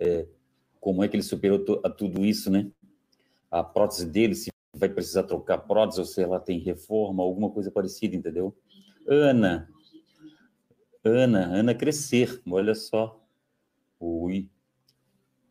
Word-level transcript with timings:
é, 0.00 0.26
como 0.80 1.04
é 1.04 1.08
que 1.08 1.14
ele 1.14 1.22
superou 1.22 1.80
a 1.84 1.90
tudo 1.90 2.24
isso, 2.24 2.50
né? 2.50 2.70
A 3.50 3.62
prótese 3.62 4.06
dele, 4.06 4.34
se 4.34 4.50
vai 4.74 4.88
precisar 4.88 5.24
trocar 5.24 5.58
prótese 5.58 6.00
ou 6.00 6.06
se 6.06 6.22
ela 6.22 6.40
tem 6.40 6.58
reforma, 6.58 7.22
alguma 7.22 7.50
coisa 7.50 7.70
parecida, 7.70 8.16
entendeu? 8.16 8.56
Ana, 9.06 9.68
Ana, 11.04 11.46
Ana 11.46 11.74
Crescer, 11.74 12.40
olha 12.48 12.74
só. 12.74 13.20
O, 13.98 14.28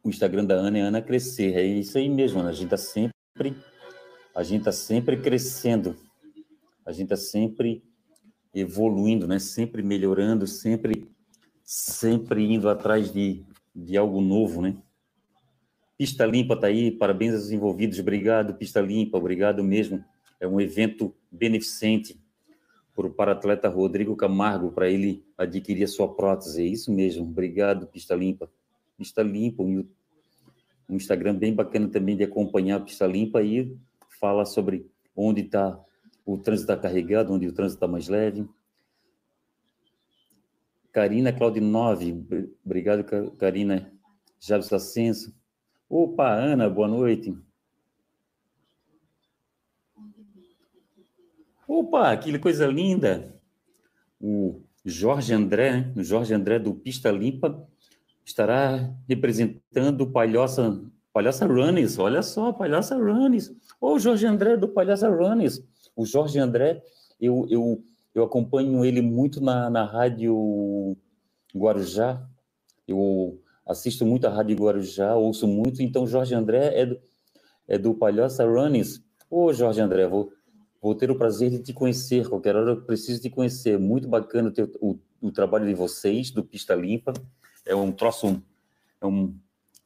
o 0.03 0.09
Instagram 0.09 0.45
da 0.45 0.55
Ana 0.55 0.79
é 0.79 0.81
Ana 0.81 1.01
Crescer, 1.01 1.55
é 1.55 1.63
isso 1.63 1.97
aí 1.97 2.09
mesmo, 2.09 2.41
a 2.41 2.51
gente 2.51 2.65
está 2.65 2.77
sempre, 2.77 3.55
a 4.33 4.41
gente 4.41 4.63
tá 4.63 4.71
sempre 4.71 5.21
crescendo, 5.21 5.95
a 6.85 6.91
gente 6.91 7.13
está 7.13 7.17
sempre 7.17 7.83
evoluindo, 8.53 9.27
né? 9.27 9.37
Sempre 9.37 9.83
melhorando, 9.83 10.47
sempre, 10.47 11.07
sempre 11.63 12.43
indo 12.51 12.67
atrás 12.67 13.11
de, 13.11 13.45
de 13.75 13.97
algo 13.97 14.21
novo, 14.21 14.61
né? 14.61 14.75
Pista 15.97 16.25
Limpa 16.25 16.53
está 16.53 16.67
aí, 16.67 16.91
parabéns 16.91 17.33
aos 17.33 17.51
envolvidos, 17.51 17.99
obrigado, 17.99 18.53
Pista 18.53 18.79
Limpa, 18.79 19.17
obrigado 19.17 19.63
mesmo. 19.63 20.03
É 20.39 20.47
um 20.47 20.61
evento 20.61 21.13
beneficente 21.31 22.17
para 22.95 23.07
o 23.07 23.09
paratleta 23.09 23.67
Rodrigo 23.67 24.15
Camargo, 24.15 24.71
para 24.71 24.89
ele 24.89 25.23
adquirir 25.37 25.83
a 25.83 25.87
sua 25.87 26.13
prótese. 26.13 26.61
É 26.61 26.65
isso 26.65 26.91
mesmo, 26.91 27.23
obrigado, 27.23 27.87
Pista 27.87 28.15
Limpa. 28.15 28.49
Pista 28.97 29.21
Limpa, 29.21 29.63
um 29.63 29.85
Instagram 30.89 31.35
bem 31.35 31.53
bacana 31.53 31.87
também 31.87 32.15
de 32.15 32.23
acompanhar 32.23 32.77
a 32.77 32.79
Pista 32.79 33.05
Limpa 33.05 33.41
e 33.41 33.77
fala 34.19 34.45
sobre 34.45 34.85
onde 35.15 35.41
está 35.41 35.77
o 36.25 36.37
trânsito 36.37 36.71
está 36.71 36.81
carregado, 36.81 37.33
onde 37.33 37.47
o 37.47 37.51
trânsito 37.51 37.77
está 37.77 37.87
mais 37.87 38.07
leve. 38.07 38.47
Karina 40.91 41.31
Claudinove, 41.31 42.25
obrigado, 42.65 43.03
Karina. 43.37 43.91
Jabes 44.39 44.71
Ascenso. 44.71 45.35
Opa, 45.89 46.31
Ana, 46.31 46.69
boa 46.69 46.87
noite. 46.87 47.35
Opa, 51.67 52.15
que 52.17 52.37
coisa 52.39 52.65
linda. 52.65 53.35
O 54.19 54.61
Jorge 54.85 55.33
André, 55.33 55.91
o 55.95 56.03
Jorge 56.03 56.33
André 56.33 56.57
do 56.57 56.73
Pista 56.73 57.11
Limpa, 57.11 57.67
estará 58.25 58.91
representando 59.07 60.01
o 60.01 60.11
Palhoça, 60.11 60.81
Palhoça 61.11 61.45
Runners. 61.45 61.99
Olha 61.99 62.21
só, 62.21 62.53
Palhoça 62.53 62.95
Runners. 62.95 63.53
Ô, 63.79 63.99
Jorge 63.99 64.25
André 64.25 64.57
do 64.57 64.69
Palhoça 64.69 65.09
Runners. 65.09 65.63
O 65.95 66.05
Jorge 66.05 66.39
André, 66.39 66.81
eu, 67.19 67.45
eu, 67.49 67.83
eu 68.13 68.23
acompanho 68.23 68.83
ele 68.83 69.01
muito 69.01 69.41
na, 69.41 69.69
na 69.69 69.85
rádio 69.85 70.97
Guarujá. 71.55 72.27
Eu 72.87 73.41
assisto 73.65 74.05
muito 74.05 74.25
a 74.25 74.29
Rádio 74.29 74.57
Guarujá, 74.57 75.15
ouço 75.15 75.47
muito, 75.47 75.83
então 75.83 76.07
Jorge 76.07 76.33
André 76.33 76.71
é 76.73 76.85
do, 76.85 76.99
é 77.67 77.77
do 77.77 77.93
Palhoça 77.93 78.43
Runnings. 78.43 79.03
Ô, 79.29 79.53
Jorge 79.53 79.79
André, 79.79 80.07
vou, 80.07 80.31
vou 80.81 80.95
ter 80.95 81.11
o 81.11 81.17
prazer 81.17 81.51
de 81.51 81.59
te 81.59 81.71
conhecer, 81.71 82.27
qualquer 82.27 82.55
hora 82.55 82.71
eu 82.71 82.81
preciso 82.81 83.21
te 83.21 83.29
conhecer. 83.29 83.77
Muito 83.77 84.07
bacana 84.07 84.49
ter 84.49 84.67
o, 84.81 84.97
o 85.21 85.31
trabalho 85.31 85.67
de 85.67 85.75
vocês, 85.75 86.31
do 86.31 86.43
Pista 86.43 86.73
Limpa. 86.73 87.13
É 87.63 87.75
um 87.75 87.91
troço, 87.91 88.41
é, 88.99 89.05
um, 89.05 89.35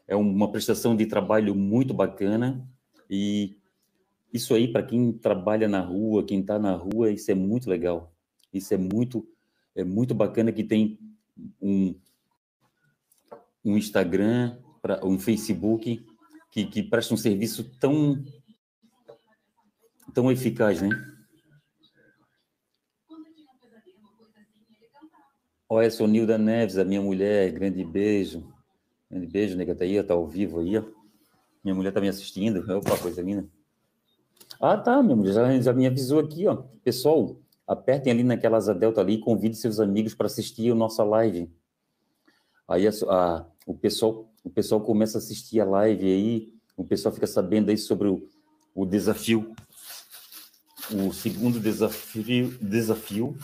é 0.08 0.15
uma 0.15 0.49
prestação 0.49 0.95
de 0.95 1.05
trabalho 1.05 1.53
muito 1.53 1.93
bacana 1.93 2.65
e 3.09 3.58
isso 4.33 4.55
aí, 4.55 4.67
para 4.67 4.81
quem 4.81 5.11
trabalha 5.11 5.67
na 5.67 5.81
rua, 5.81 6.25
quem 6.25 6.39
está 6.39 6.58
na 6.58 6.73
rua, 6.73 7.11
isso 7.11 7.30
é 7.30 7.35
muito 7.35 7.69
legal. 7.69 8.12
Isso 8.53 8.73
é 8.73 8.77
muito, 8.77 9.27
é 9.75 9.83
muito 9.83 10.13
bacana 10.13 10.51
que 10.51 10.63
tem 10.63 10.99
um, 11.61 11.95
um 13.65 13.77
Instagram, 13.77 14.57
pra, 14.81 15.03
um 15.03 15.17
Facebook 15.17 16.05
que, 16.51 16.65
que 16.65 16.83
presta 16.83 17.13
um 17.13 17.17
serviço 17.17 17.63
tão, 17.79 18.23
tão 20.13 20.31
eficaz, 20.31 20.81
né? 20.81 20.89
Olha, 25.67 25.89
sou 25.89 26.08
Nilda 26.08 26.37
Neves, 26.37 26.77
a 26.77 26.86
minha 26.86 27.02
mulher, 27.02 27.52
grande 27.52 27.83
beijo. 27.83 28.47
Grande 29.09 29.25
beijo, 29.25 29.58
nega, 29.58 29.73
tá 29.73 29.83
aí, 29.83 30.03
tá 30.03 30.13
ao 30.13 30.27
vivo 30.27 30.59
aí, 30.59 30.77
ó. 30.77 30.83
Minha 31.63 31.73
mulher 31.73 31.92
tá 31.92 31.99
me 31.99 32.09
assistindo, 32.09 32.59
opa, 32.77 32.95
coisa 32.97 33.21
linda. 33.21 33.47
Ah, 34.61 34.77
tá, 34.77 35.02
minha 35.02 35.15
mulher 35.15 35.33
já, 35.33 35.61
já 35.61 35.73
me 35.73 35.87
avisou 35.87 36.19
aqui, 36.19 36.45
ó. 36.45 36.63
Pessoal, 36.83 37.36
apertem 37.67 38.11
ali 38.11 38.23
naquela 38.23 38.57
asa 38.57 38.73
delta 38.73 39.01
ali 39.01 39.13
e 39.13 39.19
convide 39.19 39.55
seus 39.55 39.79
amigos 39.79 40.13
para 40.13 40.27
assistir 40.27 40.71
a 40.71 40.75
nossa 40.75 41.03
live. 41.03 41.51
Aí 42.67 42.87
a, 42.87 42.91
a, 43.09 43.45
o, 43.65 43.73
pessoal, 43.73 44.31
o 44.43 44.49
pessoal 44.49 44.81
começa 44.81 45.17
a 45.17 45.19
assistir 45.19 45.59
a 45.59 45.65
live 45.65 46.05
aí, 46.05 46.53
o 46.75 46.83
pessoal 46.83 47.13
fica 47.13 47.27
sabendo 47.27 47.69
aí 47.69 47.77
sobre 47.77 48.07
o, 48.07 48.27
o 48.73 48.85
desafio, 48.85 49.55
o 50.91 51.13
segundo 51.13 51.59
desafio, 51.59 52.57
desafio. 52.61 53.37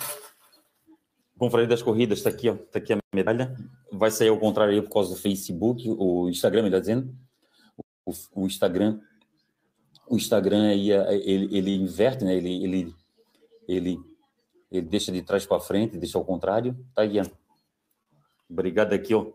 Confraria 1.37 1.67
das 1.67 1.81
Corridas, 1.81 2.17
está 2.17 2.29
aqui, 2.29 2.49
ó, 2.49 2.55
tá 2.55 2.79
aqui 2.79 2.91
a 2.91 2.99
medalha. 3.13 3.55
Vai 3.91 4.11
sair 4.11 4.27
ao 4.27 4.39
contrário 4.39 4.73
aí 4.73 4.81
por 4.81 4.91
causa 4.91 5.11
do 5.11 5.15
Facebook, 5.15 5.89
o 5.89 6.27
Instagram, 6.29 6.63
melhor 6.63 6.81
dizendo. 6.81 7.15
O, 8.05 8.11
o 8.41 8.45
Instagram, 8.45 8.99
o 10.09 10.17
Instagram 10.17 10.67
aí, 10.67 10.91
ele, 10.91 11.57
ele 11.57 11.75
inverte, 11.75 12.25
né? 12.25 12.35
Ele, 12.35 12.63
ele, 12.63 12.95
ele, 13.69 13.99
ele 14.71 14.87
deixa 14.87 15.11
de 15.11 15.21
trás 15.21 15.45
para 15.45 15.59
frente, 15.59 15.97
deixa 15.97 16.17
ao 16.17 16.25
contrário. 16.25 16.75
Tá 16.95 17.03
ó. 17.03 17.25
Obrigado 18.49 18.93
aqui, 18.93 19.13
ó, 19.13 19.31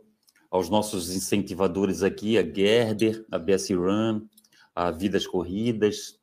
aos 0.51 0.69
nossos 0.69 1.15
incentivadores 1.15 2.03
aqui, 2.03 2.37
a 2.37 2.43
Gerder, 2.43 3.25
a 3.31 3.39
BS 3.39 3.71
Run, 3.71 4.27
a 4.75 4.91
Vidas 4.91 5.27
Corridas, 5.27 6.19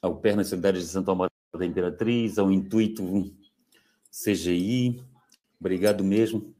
ao 0.00 0.16
Pernas 0.16 0.48
Solidárias 0.48 0.84
de 0.84 0.90
Santo 0.90 1.10
Amaro 1.10 1.32
da 1.52 1.66
Imperatriz, 1.66 2.38
ao 2.38 2.52
Intuito 2.52 3.02
CGI. 4.10 5.02
Obrigado 5.58 6.04
mesmo. 6.04 6.54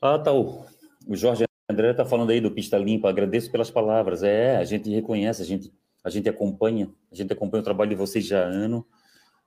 Ah, 0.00 0.18
tá. 0.18 0.32
O, 0.32 0.64
o 1.06 1.16
Jorge 1.16 1.44
André 1.68 1.90
está 1.90 2.04
falando 2.04 2.30
aí 2.30 2.40
do 2.40 2.50
Pista 2.50 2.78
Limpa. 2.78 3.08
Agradeço 3.08 3.50
pelas 3.50 3.70
palavras. 3.70 4.22
É, 4.22 4.56
a 4.56 4.64
gente 4.64 4.88
reconhece, 4.90 5.42
a 5.42 5.44
gente, 5.44 5.72
a 6.06 6.10
gente 6.10 6.28
acompanha, 6.28 6.88
a 7.10 7.16
gente 7.16 7.32
acompanha 7.32 7.62
o 7.62 7.64
trabalho 7.64 7.90
de 7.90 7.96
vocês 7.96 8.24
já 8.24 8.44
há, 8.44 8.48
ano, 8.48 8.86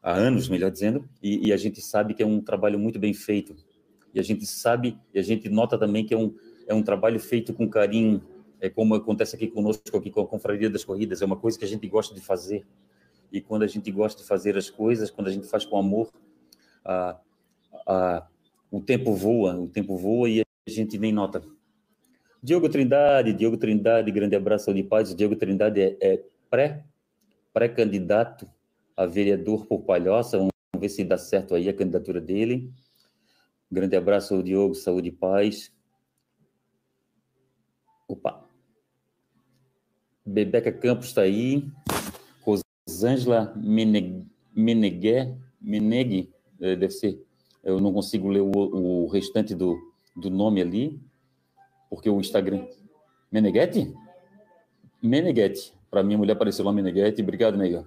há 0.04 0.12
anos, 0.12 0.50
melhor 0.50 0.70
dizendo, 0.70 1.08
e, 1.24 1.48
e 1.48 1.54
a 1.54 1.58
gente 1.58 1.80
sabe 1.80 2.14
que 2.14 2.22
é 2.22 2.26
um 2.26 2.42
trabalho 2.42 2.78
muito 2.78 3.00
bem 3.00 3.14
feito 3.14 3.56
e 4.14 4.20
a 4.20 4.24
gente 4.24 4.46
sabe, 4.46 5.00
e 5.14 5.20
a 5.20 5.22
gente 5.22 5.48
nota 5.48 5.78
também 5.78 6.06
que 6.06 6.14
é 6.14 6.18
um, 6.18 6.36
é 6.68 6.74
um 6.74 6.84
trabalho 6.84 7.18
feito 7.18 7.54
com 7.54 7.70
carinho, 7.70 8.22
é 8.60 8.70
como 8.70 8.94
acontece 8.94 9.38
aqui 9.38 9.48
conosco, 9.48 9.96
aqui 9.96 10.12
com 10.12 10.20
a 10.20 10.28
Confraria 10.28 10.70
das 10.70 10.84
Corridas, 10.84 11.22
é 11.22 11.26
uma 11.26 11.38
coisa 11.38 11.58
que 11.58 11.64
a 11.64 11.68
gente 11.68 11.88
gosta 11.88 12.14
de 12.14 12.20
fazer, 12.20 12.66
e 13.32 13.40
quando 13.40 13.64
a 13.64 13.68
gente 13.68 13.90
gosta 13.90 14.22
de 14.22 14.28
fazer 14.28 14.58
as 14.58 14.70
coisas, 14.70 15.10
quando 15.10 15.28
a 15.28 15.32
gente 15.32 15.48
faz 15.48 15.64
com 15.64 15.78
amor, 15.78 16.12
a, 16.84 17.18
a, 17.88 18.28
o 18.70 18.82
tempo 18.82 19.14
voa, 19.14 19.56
o 19.56 19.70
tempo 19.70 19.96
voa 19.96 20.30
e 20.30 20.42
a 20.42 20.70
gente 20.70 20.98
nem 20.98 21.14
nota. 21.14 21.42
Diogo 22.44 22.68
Trindade, 22.68 23.32
Diogo 23.32 23.56
Trindade, 23.56 24.12
grande 24.12 24.36
abraço 24.36 24.74
de 24.74 24.84
paz. 24.84 25.14
Diogo 25.16 25.38
Trindade 25.38 25.82
é, 25.82 25.98
é 26.02 26.24
pré, 26.50 26.84
pré-candidato 27.54 28.50
a 28.96 29.06
vereador 29.06 29.66
por 29.66 29.84
Palhoça. 29.84 30.38
Vamos 30.38 30.52
ver 30.78 30.90
se 30.90 31.04
dá 31.04 31.18
certo 31.18 31.56
aí 31.56 31.70
a 31.70 31.74
candidatura 31.74 32.20
dele. 32.20 32.72
Grande 33.72 33.96
abraço, 33.96 34.42
Diogo, 34.44 34.76
saúde 34.76 35.10
e 35.10 35.12
paz. 35.12 35.72
Opa. 38.08 38.44
Bebeca 40.26 40.72
Campos 40.72 41.08
está 41.08 41.22
aí. 41.22 41.68
Rosângela 42.42 43.54
Menegue, 43.56 44.26
Menegue, 45.62 46.34
eh, 46.60 46.76
deve 46.76 46.92
ser. 46.92 47.24
Eu 47.64 47.80
não 47.80 47.94
consigo 47.94 48.28
ler 48.30 48.42
o, 48.42 48.52
o 48.52 49.08
restante 49.08 49.54
do, 49.54 49.78
do 50.16 50.30
nome 50.30 50.62
ali, 50.62 51.00
porque 51.90 52.10
o 52.10 52.20
Instagram. 52.20 52.68
Meneghetti? 53.32 53.94
Meneghetti. 55.02 55.79
Para 55.90 56.04
minha 56.04 56.18
mulher 56.18 56.34
apareceu 56.34 56.64
lá 56.64 56.72
Meneghetti. 56.72 57.22
Obrigado, 57.22 57.58
nega. 57.58 57.86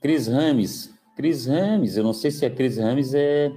Cris 0.00 0.26
Rames. 0.26 0.94
Cris 1.16 1.46
Rames, 1.46 1.96
eu 1.96 2.04
não 2.04 2.12
sei 2.12 2.30
se 2.30 2.46
a 2.46 2.50
Cris 2.50 2.78
Rames 2.78 3.12
é. 3.14 3.52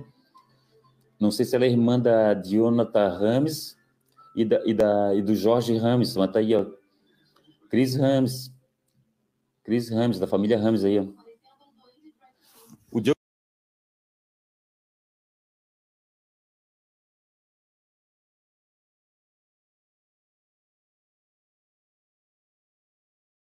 Não 1.19 1.31
sei 1.31 1.45
se 1.45 1.55
ela 1.55 1.65
é 1.65 1.69
irmã 1.69 1.97
da 1.99 2.33
Dionata 2.33 3.07
Rames 3.07 3.77
e, 4.35 4.43
da, 4.43 4.61
e, 4.65 4.73
da, 4.73 5.15
e 5.15 5.21
do 5.21 5.33
Jorge 5.33 5.77
Rames, 5.77 6.15
mas 6.17 6.31
tá 6.31 6.39
aí, 6.39 6.53
ó. 6.53 6.65
Cris 7.69 7.95
Rames. 7.95 8.51
Cris 9.63 9.89
Rames, 9.89 10.19
da 10.19 10.27
família 10.27 10.59
Rames 10.59 10.83
aí, 10.83 10.99
ó. 10.99 11.22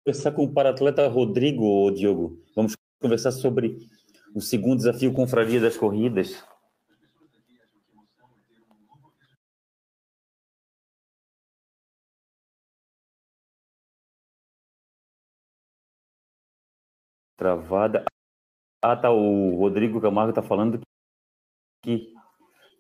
conversar 0.04 0.34
com 0.34 0.44
o 0.44 0.54
paratleta 0.54 1.08
Rodrigo, 1.08 1.90
Diogo. 1.92 2.38
Vamos 2.56 2.76
conversar 3.02 3.32
sobre 3.32 3.88
o 4.36 4.42
segundo 4.42 4.78
desafio 4.78 5.14
Confraria 5.14 5.62
das 5.62 5.78
Corridas. 5.78 6.44
Travada. 17.38 18.06
Ah, 18.82 18.96
tá. 18.96 19.10
O 19.12 19.56
Rodrigo 19.56 20.02
Camargo 20.02 20.32
está 20.32 20.42
falando 20.42 20.82
que, 21.82 22.14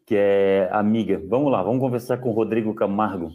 que 0.05 0.15
é 0.15 0.69
amiga. 0.71 1.21
Vamos 1.27 1.51
lá, 1.51 1.63
vamos 1.63 1.79
conversar 1.79 2.17
com 2.19 2.29
o 2.29 2.33
Rodrigo 2.33 2.73
Camargo. 2.75 3.31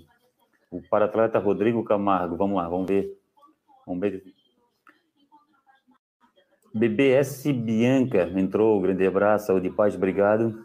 O 0.70 0.82
paratleta 0.88 1.38
Rodrigo 1.38 1.82
Camargo. 1.84 2.36
Vamos 2.36 2.56
lá, 2.56 2.68
vamos 2.68 2.86
ver. 2.86 3.18
Vamos 3.88 4.02
ver. 4.02 4.22
BBS 6.74 7.50
Bianca 7.54 8.28
entrou. 8.38 8.78
Grande 8.82 9.06
abraço, 9.06 9.46
saúde 9.46 9.68
e 9.68 9.72
paz, 9.72 9.94
obrigado. 9.94 10.62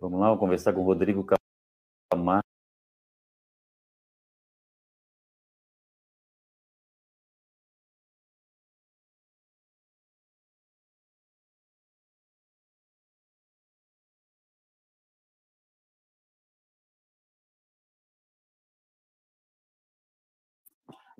Vamos 0.00 0.20
lá, 0.20 0.26
vamos 0.26 0.38
conversar 0.38 0.72
com 0.72 0.80
o 0.80 0.84
Rodrigo 0.84 1.26
Camargo. 2.08 2.53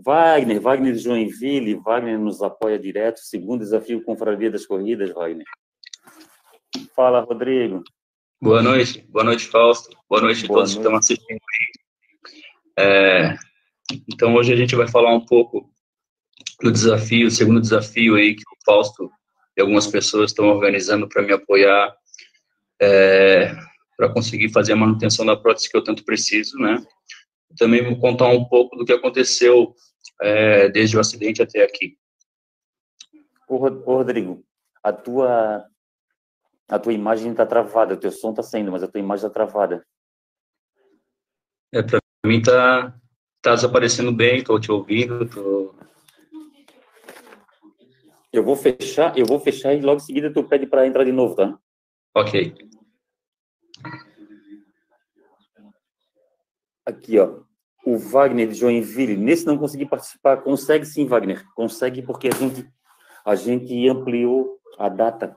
Wagner, 0.05 0.61
Wagner 0.61 0.93
de 0.93 0.99
Joinville, 0.99 1.77
Wagner 1.77 2.19
nos 2.19 2.43
apoia 2.43 2.79
direto, 2.79 3.21
segundo 3.21 3.61
desafio 3.61 4.05
Confraria 4.05 4.51
das 4.51 4.67
Corridas, 4.67 5.11
Wagner. 5.13 5.47
Fala, 6.95 7.21
Rodrigo. 7.21 7.83
Boa 8.41 8.63
noite, 8.63 9.07
boa 9.09 9.25
noite, 9.25 9.47
Fausto. 9.47 9.97
Boa 10.09 10.21
noite 10.21 10.45
a 10.45 10.49
todos 10.49 10.75
noite. 10.75 10.75
que 10.75 10.81
estão 10.81 10.97
assistindo 10.97 11.41
é, 12.77 13.37
então, 14.09 14.35
hoje 14.35 14.53
a 14.53 14.57
gente 14.57 14.75
vai 14.75 14.89
falar 14.89 15.15
um 15.15 15.25
pouco 15.25 15.71
do 16.63 16.73
desafio, 16.73 17.29
o 17.29 17.31
segundo 17.31 17.61
desafio 17.61 18.17
aí 18.17 18.35
que 18.35 18.43
o 18.43 18.65
Fausto 18.65 19.11
e 19.57 19.61
algumas 19.61 19.87
pessoas 19.87 20.31
estão 20.31 20.47
organizando 20.49 21.09
para 21.09 21.23
me 21.23 21.33
apoiar, 21.33 21.95
é, 22.81 23.55
para 23.97 24.13
conseguir 24.13 24.51
fazer 24.51 24.73
a 24.73 24.77
manutenção 24.77 25.25
da 25.25 25.37
prótese 25.37 25.71
que 25.71 25.77
eu 25.77 25.85
tanto 25.85 26.05
preciso, 26.05 26.59
né? 26.59 26.85
Também 27.57 27.85
vou 27.85 27.99
contar 27.99 28.29
um 28.29 28.45
pouco 28.45 28.77
do 28.77 28.85
que 28.85 28.93
aconteceu 28.93 29.75
é, 30.21 30.69
desde 30.69 30.97
o 30.97 31.01
acidente 31.01 31.43
até 31.43 31.63
aqui. 31.63 31.97
Ô, 33.49 33.57
Rodrigo, 33.57 34.45
a 34.83 34.93
tua 34.93 35.67
a 36.69 36.79
tua 36.79 36.93
imagem 36.93 37.31
está 37.31 37.45
travada, 37.45 37.95
o 37.95 37.97
teu 37.97 38.11
som 38.11 38.31
está 38.31 38.43
saindo, 38.43 38.73
mas 38.73 38.83
a 38.83 38.89
tua 38.89 39.01
imagem 39.01 39.27
está 39.27 39.31
travada. 39.31 39.87
É, 41.73 41.83
para 41.83 42.01
mim 42.25 42.41
tá, 42.41 42.99
tá 43.43 43.55
desaparecendo 43.55 44.13
bem, 44.13 44.39
estou 44.39 44.59
te 44.59 44.73
ouvindo, 44.73 45.29
tô... 45.29 45.75
Eu 48.33 48.43
vou 48.43 48.57
fechar, 48.57 49.17
eu 49.17 49.27
vou 49.27 49.39
fechar 49.39 49.75
e 49.75 49.81
logo 49.81 49.99
em 49.99 50.05
seguida 50.05 50.33
tu 50.33 50.43
pede 50.43 50.67
para 50.67 50.87
entrar 50.87 51.05
de 51.05 51.13
novo, 51.13 51.37
tá? 51.37 51.57
Ok. 52.17 52.55
Aqui, 56.87 57.19
ó. 57.19 57.43
O 57.87 57.99
Wagner 57.99 58.49
de 58.49 58.55
Joinville, 58.55 59.17
nesse 59.17 59.47
não 59.47 59.59
consegui 59.59 59.87
participar, 59.87 60.39
consegue 60.39 60.87
sim, 60.87 61.07
Wagner. 61.07 61.45
Consegue 61.55 62.03
porque 62.03 62.29
a 62.29 62.35
gente 62.35 62.67
a 63.25 63.35
gente 63.35 63.89
ampliou 63.89 64.59
a 64.79 64.89
data 64.89 65.35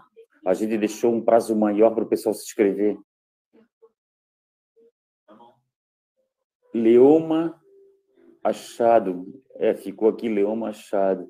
a 0.48 0.54
gente 0.54 0.78
deixou 0.78 1.14
um 1.14 1.22
prazo 1.22 1.54
maior 1.54 1.94
para 1.94 2.06
o 2.06 2.08
pessoal 2.08 2.34
se 2.34 2.46
inscrever. 2.46 2.98
Leoma 6.74 7.62
Achado. 8.42 9.26
É, 9.56 9.74
ficou 9.74 10.08
aqui 10.08 10.30
Leoma 10.30 10.70
Achado. 10.70 11.30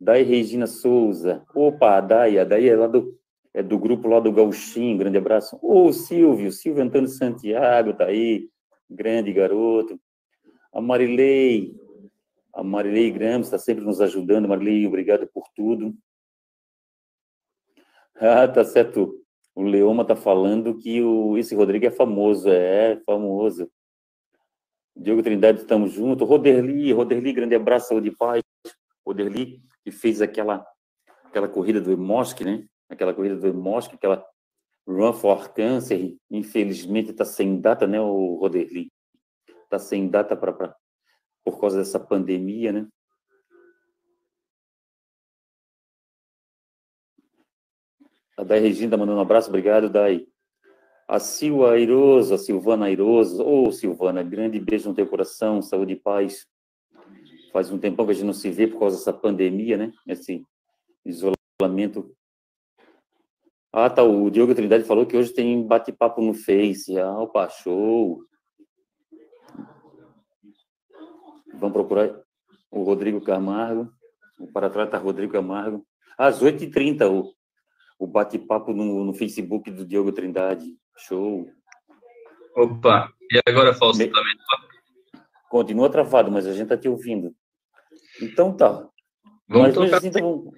Dai 0.00 0.22
Regina 0.22 0.66
Souza. 0.66 1.44
Opa, 1.54 1.98
a 1.98 2.00
Dai 2.00 2.36
é 2.36 2.74
lá 2.74 2.88
do, 2.88 3.16
é 3.54 3.62
do 3.62 3.78
grupo 3.78 4.08
lá 4.08 4.18
do 4.18 4.32
Gauchinho, 4.32 4.98
grande 4.98 5.18
abraço. 5.18 5.56
Ô, 5.62 5.92
Silvio, 5.92 6.50
Silvio 6.50 6.82
Antônio 6.82 7.08
Santiago 7.08 7.94
tá 7.94 8.06
aí, 8.06 8.48
grande 8.90 9.32
garoto. 9.32 10.00
A 10.72 10.80
Marilei, 10.80 11.74
a 12.54 12.62
Marilei 12.62 13.10
Grams 13.10 13.46
está 13.46 13.58
sempre 13.58 13.84
nos 13.84 14.00
ajudando. 14.00 14.48
Marilei, 14.48 14.86
obrigado 14.86 15.26
por 15.26 15.44
tudo. 15.54 15.94
Ah, 18.14 18.46
tá 18.46 18.62
certo. 18.62 19.20
O 19.52 19.62
Leoma 19.62 20.04
tá 20.04 20.14
falando 20.14 20.78
que 20.78 21.02
o, 21.02 21.36
esse 21.36 21.56
Rodrigo 21.56 21.86
é 21.86 21.90
famoso. 21.90 22.48
É, 22.48 23.00
famoso. 23.04 23.68
Diogo 24.94 25.22
Trindade, 25.22 25.60
estamos 25.60 25.92
juntos. 25.92 26.28
Roderli, 26.28 26.92
Roderli, 26.92 27.32
grande 27.32 27.54
abraço, 27.54 27.88
saúde 27.88 28.08
e 28.08 28.16
paz. 28.16 28.42
Roderli, 29.04 29.60
que 29.82 29.90
fez 29.90 30.22
aquela, 30.22 30.64
aquela 31.24 31.48
corrida 31.48 31.80
do 31.80 31.96
Mosque, 31.98 32.44
né? 32.44 32.64
Aquela 32.88 33.12
corrida 33.12 33.34
do 33.34 33.52
Mosque, 33.54 33.96
aquela 33.96 34.24
Run 34.86 35.12
for 35.12 35.52
Cancer. 35.52 36.16
Infelizmente 36.30 37.10
está 37.10 37.24
sem 37.24 37.60
data, 37.60 37.86
né, 37.86 38.00
o 38.00 38.36
Roderli? 38.36 38.92
Está 39.72 39.78
sem 39.78 40.06
data 40.06 40.36
pra, 40.36 40.76
por 41.42 41.58
causa 41.58 41.78
dessa 41.78 41.98
pandemia, 41.98 42.72
né? 42.72 42.86
A 48.36 48.44
Dai 48.44 48.58
Regina 48.58 48.98
mandando 48.98 49.16
um 49.16 49.22
abraço, 49.22 49.48
obrigado, 49.48 49.88
Dai. 49.88 50.26
A 51.08 51.18
Silva 51.18 51.72
Airoso, 51.72 52.34
a 52.34 52.38
Silvana 52.38 52.84
Airoso. 52.84 53.42
Ô, 53.42 53.68
oh, 53.68 53.72
Silvana, 53.72 54.22
grande 54.22 54.60
beijo 54.60 54.90
no 54.90 54.94
teu 54.94 55.06
coração, 55.06 55.62
saúde 55.62 55.94
e 55.94 55.96
paz. 55.96 56.46
Faz 57.50 57.70
um 57.70 57.78
tempão 57.78 58.04
que 58.04 58.12
a 58.12 58.14
gente 58.14 58.26
não 58.26 58.34
se 58.34 58.50
vê 58.50 58.66
por 58.66 58.78
causa 58.78 58.98
dessa 58.98 59.12
pandemia, 59.14 59.78
né? 59.78 59.90
Esse 60.06 60.46
isolamento. 61.02 62.14
Ah, 63.72 63.88
tá, 63.88 64.02
o 64.02 64.28
Diogo 64.28 64.54
Trindade 64.54 64.84
falou 64.84 65.06
que 65.06 65.16
hoje 65.16 65.32
tem 65.32 65.66
bate-papo 65.66 66.20
no 66.20 66.34
Face. 66.34 66.98
Ah, 66.98 67.18
opa, 67.18 67.48
show. 67.48 68.22
Vamos 71.54 71.72
procurar 71.72 72.20
o 72.70 72.82
Rodrigo 72.82 73.20
Camargo, 73.20 73.92
o 74.38 74.50
paratrata 74.50 74.98
Rodrigo 74.98 75.32
Camargo. 75.32 75.86
Às 76.16 76.42
8h30, 76.42 77.10
o 77.10 77.32
o 78.02 78.06
bate-papo 78.06 78.72
no, 78.72 79.04
no 79.04 79.14
Facebook 79.14 79.70
do 79.70 79.86
Diogo 79.86 80.10
Trindade. 80.10 80.76
Show. 80.98 81.48
Opa, 82.56 83.12
e 83.30 83.40
agora, 83.48 83.72
Fausto, 83.72 84.02
Me... 84.02 84.08
também? 84.10 84.36
Continua 85.48 85.88
travado, 85.88 86.28
mas 86.28 86.44
a 86.44 86.52
gente 86.52 86.64
está 86.64 86.76
te 86.76 86.88
ouvindo. 86.88 87.32
Então 88.20 88.56
tá. 88.56 88.88
Vamos 89.48 89.68
mas, 89.68 89.74
tocar. 89.74 89.96
Assim, 89.98 90.08
então... 90.08 90.52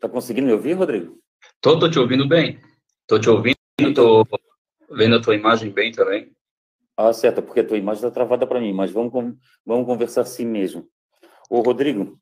Tá 0.00 0.08
conseguindo 0.08 0.48
me 0.48 0.52
ouvir, 0.52 0.72
Rodrigo? 0.72 1.16
Tô, 1.60 1.78
tô 1.78 1.88
te 1.88 1.98
ouvindo 2.00 2.26
bem. 2.26 2.60
Tô 3.06 3.20
te 3.20 3.30
ouvindo, 3.30 3.56
tô 3.94 4.24
vendo 4.90 5.16
a 5.16 5.22
tua 5.22 5.34
imagem 5.34 5.70
bem 5.70 5.92
também. 5.92 6.32
Ah, 6.96 7.12
certo, 7.12 7.42
porque 7.42 7.60
a 7.60 7.66
tua 7.66 7.78
imagem 7.78 8.00
está 8.00 8.10
travada 8.10 8.46
para 8.46 8.60
mim, 8.60 8.72
mas 8.72 8.90
vamos, 8.90 9.12
vamos 9.64 9.86
conversar 9.86 10.22
assim 10.22 10.44
mesmo. 10.44 10.86
Ô, 11.48 11.60
Rodrigo, 11.62 12.20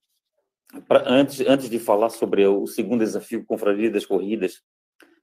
pra, 0.87 1.03
antes, 1.07 1.41
antes 1.41 1.69
de 1.69 1.79
falar 1.79 2.11
sobre 2.11 2.47
o 2.47 2.67
segundo 2.67 3.05
desafio 3.05 3.45
Confraria 3.45 3.91
das 3.91 4.07
Corridas, 4.07 4.63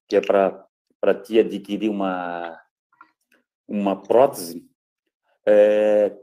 que 0.09 0.15
é 0.15 0.21
para 0.21 1.13
ti 1.23 1.39
adquirir 1.39 1.89
uma, 1.89 2.59
uma 3.67 4.01
prótese, 4.01 4.65
é, 5.45 6.15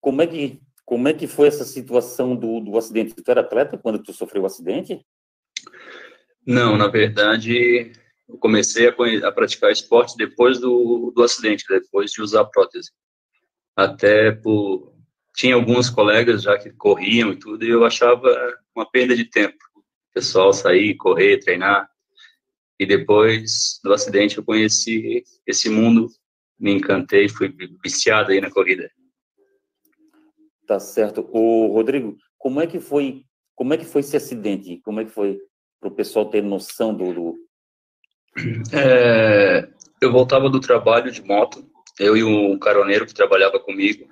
como, 0.00 0.22
é 0.22 0.26
que, 0.26 0.60
como 0.84 1.08
é 1.08 1.12
que 1.12 1.26
foi 1.26 1.48
essa 1.48 1.64
situação 1.64 2.34
do, 2.34 2.60
do 2.60 2.78
acidente? 2.78 3.14
Tu 3.14 3.30
era 3.30 3.40
atleta 3.40 3.76
quando 3.76 4.02
tu 4.02 4.12
sofreu 4.12 4.44
o 4.44 4.46
acidente? 4.46 5.04
Não, 6.46 6.76
na 6.76 6.88
verdade, 6.88 7.92
eu 8.28 8.38
comecei 8.38 8.88
a, 8.88 9.28
a 9.28 9.32
praticar 9.32 9.70
esporte 9.70 10.16
depois 10.16 10.58
do, 10.58 11.12
do 11.14 11.22
acidente, 11.22 11.64
depois 11.68 12.10
de 12.12 12.22
usar 12.22 12.44
prótese. 12.46 12.90
Até 13.76 14.32
por 14.32 14.94
tinha 15.34 15.56
alguns 15.56 15.90
colegas 15.90 16.42
já 16.42 16.56
que 16.56 16.70
corriam 16.70 17.32
e 17.32 17.36
tudo, 17.36 17.64
e 17.64 17.68
eu 17.68 17.84
achava 17.84 18.28
uma 18.74 18.88
perda 18.88 19.16
de 19.16 19.24
tempo. 19.24 19.58
O 19.76 19.82
pessoal 20.14 20.52
sair, 20.52 20.94
correr, 20.94 21.38
treinar. 21.38 21.88
E 22.78 22.86
depois 22.86 23.80
do 23.82 23.92
acidente 23.92 24.38
eu 24.38 24.44
conheci 24.44 25.24
esse 25.46 25.68
mundo, 25.68 26.08
me 26.58 26.72
encantei, 26.72 27.28
fui 27.28 27.52
viciado 27.82 28.30
aí 28.30 28.40
na 28.40 28.50
corrida. 28.50 28.90
Tá 30.66 30.78
certo. 30.78 31.28
O 31.32 31.66
Rodrigo, 31.68 32.16
como 32.38 32.60
é 32.60 32.66
que 32.66 32.80
foi, 32.80 33.24
como 33.54 33.74
é 33.74 33.76
que 33.76 33.84
foi 33.84 34.00
esse 34.00 34.16
acidente? 34.16 34.80
Como 34.82 35.00
é 35.00 35.04
que 35.04 35.10
foi 35.10 35.38
para 35.80 35.88
o 35.88 35.94
pessoal 35.94 36.30
ter 36.30 36.42
noção 36.42 36.94
do, 36.94 37.12
do... 37.12 37.36
É, 38.72 39.68
eu 40.00 40.10
voltava 40.10 40.50
do 40.50 40.60
trabalho 40.60 41.10
de 41.10 41.22
moto, 41.22 41.64
eu 41.98 42.16
e 42.16 42.24
um 42.24 42.58
caroneiro 42.58 43.06
que 43.06 43.14
trabalhava 43.14 43.60
comigo, 43.60 44.08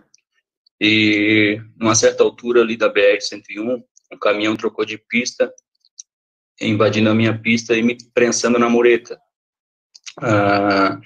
e, 0.80 1.60
numa 1.76 1.94
certa 1.94 2.24
altura 2.24 2.60
ali 2.60 2.76
da 2.76 2.92
BR-101, 2.92 3.82
um 4.12 4.18
caminhão 4.18 4.56
trocou 4.56 4.84
de 4.84 4.98
pista, 4.98 5.52
invadindo 6.60 7.10
a 7.10 7.14
minha 7.14 7.38
pista 7.38 7.76
e 7.76 7.82
me 7.82 7.96
prensando 8.12 8.58
na 8.58 8.68
mureta. 8.68 9.18
Ah, 10.20 11.00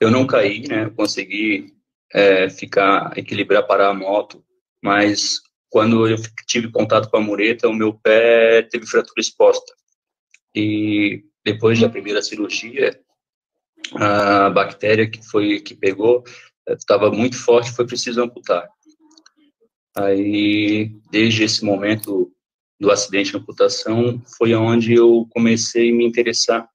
eu 0.00 0.10
não 0.10 0.26
caí, 0.26 0.68
né? 0.68 0.84
Eu 0.84 0.90
consegui 0.92 1.74
é, 2.12 2.48
ficar, 2.50 3.16
equilibrar, 3.16 3.66
parar 3.66 3.88
a 3.88 3.94
moto, 3.94 4.44
mas 4.82 5.40
quando 5.70 6.06
eu 6.06 6.16
tive 6.46 6.70
contato 6.70 7.10
com 7.10 7.16
a 7.16 7.20
mureta, 7.20 7.68
o 7.68 7.74
meu 7.74 7.94
pé 7.94 8.62
teve 8.62 8.86
fratura 8.86 9.20
exposta. 9.20 9.72
E 10.54 11.24
depois 11.44 11.80
da 11.80 11.88
primeira 11.88 12.22
cirurgia, 12.22 12.98
a 13.94 14.50
bactéria 14.50 15.08
que 15.08 15.22
foi 15.22 15.60
que 15.60 15.74
pegou 15.74 16.24
estava 16.66 17.10
muito 17.10 17.36
forte, 17.36 17.72
foi 17.72 17.86
preciso 17.86 18.22
amputar. 18.22 18.68
Aí, 19.96 20.90
desde 21.10 21.44
esse 21.44 21.64
momento 21.64 22.32
do 22.80 22.90
acidente 22.90 23.30
de 23.30 23.36
amputação, 23.36 24.20
foi 24.36 24.54
onde 24.54 24.94
eu 24.94 25.26
comecei 25.30 25.90
a 25.90 25.94
me 25.94 26.04
interessar 26.04 26.68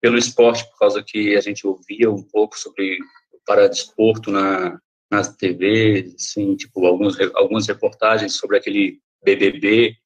pelo 0.00 0.18
esporte, 0.18 0.68
por 0.70 0.78
causa 0.78 1.02
que 1.02 1.36
a 1.36 1.40
gente 1.40 1.66
ouvia 1.66 2.10
um 2.10 2.22
pouco 2.22 2.58
sobre 2.58 2.98
o 3.32 3.38
paradesporto 3.46 4.30
na, 4.30 4.78
nas 5.10 5.34
TVs, 5.36 6.14
assim, 6.14 6.56
tipo, 6.56 6.84
alguns, 6.86 7.18
algumas 7.34 7.66
reportagens 7.66 8.36
sobre 8.36 8.58
aquele 8.58 9.00
BBB, 9.24 9.96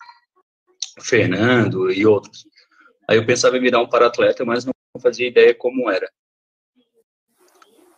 Fernando 1.01 1.91
e 1.91 2.07
outros. 2.07 2.47
Aí 3.09 3.17
eu 3.17 3.25
pensava 3.25 3.57
em 3.57 3.61
virar 3.61 3.81
um 3.81 3.89
paratleta, 3.89 4.45
mas 4.45 4.67
não 4.67 4.73
fazia 5.01 5.27
ideia 5.27 5.55
como 5.55 5.91
era. 5.91 6.11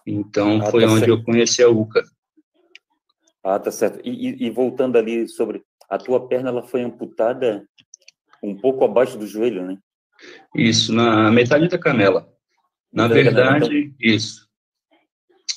Então, 0.07 0.61
ah, 0.63 0.71
foi 0.71 0.83
tá 0.85 0.89
onde 0.89 1.01
certo. 1.01 1.11
eu 1.11 1.25
conheci 1.25 1.63
a 1.63 1.69
UCA. 1.69 2.03
Ah, 3.43 3.59
tá 3.59 3.71
certo. 3.71 4.01
E, 4.05 4.29
e, 4.29 4.47
e, 4.47 4.51
voltando 4.51 4.97
ali 4.97 5.29
sobre 5.29 5.63
a 5.89 5.99
tua 5.99 6.29
perna, 6.29 6.51
ela 6.51 6.63
foi 6.63 6.83
amputada 6.83 7.67
um 8.43 8.57
pouco 8.57 8.85
abaixo 8.85 9.19
do 9.19 9.27
joelho, 9.27 9.67
né? 9.67 9.79
Isso, 10.55 10.93
na 10.93 11.31
metade 11.31 11.69
da 11.69 11.79
canela. 11.79 12.29
Na 12.93 13.09
metade 13.09 13.25
verdade, 13.25 13.61
canela, 13.61 13.75
então... 13.75 13.97
isso. 14.01 14.49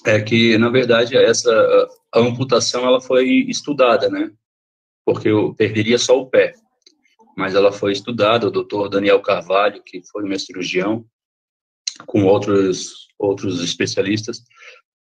É 0.05 0.22
que, 0.22 0.57
na 0.57 0.69
verdade, 0.69 1.15
essa 1.15 1.51
a 2.13 2.19
amputação 2.19 2.86
ela 2.86 3.01
foi 3.01 3.27
estudada, 3.48 4.10
né? 4.10 4.31
Porque 5.05 5.29
eu 5.29 5.53
perderia 5.53 5.98
só 5.98 6.19
o 6.19 6.29
pé. 6.29 6.53
Mas 7.35 7.55
ela 7.55 7.71
foi 7.71 7.91
estudada, 7.91 8.47
o 8.47 8.51
doutor 8.51 8.89
Daniel 8.89 9.21
Carvalho, 9.21 9.81
que 9.83 10.01
foi 10.11 10.23
meu 10.23 10.39
cirurgião, 10.39 11.05
com 12.05 12.25
outros 12.25 13.03
outros 13.17 13.63
especialistas, 13.63 14.43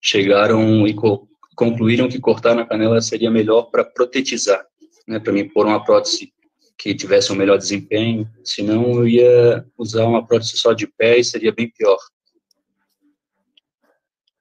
chegaram 0.01 0.87
e 0.87 0.93
co 0.93 1.27
concluíram 1.55 2.07
que 2.07 2.19
cortar 2.19 2.55
na 2.55 2.65
canela 2.65 3.01
seria 3.01 3.29
melhor 3.29 3.63
para 3.63 3.83
protetizar, 3.83 4.65
né, 5.05 5.19
para 5.19 5.33
mim 5.33 5.49
pôr 5.49 5.65
uma 5.65 5.83
prótese 5.83 6.31
que 6.77 6.95
tivesse 6.95 7.33
um 7.33 7.35
melhor 7.35 7.57
desempenho, 7.57 8.25
senão 8.45 8.91
eu 8.93 9.05
ia 9.05 9.65
usar 9.77 10.05
uma 10.05 10.25
prótese 10.25 10.57
só 10.57 10.71
de 10.71 10.87
pé 10.87 11.17
e 11.17 11.23
seria 11.23 11.51
bem 11.51 11.69
pior. 11.69 11.97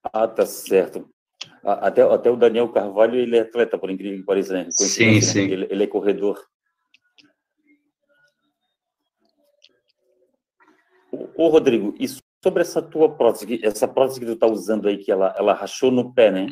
Ah, 0.04 0.28
tá 0.28 0.46
certo. 0.46 1.08
Até, 1.64 2.02
até 2.02 2.30
o 2.30 2.36
Daniel 2.36 2.68
Carvalho, 2.68 3.16
ele 3.16 3.36
é 3.36 3.40
atleta, 3.40 3.76
por 3.76 3.90
incrível 3.90 4.20
que 4.20 4.24
pareça, 4.24 4.52
né? 4.52 4.68
Sim, 4.70 5.20
sim. 5.20 5.50
Ele, 5.50 5.66
ele 5.68 5.82
é 5.82 5.86
corredor. 5.88 6.40
Ô, 11.38 11.46
Rodrigo, 11.50 11.94
isso 12.00 12.18
sobre 12.42 12.62
essa 12.62 12.82
tua 12.82 13.08
prótese, 13.08 13.60
essa 13.62 13.86
prótese 13.86 14.18
que 14.18 14.26
tu 14.26 14.32
está 14.32 14.48
usando 14.48 14.88
aí, 14.88 14.98
que 14.98 15.12
ela, 15.12 15.32
ela 15.38 15.54
rachou 15.54 15.88
no 15.88 16.12
pé, 16.12 16.32
né? 16.32 16.48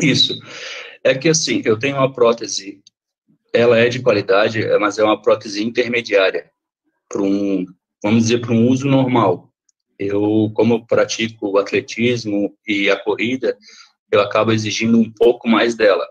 Isso. 0.00 0.34
É 1.04 1.14
que 1.14 1.28
assim, 1.28 1.62
eu 1.64 1.78
tenho 1.78 1.96
uma 1.96 2.12
prótese, 2.12 2.82
ela 3.54 3.78
é 3.78 3.88
de 3.88 4.02
qualidade, 4.02 4.60
mas 4.80 4.98
é 4.98 5.04
uma 5.04 5.22
prótese 5.22 5.62
intermediária, 5.62 6.50
para 7.08 7.22
um, 7.22 7.64
vamos 8.02 8.24
dizer, 8.24 8.40
para 8.40 8.52
um 8.52 8.68
uso 8.68 8.88
normal. 8.88 9.52
Eu, 9.96 10.50
como 10.52 10.74
eu 10.74 10.84
pratico 10.84 11.50
o 11.50 11.58
atletismo 11.58 12.52
e 12.66 12.90
a 12.90 12.98
corrida, 12.98 13.56
eu 14.10 14.20
acabo 14.20 14.50
exigindo 14.50 14.98
um 14.98 15.12
pouco 15.12 15.46
mais 15.48 15.76
dela. 15.76 16.04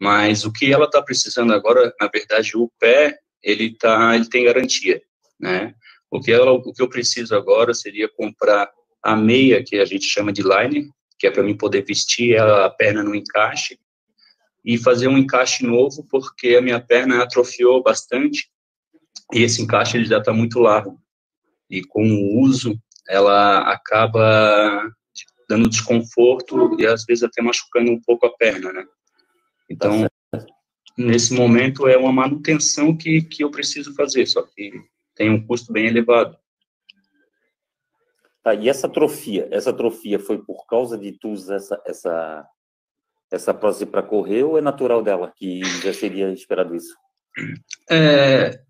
Mas 0.00 0.44
o 0.44 0.52
que 0.52 0.72
ela 0.72 0.84
está 0.84 1.02
precisando 1.02 1.52
agora, 1.52 1.92
na 2.00 2.06
verdade, 2.06 2.56
o 2.56 2.70
pé, 2.78 3.18
ele 3.42 3.76
tá, 3.76 4.14
ele 4.14 4.28
tem 4.28 4.44
garantia, 4.44 5.02
né? 5.40 5.74
O 6.10 6.20
que, 6.20 6.32
ela, 6.32 6.52
o 6.52 6.72
que 6.72 6.82
eu 6.82 6.88
preciso 6.88 7.34
agora 7.34 7.74
seria 7.74 8.08
comprar 8.08 8.70
a 9.02 9.14
meia, 9.14 9.62
que 9.62 9.76
a 9.76 9.84
gente 9.84 10.06
chama 10.06 10.32
de 10.32 10.42
line, 10.42 10.90
que 11.18 11.26
é 11.26 11.30
para 11.30 11.42
mim 11.42 11.56
poder 11.56 11.84
vestir 11.84 12.38
a 12.38 12.70
perna 12.70 13.02
no 13.02 13.14
encaixe, 13.14 13.78
e 14.64 14.76
fazer 14.78 15.08
um 15.08 15.18
encaixe 15.18 15.64
novo, 15.64 16.06
porque 16.10 16.56
a 16.56 16.62
minha 16.62 16.80
perna 16.80 17.22
atrofiou 17.22 17.82
bastante, 17.82 18.50
e 19.32 19.42
esse 19.42 19.62
encaixe 19.62 19.96
ele 19.96 20.06
já 20.06 20.18
está 20.18 20.32
muito 20.32 20.58
largo. 20.58 20.98
E 21.70 21.82
com 21.84 22.02
o 22.02 22.40
uso, 22.40 22.78
ela 23.08 23.60
acaba 23.70 24.90
dando 25.48 25.68
desconforto 25.68 26.78
e 26.78 26.86
às 26.86 27.04
vezes 27.04 27.24
até 27.24 27.42
machucando 27.42 27.90
um 27.90 28.00
pouco 28.00 28.26
a 28.26 28.36
perna, 28.36 28.72
né? 28.72 28.86
Então, 29.70 30.06
nesse 30.96 31.32
momento 31.32 31.86
é 31.86 31.96
uma 31.96 32.12
manutenção 32.12 32.96
que, 32.96 33.22
que 33.22 33.42
eu 33.42 33.50
preciso 33.50 33.94
fazer, 33.94 34.26
só 34.26 34.42
que 34.42 34.72
tem 35.18 35.28
um 35.28 35.44
custo 35.44 35.72
bem 35.72 35.88
elevado. 35.88 36.38
Tá, 38.42 38.54
e 38.54 38.68
essa 38.68 38.86
atrofia, 38.86 39.48
essa 39.50 39.70
atrofia 39.70 40.18
foi 40.18 40.38
por 40.38 40.64
causa 40.66 40.96
de 40.96 41.12
tu 41.12 41.30
usar 41.30 41.56
essa, 41.56 41.82
essa, 41.84 42.46
essa 43.30 43.52
prótese 43.52 43.84
para 43.84 44.02
correr 44.02 44.44
ou 44.44 44.56
é 44.56 44.60
natural 44.60 45.02
dela, 45.02 45.32
que 45.36 45.60
já 45.82 45.92
seria 45.92 46.32
esperado 46.32 46.74
isso? 46.74 46.96
É, 47.90 48.60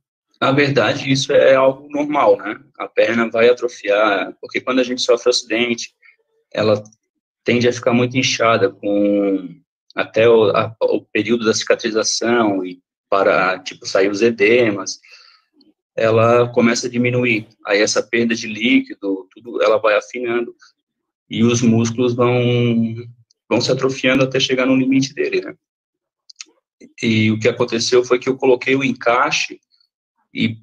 na 0.41 0.51
verdade, 0.53 1.13
isso 1.13 1.33
é 1.33 1.55
algo 1.55 1.87
normal, 1.91 2.39
né? 2.39 2.59
A 2.79 2.89
perna 2.89 3.31
vai 3.31 3.49
atrofiar, 3.49 4.35
porque 4.41 4.61
quando 4.61 4.81
a 4.81 4.85
gente 4.85 5.03
sofre 5.03 5.29
acidente, 5.29 5.95
ela 6.51 6.83
tende 7.45 7.69
a 7.69 7.73
ficar 7.73 7.93
muito 7.93 8.17
inchada 8.17 8.71
com 8.71 9.55
até 9.95 10.29
o, 10.29 10.51
a, 10.51 10.75
o 10.81 11.03
período 11.03 11.45
da 11.45 11.53
cicatrização 11.53 12.65
e 12.65 12.81
para, 13.11 13.59
tipo, 13.59 13.87
sair 13.87 14.11
os 14.11 14.23
edemas 14.23 14.99
ela 15.99 16.49
começa 16.49 16.87
a 16.87 16.91
diminuir. 16.91 17.49
Aí 17.67 17.81
essa 17.81 18.03
perda 18.03 18.35
de 18.35 18.47
líquido, 18.47 19.29
tudo, 19.35 19.63
ela 19.63 19.79
vai 19.79 19.97
afinando 19.97 20.55
e 21.29 21.43
os 21.43 21.61
músculos 21.61 22.15
vão 22.15 22.95
vão 23.49 23.61
se 23.61 23.73
atrofiando 23.73 24.25
até 24.25 24.39
chegar 24.39 24.67
no 24.67 24.77
limite 24.77 25.15
dele, 25.15 25.41
né? 25.41 25.55
E 27.03 27.31
o 27.31 27.39
que 27.39 27.49
aconteceu 27.49 28.05
foi 28.05 28.19
que 28.19 28.29
eu 28.29 28.37
coloquei 28.37 28.77
o 28.77 28.85
encaixe 28.85 29.59
e 30.33 30.59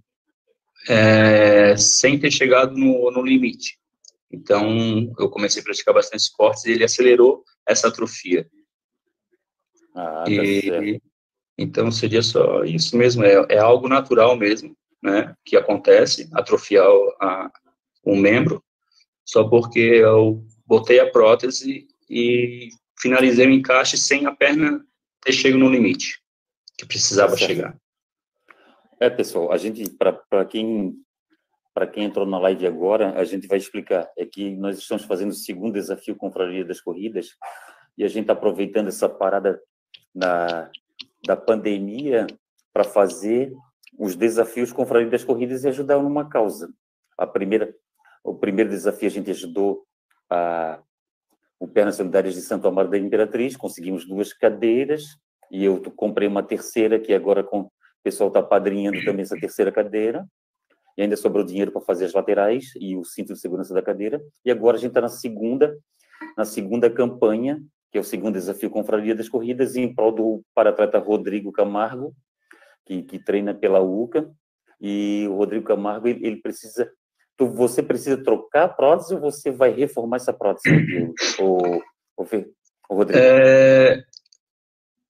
é, 0.88 1.76
sem 1.76 2.20
ter 2.20 2.32
chegado 2.32 2.78
no, 2.78 3.12
no 3.12 3.24
limite. 3.24 3.80
Então, 4.32 5.12
eu 5.18 5.30
comecei 5.30 5.62
a 5.62 5.66
praticar 5.66 5.94
bastante 5.94 6.22
esportes 6.22 6.66
e 6.66 6.72
ele 6.72 6.84
acelerou 6.84 7.44
essa 7.68 7.88
atrofia. 7.88 8.48
Ah, 9.96 10.24
tá 10.26 10.32
e, 10.32 11.02
então, 11.58 11.90
seria 11.90 12.22
só 12.22 12.64
isso 12.64 12.96
mesmo, 12.96 13.24
é, 13.24 13.46
é 13.50 13.58
algo 13.58 13.88
natural 13.88 14.38
mesmo 14.38 14.78
né, 15.06 15.36
que 15.46 15.56
acontece, 15.56 16.28
atrofiar 16.34 16.88
a, 17.22 17.52
um 18.04 18.18
membro, 18.18 18.64
só 19.24 19.48
porque 19.48 19.80
eu 19.80 20.44
botei 20.66 21.00
a 21.00 21.10
prótese 21.10 21.88
e 22.10 22.70
finalizei 23.00 23.48
o 23.48 23.52
encaixe 23.52 23.98
sem 23.98 24.26
a 24.26 24.32
perna 24.32 24.84
ter 25.22 25.32
chegado 25.32 25.60
no 25.60 25.70
limite 25.70 26.20
que 26.78 26.86
precisava 26.86 27.38
certo. 27.38 27.48
chegar. 27.48 27.78
É, 29.00 29.10
pessoal, 29.10 29.52
a 29.52 29.58
gente, 29.58 29.90
para 29.90 30.46
quem 30.46 30.96
para 31.74 31.88
quem 31.88 32.06
entrou 32.06 32.26
na 32.26 32.40
live 32.40 32.66
agora, 32.66 33.20
a 33.20 33.26
gente 33.26 33.48
vai 33.48 33.58
explicar. 33.58 34.10
É 34.18 34.26
que 34.26 34.56
nós 34.56 34.78
estamos 34.78 35.04
fazendo 35.04 35.32
o 35.32 35.36
segundo 35.36 35.74
desafio 35.74 36.16
Confraria 36.16 36.64
das 36.64 36.80
Corridas 36.80 37.32
e 37.98 38.06
a 38.06 38.08
gente 38.08 38.22
está 38.22 38.32
aproveitando 38.32 38.88
essa 38.88 39.10
parada 39.10 39.62
na, 40.14 40.72
da 41.26 41.36
pandemia 41.36 42.28
para 42.72 42.86
fazer 42.86 43.54
os 43.98 44.16
desafios 44.16 44.72
com 44.72 44.78
Confraria 44.84 45.10
das 45.10 45.24
Corridas 45.24 45.64
e 45.64 45.68
ajudar 45.68 46.02
numa 46.02 46.28
causa. 46.28 46.70
A 47.18 47.26
primeira, 47.26 47.74
o 48.24 48.36
primeiro 48.36 48.70
desafio 48.70 49.08
a 49.08 49.12
gente 49.12 49.32
ajudou 49.32 49.86
a, 50.30 50.80
o 51.60 51.68
Pernas 51.68 51.96
Solidárias 51.96 52.34
de 52.34 52.42
Santo 52.42 52.68
Amaro 52.68 52.90
da 52.90 52.98
Imperatriz, 52.98 53.56
conseguimos 53.56 54.06
duas 54.06 54.34
cadeiras 54.34 55.04
e 55.52 55.64
eu 55.64 55.82
comprei 55.96 56.28
uma 56.28 56.44
terceira 56.44 57.00
que 57.00 57.14
agora 57.14 57.44
com, 57.44 57.62
o 57.62 57.72
pessoal 58.04 58.28
está 58.28 58.42
padrinhando 58.42 59.04
também 59.04 59.24
essa 59.24 59.40
terceira 59.40 59.72
cadeira 59.72 60.26
e 60.98 61.02
ainda 61.02 61.16
sobrou 61.16 61.44
dinheiro 61.44 61.72
para 61.72 61.82
fazer 61.82 62.06
as 62.06 62.14
laterais 62.14 62.72
e 62.80 62.96
o 62.96 63.04
cinto 63.04 63.34
de 63.34 63.40
segurança 63.40 63.74
da 63.74 63.82
cadeira. 63.82 64.22
E 64.44 64.52
agora 64.52 64.78
a 64.78 64.80
gente 64.80 64.92
está 64.92 65.02
na 65.02 65.10
segunda, 65.10 65.78
na 66.38 66.46
segunda 66.46 66.90
campanha, 66.90 67.62
que 67.92 67.98
é 67.98 68.02
o 68.02 68.04
segundo 68.04 68.34
desafio 68.34 68.70
Confraria 68.70 69.16
das 69.16 69.30
Corridas, 69.30 69.76
em 69.76 69.94
prol 69.94 70.12
do 70.12 70.44
paratleta 70.54 70.98
Rodrigo 71.00 71.52
Camargo, 71.52 72.16
que, 72.86 73.04
que 73.04 73.20
treina 73.20 73.54
pela 73.54 73.82
UCA, 73.82 74.30
e 74.80 75.26
o 75.30 75.36
Rodrigo 75.36 75.66
Camargo, 75.66 76.08
ele, 76.08 76.26
ele 76.26 76.38
precisa 76.38 76.92
tu, 77.38 77.48
você 77.48 77.84
precisa 77.84 78.24
trocar 78.24 78.64
a 78.64 78.70
prótese 78.70 79.16
ou 79.16 79.22
você 79.22 79.52
vai 79.52 79.72
reformar 79.72 80.18
essa 80.18 80.34
prótese, 80.34 80.70
o, 81.40 81.82
o, 82.18 82.24
o 82.90 82.96
Rodrigo? 82.96 83.20
É, 83.20 84.04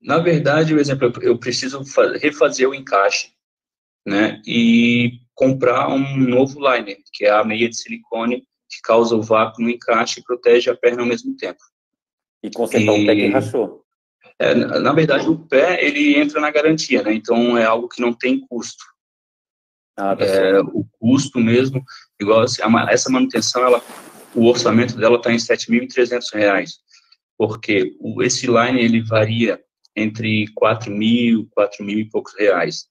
na 0.01 0.20
verdade, 0.20 0.74
o 0.74 0.79
exemplo, 0.79 1.12
eu 1.22 1.38
preciso 1.39 1.86
fazer, 1.86 2.17
refazer 2.17 2.70
o 2.70 2.75
encaixe, 2.75 3.34
né, 4.05 4.41
e 4.46 5.20
comprar 5.34 5.89
um 5.89 6.17
novo 6.17 6.60
liner, 6.60 6.98
que 7.12 7.25
é 7.25 7.32
a 7.32 7.44
meia 7.44 7.67
de 7.67 7.75
silicone 7.75 8.48
que 8.70 8.82
causa 8.84 9.15
o 9.15 9.22
vácuo 9.22 9.63
no 9.63 9.70
encaixe 9.70 10.20
e 10.20 10.24
protege 10.24 10.70
a 10.70 10.75
perna 10.75 11.01
ao 11.01 11.08
mesmo 11.08 11.36
tempo. 11.36 11.60
E 12.44 12.51
consertar 12.51 12.98
e... 12.98 13.03
o 13.03 13.05
pé 13.05 13.15
que 13.15 13.27
rachou. 13.27 13.84
É, 14.39 14.53
na 14.53 14.91
verdade, 14.91 15.29
o 15.29 15.39
pé, 15.39 15.83
ele 15.83 16.17
entra 16.17 16.41
na 16.41 16.51
garantia, 16.51 17.01
né? 17.01 17.13
Então, 17.13 17.57
é 17.57 17.63
algo 17.63 17.87
que 17.87 18.01
não 18.01 18.13
tem 18.13 18.39
custo. 18.39 18.83
Ah, 19.97 20.15
tá 20.15 20.25
é, 20.25 20.59
o 20.59 20.85
custo 20.99 21.39
mesmo, 21.39 21.81
igual 22.19 22.41
assim, 22.41 22.61
essa 22.89 23.09
manutenção, 23.09 23.65
ela, 23.65 23.81
o 24.33 24.45
orçamento 24.45 24.97
dela 24.97 25.15
está 25.15 25.31
em 25.31 25.37
R$ 25.37 25.39
7.300, 25.39 26.71
porque 27.37 27.95
o, 28.01 28.21
esse 28.21 28.45
line, 28.45 28.81
ele 28.81 29.01
varia 29.01 29.63
entre 29.95 30.47
4 30.53 30.91
mil, 30.91 31.47
4 31.51 31.83
mil 31.83 31.99
e 31.99 32.09
poucos 32.09 32.33
reais. 32.37 32.87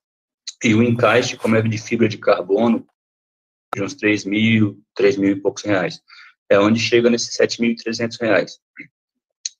E 0.63 0.75
o 0.75 0.83
encaixe, 0.83 1.37
como 1.37 1.57
é 1.57 1.61
de 1.61 1.77
fibra 1.77 2.09
de 2.09 2.17
carbono, 2.17 2.87
de 3.75 3.83
uns 3.83 3.95
3 3.95 4.25
mil, 4.25 4.81
3 4.95 5.19
mil 5.19 5.33
e 5.33 5.41
poucos 5.41 5.63
reais. 5.63 6.01
É 6.51 6.59
onde 6.59 6.81
chega 6.81 7.11
nesses 7.11 7.37
7.300 7.37 8.17
reais. 8.19 8.59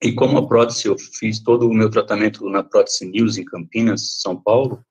E 0.05 0.13
como 0.13 0.37
a 0.37 0.47
prótese, 0.47 0.87
eu 0.87 0.99
fiz 0.99 1.41
todo 1.41 1.67
o 1.67 1.73
meu 1.73 1.89
tratamento 1.89 2.47
na 2.51 2.63
prótese 2.63 3.07
News 3.07 3.39
em 3.39 3.45
Campinas, 3.45 4.21
São 4.21 4.39
Paulo, 4.39 4.85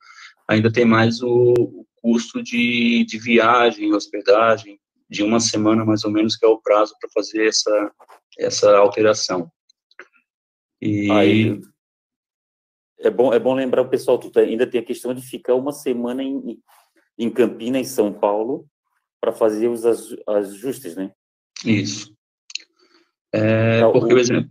ainda 0.47 0.73
tem 0.73 0.85
mais 0.85 1.21
o, 1.21 1.53
o 1.53 1.85
custo 1.97 2.41
de, 2.41 3.05
de 3.05 3.19
viagem, 3.19 3.93
hospedagem, 3.93 4.79
de 5.07 5.21
uma 5.21 5.39
semana 5.39 5.85
mais 5.85 6.03
ou 6.03 6.09
menos, 6.09 6.35
que 6.35 6.43
é 6.43 6.49
o 6.49 6.59
prazo 6.59 6.95
para 6.99 7.11
fazer 7.11 7.47
essa, 7.47 7.91
essa 8.39 8.75
alteração. 8.75 9.51
E... 10.81 11.11
Aí, 11.11 11.61
é 12.97 13.11
bom, 13.11 13.31
é 13.31 13.37
bom 13.37 13.53
lembrar 13.53 13.83
o 13.83 13.89
pessoal, 13.89 14.17
tu 14.17 14.31
tá, 14.31 14.39
ainda 14.39 14.65
tem 14.65 14.81
a 14.81 14.85
questão 14.85 15.13
de 15.13 15.21
ficar 15.21 15.53
uma 15.53 15.71
semana 15.71 16.23
em, 16.23 16.59
em 17.19 17.29
Campinas, 17.29 17.81
em 17.81 17.83
São 17.85 18.11
Paulo, 18.11 18.65
para 19.21 19.31
fazer 19.31 19.67
os 19.67 19.85
ajustes, 20.27 20.95
né? 20.95 21.11
Isso. 21.63 22.11
É, 23.31 23.77
então, 23.77 23.91
porque, 23.91 24.13
o, 24.13 24.17
exemplo, 24.17 24.49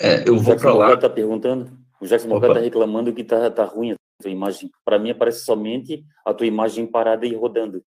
é, 0.00 0.28
eu 0.28 0.38
vou 0.38 0.56
para 0.56 0.72
lá... 0.72 0.94
está 0.94 1.08
perguntando, 1.08 1.70
o 2.00 2.06
Jackson 2.06 2.28
Morgado 2.28 2.54
está 2.54 2.64
reclamando 2.64 3.12
que 3.12 3.22
está 3.22 3.50
tá 3.50 3.64
ruim 3.64 3.92
a 3.92 3.96
tua 4.22 4.30
imagem. 4.30 4.70
Para 4.84 4.98
mim, 4.98 5.10
aparece 5.10 5.44
somente 5.44 6.04
a 6.24 6.32
tua 6.32 6.46
imagem 6.46 6.86
parada 6.86 7.26
e 7.26 7.34
rodando. 7.34 7.82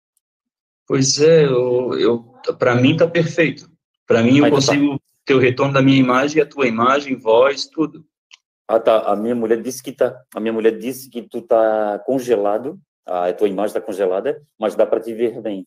Pois 0.86 1.20
é, 1.20 1.44
eu, 1.44 1.98
eu 1.98 2.24
para 2.58 2.76
mim 2.76 2.92
está 2.92 3.08
perfeito. 3.08 3.68
Para 4.06 4.22
mim, 4.22 4.38
eu 4.38 4.46
então 4.46 4.50
tá. 4.50 4.54
consigo 4.54 4.98
tá. 4.98 5.04
ter 5.24 5.34
o 5.34 5.40
retorno 5.40 5.74
da 5.74 5.82
minha 5.82 5.98
imagem, 5.98 6.40
a 6.40 6.46
tua 6.46 6.68
imagem, 6.68 7.16
voz, 7.16 7.66
tudo. 7.66 8.04
Ah, 8.68 8.78
tá. 8.78 9.00
A 9.00 9.16
minha 9.16 9.34
mulher 9.34 9.60
disse 9.60 9.82
que 9.82 9.90
tá. 9.90 10.16
A 10.34 10.38
minha 10.38 10.52
mulher 10.52 10.78
disse 10.78 11.10
que 11.10 11.22
tu 11.22 11.42
tá 11.42 12.00
congelado. 12.06 12.78
A 13.04 13.32
tua 13.32 13.48
imagem 13.48 13.68
está 13.68 13.80
congelada, 13.80 14.42
mas 14.58 14.74
dá 14.74 14.84
para 14.84 15.00
te 15.00 15.12
ver 15.12 15.40
bem. 15.40 15.64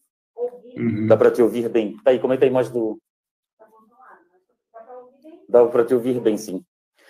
Uhum. 0.76 1.08
Dá 1.08 1.16
para 1.16 1.32
te 1.32 1.42
ouvir 1.42 1.70
bem. 1.70 1.98
Tá 2.04 2.12
aí, 2.12 2.20
como 2.20 2.34
é 2.34 2.38
que 2.38 2.42
tá 2.42 2.46
a 2.46 2.50
imagem 2.50 2.72
do. 2.72 3.00
Dá 5.50 5.66
para 5.66 5.84
te 5.84 5.96
ouvir 5.96 6.20
bem, 6.22 6.38
sim. 6.38 6.64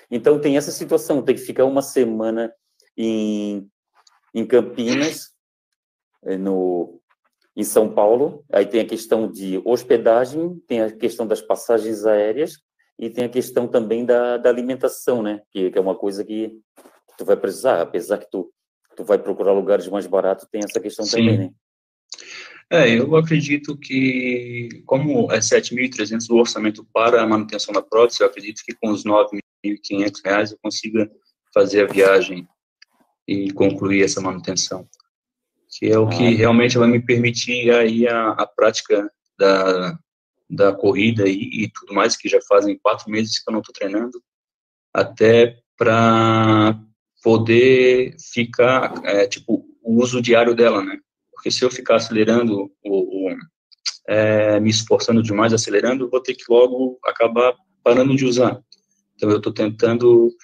Então 0.09 0.39
tem 0.39 0.55
essa 0.55 0.71
situação, 0.71 1.21
tem 1.21 1.35
que 1.35 1.41
ficar 1.41 1.65
uma 1.65 1.81
semana 1.81 2.53
em, 2.97 3.69
em 4.33 4.45
Campinas, 4.45 5.33
eh, 6.23 6.37
no, 6.37 7.01
em 7.55 7.63
São 7.65 7.93
Paulo. 7.93 8.45
Aí 8.51 8.65
tem 8.65 8.79
a 8.79 8.87
questão 8.87 9.29
de 9.29 9.61
hospedagem, 9.65 10.57
tem 10.65 10.81
a 10.81 10.89
questão 10.89 11.27
das 11.27 11.41
passagens 11.41 12.05
aéreas 12.05 12.53
e 12.97 13.09
tem 13.09 13.25
a 13.25 13.29
questão 13.29 13.67
também 13.67 14.05
da, 14.05 14.37
da 14.37 14.49
alimentação, 14.49 15.21
né? 15.21 15.41
Que, 15.51 15.69
que, 15.69 15.77
é 15.77 15.81
uma 15.81 15.95
coisa 15.95 16.23
que 16.23 16.57
tu 17.17 17.25
vai 17.25 17.35
precisar, 17.35 17.81
apesar 17.81 18.19
que 18.19 18.29
tu, 18.31 18.51
tu 18.95 19.03
vai 19.03 19.19
procurar 19.19 19.51
lugares 19.51 19.87
mais 19.89 20.07
baratos, 20.07 20.47
tem 20.49 20.61
essa 20.63 20.79
questão 20.79 21.05
Sim. 21.05 21.17
também, 21.17 21.37
né? 21.37 21.51
É, 22.71 22.87
eu 22.99 23.15
acredito 23.15 23.75
que, 23.75 24.83
como 24.85 25.31
é 25.31 25.39
7.300 25.39 26.29
o 26.29 26.35
orçamento 26.35 26.85
para 26.93 27.23
a 27.23 27.27
manutenção 27.27 27.73
da 27.73 27.81
prótese, 27.81 28.21
eu 28.21 28.27
acredito 28.27 28.61
que 28.63 28.75
com 28.75 28.91
os 28.91 29.03
9.500 29.03 30.21
reais 30.23 30.51
eu 30.51 30.59
consiga 30.61 31.09
fazer 31.51 31.83
a 31.83 31.91
viagem 31.91 32.47
e 33.27 33.51
concluir 33.53 34.03
essa 34.03 34.21
manutenção, 34.21 34.87
que 35.69 35.87
é 35.87 35.97
o 35.97 36.07
que 36.07 36.27
ah. 36.27 36.37
realmente 36.37 36.77
vai 36.77 36.87
me 36.87 37.03
permitir 37.03 37.71
aí 37.71 38.07
a, 38.07 38.29
a 38.33 38.45
prática 38.45 39.11
da, 39.37 39.97
da 40.47 40.71
corrida 40.71 41.27
e, 41.27 41.63
e, 41.63 41.71
tudo 41.71 41.93
mais, 41.93 42.15
que 42.15 42.29
já 42.29 42.39
fazem 42.47 42.77
quatro 42.77 43.09
meses 43.09 43.39
que 43.39 43.49
eu 43.49 43.53
não 43.53 43.61
estou 43.61 43.73
treinando, 43.73 44.21
até 44.93 45.57
para 45.75 46.79
poder 47.23 48.15
ficar, 48.31 48.93
é, 49.03 49.27
tipo, 49.27 49.65
o 49.81 50.01
uso 50.03 50.21
diário 50.21 50.53
dela, 50.53 50.83
né? 50.83 50.99
Porque 51.39 51.51
se 51.51 51.63
eu 51.63 51.71
ficar 51.71 51.95
acelerando, 51.95 52.69
o, 52.83 53.29
o 53.29 53.37
é, 54.09 54.59
me 54.59 54.69
esforçando 54.69 55.23
demais, 55.23 55.53
acelerando, 55.53 56.09
vou 56.09 56.21
ter 56.21 56.35
que 56.35 56.43
logo 56.49 56.99
acabar 57.05 57.55
parando 57.81 58.13
de 58.13 58.25
usar. 58.25 58.61
Então, 59.15 59.29
eu 59.29 59.37
estou 59.37 59.53
tentando 59.53 60.35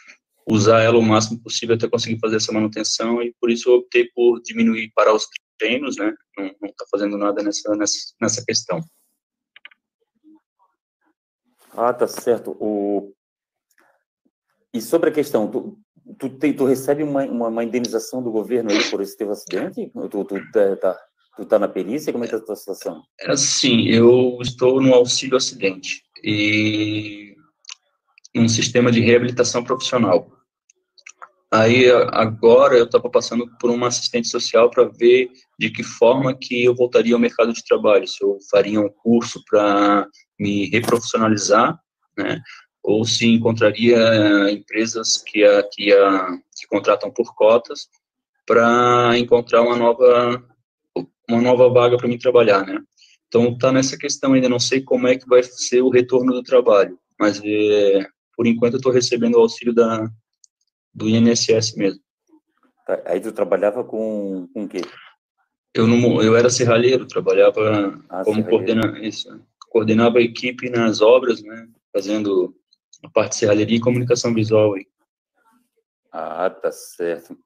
usar 0.50 0.84
ela 0.84 0.98
o 0.98 1.02
máximo 1.02 1.42
possível 1.44 1.76
até 1.76 1.90
conseguir 1.90 2.18
fazer 2.18 2.38
essa 2.38 2.54
manutenção 2.54 3.22
e 3.22 3.36
por 3.42 3.52
isso 3.52 3.70
eu 3.70 3.76
optei 3.76 4.10
por 4.16 4.42
diminuir, 4.42 4.90
parar 4.96 5.14
os 5.14 5.28
treinos, 5.60 5.98
né? 5.98 6.14
Não 6.38 6.70
está 6.70 6.86
fazendo 6.90 7.18
nada 7.18 7.44
nessa, 7.44 7.76
nessa, 7.76 7.98
nessa 8.22 8.46
questão. 8.46 8.80
Ah, 11.72 11.94
tá 11.94 12.08
certo. 12.08 12.52
O... 12.58 13.14
E 14.74 14.82
sobre 14.82 15.10
a 15.10 15.14
questão, 15.14 15.52
tu, 15.52 15.78
tu, 16.20 16.30
te, 16.30 16.54
tu 16.54 16.66
recebe 16.66 17.04
uma, 17.04 17.24
uma, 17.24 17.48
uma, 17.48 17.64
indenização 17.64 18.22
do 18.22 18.32
governo 18.32 18.72
aí 18.72 18.84
por 18.90 19.02
esse 19.02 19.18
teu 19.18 19.32
acidente? 19.32 19.92
Tu, 20.12 20.26
tu, 20.26 20.52
tá, 20.52 20.76
tá, 20.76 21.00
tu 21.36 21.46
tá 21.46 21.60
na 21.60 21.68
perícia? 21.68 22.12
Como 22.12 22.24
é 22.24 22.28
que 22.28 22.34
tá 22.34 22.40
a 22.40 22.46
tua 22.46 22.56
situação? 22.56 23.02
É 23.20 23.32
assim, 23.32 23.88
eu 23.88 24.38
estou 24.42 24.82
no 24.82 24.94
auxílio 24.94 25.38
acidente 25.38 26.04
e 26.24 27.36
um 28.36 28.48
sistema 28.48 28.92
de 28.92 29.02
reabilitação 29.02 29.64
profissional. 29.64 30.32
Aí 31.52 31.90
agora 32.12 32.76
eu 32.76 32.86
estava 32.86 33.10
passando 33.10 33.48
por 33.60 33.70
uma 33.70 33.88
assistente 33.88 34.28
social 34.28 34.70
para 34.70 34.84
ver 34.86 35.30
de 35.58 35.70
que 35.70 35.84
forma 35.84 36.36
que 36.38 36.66
eu 36.66 36.76
voltaria 36.76 37.14
ao 37.14 37.20
mercado 37.20 37.54
de 37.54 37.64
trabalho, 37.64 38.06
se 38.08 38.22
eu 38.22 38.38
faria 38.52 38.82
um 38.82 38.90
curso 38.90 39.42
para 39.50 40.06
me 40.38 40.66
reprofissionalizar, 40.70 41.80
né? 42.18 42.42
Ou 42.86 43.04
se 43.04 43.26
encontraria 43.26 44.52
empresas 44.52 45.18
que, 45.18 45.44
a, 45.44 45.64
que, 45.64 45.92
a, 45.92 46.38
que 46.56 46.68
contratam 46.68 47.10
por 47.10 47.34
cotas 47.34 47.90
para 48.46 49.18
encontrar 49.18 49.64
uma 49.64 49.76
nova 49.76 50.44
uma 51.28 51.42
nova 51.42 51.68
vaga 51.68 51.98
para 51.98 52.08
mim 52.08 52.20
trabalhar, 52.20 52.64
né? 52.64 52.80
Então 53.28 53.58
tá 53.58 53.72
nessa 53.72 53.98
questão 53.98 54.34
ainda 54.34 54.48
não 54.48 54.60
sei 54.60 54.82
como 54.82 55.08
é 55.08 55.18
que 55.18 55.28
vai 55.28 55.42
ser 55.42 55.82
o 55.82 55.90
retorno 55.90 56.32
do 56.32 56.44
trabalho, 56.44 56.98
mas 57.20 57.42
é, 57.44 58.08
por 58.38 58.46
enquanto 58.46 58.74
eu 58.74 58.78
estou 58.78 58.92
recebendo 58.92 59.36
o 59.36 59.40
auxílio 59.40 59.74
da 59.74 60.08
do 60.94 61.10
INSS 61.10 61.76
mesmo. 61.76 62.00
Tá, 62.86 63.02
aí 63.06 63.20
tu 63.20 63.32
trabalhava 63.32 63.84
com 63.84 64.48
com 64.54 64.66
o 64.66 64.68
quê? 64.68 64.82
Eu 65.74 65.88
não 65.88 66.22
eu 66.22 66.38
era 66.38 66.52
serralheiro, 66.52 67.08
trabalhava 67.08 68.00
ah, 68.10 68.24
como 68.24 68.46
coordenador, 68.46 69.04
isso, 69.04 69.28
coordenava 69.70 70.20
a 70.20 70.22
equipe 70.22 70.70
nas 70.70 71.02
obras, 71.02 71.42
né, 71.42 71.68
fazendo 71.92 72.56
a 73.04 73.10
parte 73.10 73.32
de 73.32 73.38
serralheria 73.38 73.78
e 73.78 73.82
comunicação 73.82 74.34
visual 74.34 74.74
aí. 74.76 74.88
Ah, 76.12 76.50
tá 76.50 76.72
certo. 76.72 77.38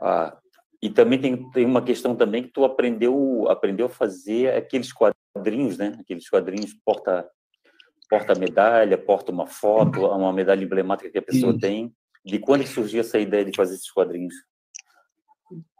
Ah, 0.00 0.36
e 0.82 0.90
também 0.90 1.20
tem, 1.20 1.50
tem 1.50 1.64
uma 1.64 1.82
questão 1.82 2.14
também 2.14 2.42
que 2.42 2.50
tu 2.50 2.64
aprendeu 2.64 3.48
aprendeu 3.48 3.86
a 3.86 3.90
fazer 3.90 4.54
aqueles 4.54 4.92
quadrinhos, 4.92 5.78
né? 5.78 5.96
Aqueles 6.00 6.28
quadrinhos 6.28 6.74
porta 6.84 7.28
porta 8.08 8.34
medalha, 8.38 8.96
porta 8.96 9.32
uma 9.32 9.46
foto, 9.46 10.06
uma 10.06 10.32
medalha 10.32 10.62
emblemática 10.62 11.10
que 11.10 11.18
a 11.18 11.22
pessoa 11.22 11.52
Isso. 11.52 11.60
tem. 11.60 11.92
De 12.24 12.38
quando 12.38 12.66
surgiu 12.66 13.00
essa 13.00 13.18
ideia 13.18 13.44
de 13.44 13.56
fazer 13.56 13.74
esses 13.74 13.90
quadrinhos? 13.90 14.34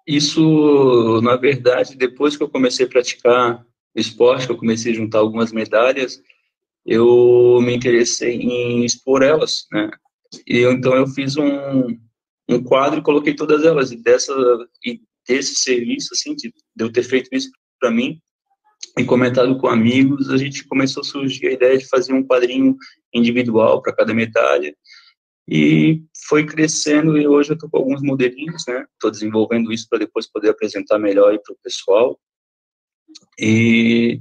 Isso, 0.07 1.21
na 1.23 1.37
verdade, 1.37 1.97
depois 1.97 2.37
que 2.37 2.43
eu 2.43 2.49
comecei 2.49 2.87
a 2.87 2.89
praticar 2.89 3.67
esporte, 3.95 4.47
que 4.47 4.53
eu 4.53 4.57
comecei 4.57 4.93
a 4.93 4.95
juntar 4.95 5.19
algumas 5.19 5.53
medalhas, 5.53 6.23
eu 6.87 7.59
me 7.61 7.75
interessei 7.75 8.37
em 8.37 8.85
expor 8.85 9.23
elas, 9.23 9.67
né? 9.73 9.91
E 10.47 10.59
eu, 10.59 10.73
então 10.73 10.95
eu 10.95 11.07
fiz 11.09 11.37
um, 11.37 11.99
um 12.49 12.63
quadro 12.63 13.01
e 13.01 13.03
coloquei 13.03 13.35
todas 13.35 13.65
elas. 13.65 13.91
E 13.91 13.97
dessa 13.97 14.33
e 14.85 15.01
desse 15.27 15.57
serviço, 15.57 16.11
assim, 16.13 16.35
de, 16.37 16.49
de 16.49 16.85
eu 16.85 16.93
ter 16.93 17.03
feito 17.03 17.29
isso 17.33 17.51
para 17.81 17.91
mim 17.91 18.21
e 18.99 19.05
comentado 19.05 19.59
com 19.59 19.67
amigos, 19.67 20.31
a 20.31 20.37
gente 20.37 20.67
começou 20.67 21.01
a 21.01 21.05
surgir 21.05 21.49
a 21.49 21.53
ideia 21.53 21.77
de 21.77 21.89
fazer 21.89 22.13
um 22.13 22.25
quadrinho 22.25 22.77
individual 23.13 23.83
para 23.83 23.95
cada 23.95 24.15
medalha. 24.15 24.75
E 25.49 26.03
foi 26.29 26.45
crescendo 26.45 27.19
e 27.19 27.27
hoje 27.27 27.51
eu 27.51 27.55
estou 27.55 27.69
com 27.69 27.79
alguns 27.79 28.03
modelinhos, 28.03 28.65
né? 28.67 28.85
Estou 28.93 29.11
desenvolvendo 29.11 29.73
isso 29.73 29.87
para 29.89 29.99
depois 29.99 30.31
poder 30.31 30.51
apresentar 30.51 30.99
melhor 30.99 31.39
para 31.39 31.53
o 31.53 31.59
pessoal. 31.63 32.19
E 33.39 34.21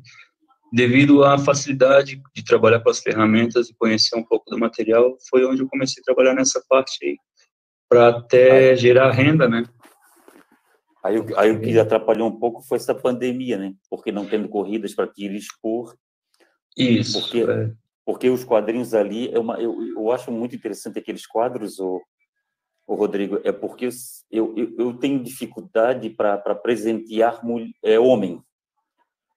devido 0.75 1.23
à 1.23 1.37
facilidade 1.37 2.21
de 2.35 2.43
trabalhar 2.43 2.81
com 2.81 2.89
as 2.89 2.99
ferramentas 2.99 3.69
e 3.69 3.75
conhecer 3.75 4.13
um 4.17 4.23
pouco 4.23 4.49
do 4.49 4.59
material, 4.59 5.15
foi 5.29 5.45
onde 5.45 5.61
eu 5.61 5.69
comecei 5.69 6.01
a 6.01 6.03
trabalhar 6.03 6.33
nessa 6.33 6.61
parte 6.67 6.97
aí, 7.01 7.17
para 7.87 8.09
até 8.09 8.71
aí, 8.71 8.75
gerar 8.75 9.09
renda, 9.11 9.47
né? 9.47 9.63
Aí, 11.01 11.15
aí 11.37 11.51
o 11.51 11.61
que 11.61 11.79
atrapalhou 11.79 12.27
um 12.27 12.37
pouco 12.37 12.61
foi 12.61 12.75
essa 12.77 12.93
pandemia, 12.93 13.57
né? 13.57 13.73
Porque 13.89 14.11
não 14.11 14.25
tendo 14.25 14.49
corridas 14.49 14.93
para 14.93 15.07
te 15.07 15.25
expor. 15.33 15.95
Isso. 16.75 17.21
Porque, 17.21 17.43
é. 17.43 17.71
porque 18.05 18.29
os 18.29 18.43
quadrinhos 18.43 18.93
ali, 18.93 19.33
é 19.33 19.39
uma, 19.39 19.57
eu, 19.61 19.81
eu 19.81 20.11
acho 20.11 20.29
muito 20.29 20.57
interessante 20.57 20.99
aqueles 20.99 21.25
quadros, 21.25 21.79
o, 21.79 22.01
o 22.85 22.95
Rodrigo, 22.95 23.39
é 23.45 23.51
porque 23.53 23.87
eu, 24.29 24.53
eu, 24.57 24.75
eu 24.77 24.93
tenho 24.97 25.23
dificuldade 25.23 26.09
para 26.09 26.53
presentear 26.53 27.45
mulher, 27.45 27.71
é, 27.81 27.97
homem. 27.97 28.43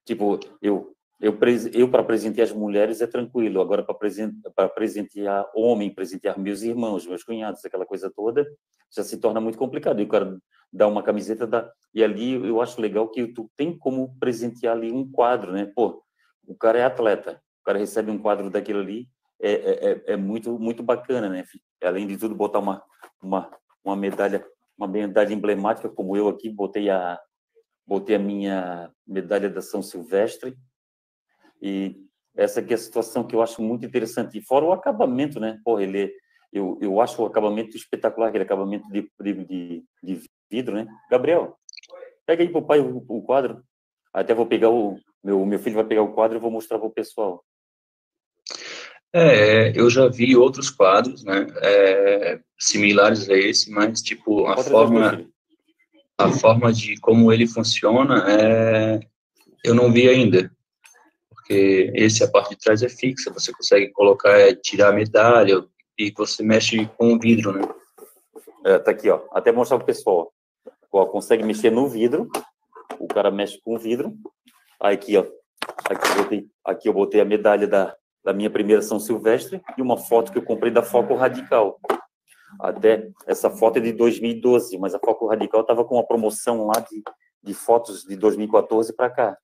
Tipo, 0.05 0.37
eu, 0.61 0.93
eu, 1.19 1.37
eu 1.73 1.89
para 1.89 2.03
presentear 2.03 2.47
as 2.47 2.53
mulheres 2.53 3.01
é 3.01 3.07
tranquilo, 3.07 3.59
agora 3.59 3.83
para 3.83 4.69
presentear 4.69 5.49
homem, 5.53 5.93
presentear 5.93 6.39
meus 6.39 6.61
irmãos, 6.61 7.05
meus 7.05 7.23
cunhados, 7.23 7.63
aquela 7.65 7.85
coisa 7.85 8.09
toda, 8.09 8.47
já 8.89 9.03
se 9.03 9.17
torna 9.17 9.41
muito 9.41 9.57
complicado. 9.57 9.99
E 9.99 10.05
o 10.05 10.07
cara 10.07 10.37
dá 10.71 10.87
uma 10.87 11.03
camiseta, 11.03 11.73
e 11.93 12.01
ali 12.03 12.33
eu 12.33 12.61
acho 12.61 12.79
legal 12.79 13.09
que 13.09 13.27
tu 13.27 13.51
tem 13.57 13.77
como 13.77 14.15
presentear 14.17 14.77
ali 14.77 14.91
um 14.91 15.09
quadro, 15.11 15.51
né? 15.51 15.69
Pô, 15.75 16.01
o 16.47 16.55
cara 16.55 16.79
é 16.79 16.83
atleta, 16.85 17.41
o 17.61 17.65
cara 17.65 17.77
recebe 17.77 18.09
um 18.09 18.17
quadro 18.17 18.49
daquilo 18.49 18.79
ali, 18.79 19.09
é, 19.41 19.51
é, 19.51 19.91
é, 19.91 20.03
é 20.13 20.15
muito, 20.15 20.57
muito 20.57 20.81
bacana, 20.81 21.27
né? 21.27 21.43
Além 21.83 22.07
de 22.07 22.17
tudo, 22.17 22.33
botar 22.33 22.59
uma, 22.59 22.81
uma, 23.21 23.51
uma 23.83 23.95
medalha, 23.95 24.45
uma 24.77 24.87
medalha 24.87 25.33
emblemática, 25.33 25.89
como 25.89 26.15
eu 26.15 26.29
aqui, 26.29 26.49
botei 26.49 26.89
a, 26.89 27.19
botei 27.85 28.15
a 28.15 28.19
minha 28.19 28.89
medalha 29.05 29.49
da 29.49 29.61
São 29.61 29.81
Silvestre, 29.81 30.55
e 31.61 31.95
essa 32.35 32.59
aqui 32.59 32.73
é 32.73 32.75
a 32.75 32.79
situação 32.79 33.23
que 33.25 33.35
eu 33.35 33.41
acho 33.41 33.61
muito 33.61 33.85
interessante. 33.85 34.37
E 34.37 34.41
fora 34.41 34.65
o 34.65 34.71
acabamento, 34.71 35.39
né? 35.39 35.59
Pô, 35.63 35.79
ele, 35.79 36.13
eu, 36.53 36.77
eu 36.81 37.01
acho 37.01 37.21
o 37.21 37.25
acabamento 37.25 37.75
espetacular, 37.75 38.29
aquele 38.29 38.43
acabamento 38.43 38.87
de, 38.89 39.09
de, 39.21 39.83
de 40.01 40.21
vidro, 40.49 40.75
né? 40.75 40.87
Gabriel, 41.09 41.57
pega 42.25 42.43
aí 42.43 42.49
pro 42.49 42.61
pai 42.61 42.79
o, 42.79 43.03
o 43.07 43.21
quadro. 43.21 43.61
Até 44.13 44.33
vou 44.33 44.45
pegar 44.45 44.69
o 44.69 44.97
meu, 45.23 45.45
meu 45.45 45.59
filho 45.59 45.75
vai 45.75 45.85
pegar 45.85 46.01
o 46.01 46.13
quadro 46.13 46.37
e 46.37 46.41
vou 46.41 46.51
mostrar 46.51 46.79
para 46.79 46.87
o 46.87 46.91
pessoal. 46.91 47.43
É, 49.13 49.77
eu 49.77 49.89
já 49.89 50.07
vi 50.07 50.35
outros 50.35 50.69
quadros, 50.69 51.23
né, 51.23 51.47
é, 51.61 52.39
similares 52.59 53.27
a 53.29 53.33
esse, 53.33 53.71
mas 53.71 54.01
tipo 54.01 54.45
a 54.45 54.57
forma, 54.57 55.25
a 56.15 56.29
forma 56.29 56.71
de 56.71 56.95
como 56.97 57.33
ele 57.33 57.47
funciona, 57.47 58.23
é, 58.31 58.99
eu 59.63 59.73
não 59.73 59.91
vi 59.91 60.07
ainda, 60.07 60.51
porque 61.49 61.91
esse 61.95 62.23
a 62.23 62.27
parte 62.27 62.51
de 62.51 62.57
trás 62.57 62.83
é 62.83 62.89
fixa, 62.89 63.33
você 63.33 63.51
consegue 63.51 63.91
colocar, 63.91 64.39
é, 64.39 64.53
tirar 64.53 64.89
a 64.89 64.93
medalha 64.93 65.65
e 65.97 66.13
você 66.15 66.43
mexe 66.43 66.85
com 66.95 67.13
o 67.13 67.19
vidro, 67.19 67.53
né? 67.53 67.67
É, 68.63 68.77
tá 68.77 68.91
aqui, 68.91 69.09
ó. 69.09 69.21
Até 69.31 69.51
mostrar 69.51 69.77
pro 69.77 69.85
pessoal. 69.87 70.31
Ó, 70.91 71.05
consegue 71.07 71.43
mexer 71.43 71.71
no 71.71 71.87
vidro. 71.87 72.29
O 72.99 73.07
cara 73.07 73.31
mexe 73.31 73.59
com 73.63 73.73
o 73.73 73.79
vidro. 73.79 74.13
Aqui, 74.79 75.17
ó. 75.17 75.25
Aqui 75.89 76.07
eu 76.07 76.23
botei, 76.23 76.47
aqui 76.63 76.89
eu 76.89 76.93
botei 76.93 77.21
a 77.21 77.25
medalha 77.25 77.67
da, 77.67 77.95
da 78.23 78.31
minha 78.31 78.51
primeira 78.51 78.83
São 78.83 78.99
Silvestre 78.99 79.59
e 79.75 79.81
uma 79.81 79.97
foto 79.97 80.31
que 80.31 80.37
eu 80.37 80.43
comprei 80.43 80.71
da 80.71 80.83
Foco 80.83 81.15
Radical. 81.15 81.79
Até 82.59 83.09
essa 83.25 83.49
foto 83.49 83.77
é 83.77 83.81
de 83.81 83.91
2012, 83.93 84.77
mas 84.77 84.93
a 84.93 84.99
Foco 84.99 85.25
Radical 85.25 85.61
estava 85.61 85.83
com 85.83 85.95
uma 85.95 86.05
promoção 86.05 86.67
lá 86.67 86.79
de, 86.79 87.01
de 87.41 87.53
fotos 87.55 88.03
de 88.03 88.15
2014 88.15 88.95
para 88.95 89.09
cá. 89.09 89.37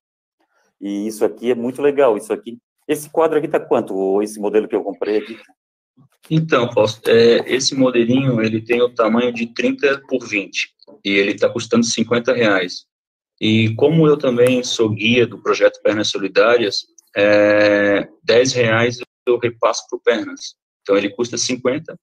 E 0.80 1.06
isso 1.06 1.24
aqui 1.24 1.50
é 1.50 1.54
muito 1.54 1.80
legal. 1.80 2.16
Isso 2.16 2.32
aqui, 2.32 2.58
esse 2.86 3.10
quadro 3.10 3.38
aqui 3.38 3.48
tá 3.48 3.60
quanto? 3.60 4.22
Esse 4.22 4.38
modelo 4.40 4.68
que 4.68 4.76
eu 4.76 4.82
comprei 4.82 5.18
aqui? 5.18 5.38
Então, 6.30 6.70
Fausto, 6.72 7.08
é, 7.08 7.38
esse 7.46 7.74
modelinho 7.74 8.40
ele 8.42 8.60
tem 8.60 8.82
o 8.82 8.92
tamanho 8.92 9.32
de 9.32 9.46
30 9.54 10.02
por 10.08 10.26
20 10.26 10.74
e 11.04 11.10
ele 11.10 11.32
está 11.32 11.48
custando 11.48 11.84
50 11.84 12.32
reais. 12.32 12.84
E 13.40 13.74
como 13.76 14.06
eu 14.06 14.16
também 14.16 14.62
sou 14.64 14.88
guia 14.90 15.26
do 15.26 15.40
projeto 15.40 15.80
Pernas 15.82 16.08
Solidárias, 16.08 16.86
é, 17.16 18.08
10 18.24 18.52
reais 18.54 18.98
eu 19.26 19.38
repasso 19.38 19.86
para 19.88 19.96
o 19.96 20.00
Pernas. 20.00 20.56
Então 20.82 20.96
ele 20.96 21.10
custa 21.10 21.36
50 21.36 21.98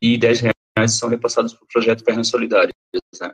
e 0.00 0.18
10 0.18 0.40
reais 0.40 0.54
são 0.88 1.08
repassados 1.08 1.54
para 1.54 1.64
o 1.64 1.68
projeto 1.68 2.04
Pernas 2.04 2.28
Solidárias. 2.28 2.74
Né? 3.20 3.32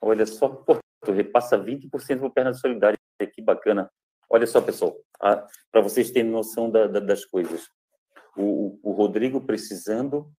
Olha 0.00 0.26
só, 0.26 0.48
pô, 0.48 0.78
tu 1.04 1.12
repassa 1.12 1.58
20% 1.58 1.90
para 1.90 2.26
o 2.26 2.30
Pernas 2.30 2.60
Solidárias, 2.60 2.98
que 3.24 3.40
bacana. 3.40 3.88
Olha 4.28 4.46
só, 4.46 4.60
pessoal, 4.60 4.96
para 5.18 5.80
vocês 5.80 6.10
terem 6.10 6.30
noção 6.30 6.68
da, 6.68 6.88
da, 6.88 6.98
das 6.98 7.24
coisas 7.24 7.70
o, 8.36 8.78
o 8.82 8.92
Rodrigo 8.92 9.40
precisando 9.40 10.30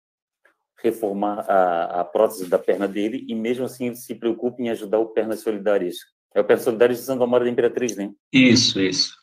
reformar 0.82 1.40
a, 1.50 2.02
a, 2.02 2.06
prótese 2.06 2.48
da 2.48 2.60
perna 2.60 2.88
dele 2.88 3.26
e 3.28 3.34
mesmo 3.34 3.66
assim 3.66 3.96
se 3.96 4.14
preocupa 4.14 4.62
em 4.62 4.70
ajudar 4.70 5.00
o 5.00 5.08
Pernas 5.08 5.40
Solidárias. 5.40 5.96
É 6.36 6.40
o 6.40 6.46
Pernas 6.46 6.64
Solidárias 6.64 7.00
de 7.00 7.06
Santa 7.06 7.24
Amaro 7.24 7.44
da 7.44 7.50
Imperatriz, 7.50 7.96
né? 7.96 8.14
Isso, 8.32 8.80
isso. 8.80 9.16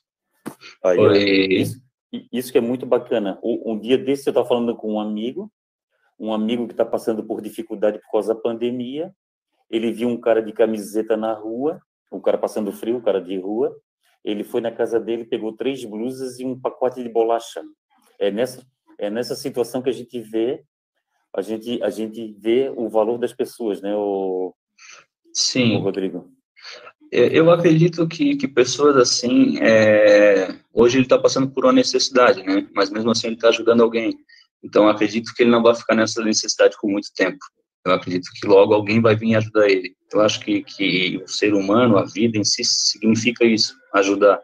Aí, 0.84 0.96
Foi... 0.96 1.18
isso, 1.52 1.80
isso 2.32 2.52
que 2.52 2.58
é 2.58 2.60
muito 2.60 2.84
bacana. 2.84 3.38
Um 3.42 3.78
dia 3.78 3.96
desse 3.96 4.28
eu 4.28 4.32
estava 4.32 4.48
falando 4.48 4.76
com 4.76 4.94
um 4.94 5.00
amigo, 5.00 5.50
um 6.18 6.34
amigo 6.34 6.66
que 6.66 6.72
está 6.72 6.84
passando 6.84 7.24
por 7.24 7.40
dificuldade 7.40 8.00
por 8.00 8.10
causa 8.10 8.34
da 8.34 8.40
pandemia. 8.40 9.14
Ele 9.70 9.92
viu 9.92 10.08
um 10.08 10.20
cara 10.20 10.42
de 10.42 10.52
camiseta 10.52 11.16
na 11.16 11.32
rua, 11.32 11.80
um 12.16 12.20
cara 12.20 12.38
passando 12.38 12.72
frio, 12.72 12.96
um 12.96 13.02
cara 13.02 13.20
de 13.20 13.38
rua. 13.38 13.74
Ele 14.24 14.42
foi 14.42 14.60
na 14.60 14.70
casa 14.70 14.98
dele, 14.98 15.24
pegou 15.24 15.52
três 15.54 15.84
blusas 15.84 16.38
e 16.38 16.44
um 16.44 16.58
pacote 16.58 17.02
de 17.02 17.08
bolacha 17.08 17.62
é 18.18 18.30
nessa 18.30 18.64
é 18.98 19.10
nessa 19.10 19.34
situação 19.34 19.82
que 19.82 19.90
a 19.90 19.92
gente 19.92 20.20
vê 20.20 20.62
a 21.34 21.42
gente 21.42 21.82
a 21.82 21.90
gente 21.90 22.32
vê 22.38 22.72
o 22.74 22.88
valor 22.88 23.18
das 23.18 23.32
pessoas, 23.32 23.82
né, 23.82 23.94
o 23.94 24.54
Sim. 25.32 25.76
O 25.76 25.80
Rodrigo. 25.80 26.30
É, 27.12 27.36
eu 27.36 27.50
acredito 27.50 28.06
que, 28.06 28.36
que 28.36 28.46
pessoas 28.46 28.96
assim, 28.96 29.58
é, 29.60 30.56
hoje 30.72 30.96
ele 30.96 31.06
está 31.06 31.18
passando 31.18 31.50
por 31.50 31.64
uma 31.64 31.72
necessidade, 31.72 32.42
né? 32.44 32.68
Mas 32.72 32.88
mesmo 32.88 33.10
assim 33.10 33.26
ele 33.26 33.36
está 33.36 33.48
ajudando 33.48 33.82
alguém. 33.82 34.16
Então 34.62 34.88
acredito 34.88 35.34
que 35.34 35.42
ele 35.42 35.50
não 35.50 35.62
vai 35.62 35.74
ficar 35.74 35.96
nessa 35.96 36.22
necessidade 36.22 36.76
por 36.80 36.88
muito 36.88 37.08
tempo. 37.16 37.38
Eu 37.84 37.92
acredito 37.92 38.30
que 38.34 38.46
logo 38.46 38.72
alguém 38.72 39.00
vai 39.00 39.14
vir 39.14 39.34
ajudar 39.36 39.68
ele. 39.68 39.94
Eu 40.12 40.20
acho 40.20 40.40
que, 40.40 40.62
que 40.62 41.20
o 41.22 41.28
ser 41.28 41.52
humano, 41.52 41.98
a 41.98 42.04
vida 42.04 42.38
em 42.38 42.44
si, 42.44 42.64
significa 42.64 43.44
isso, 43.44 43.76
ajudar. 43.92 44.40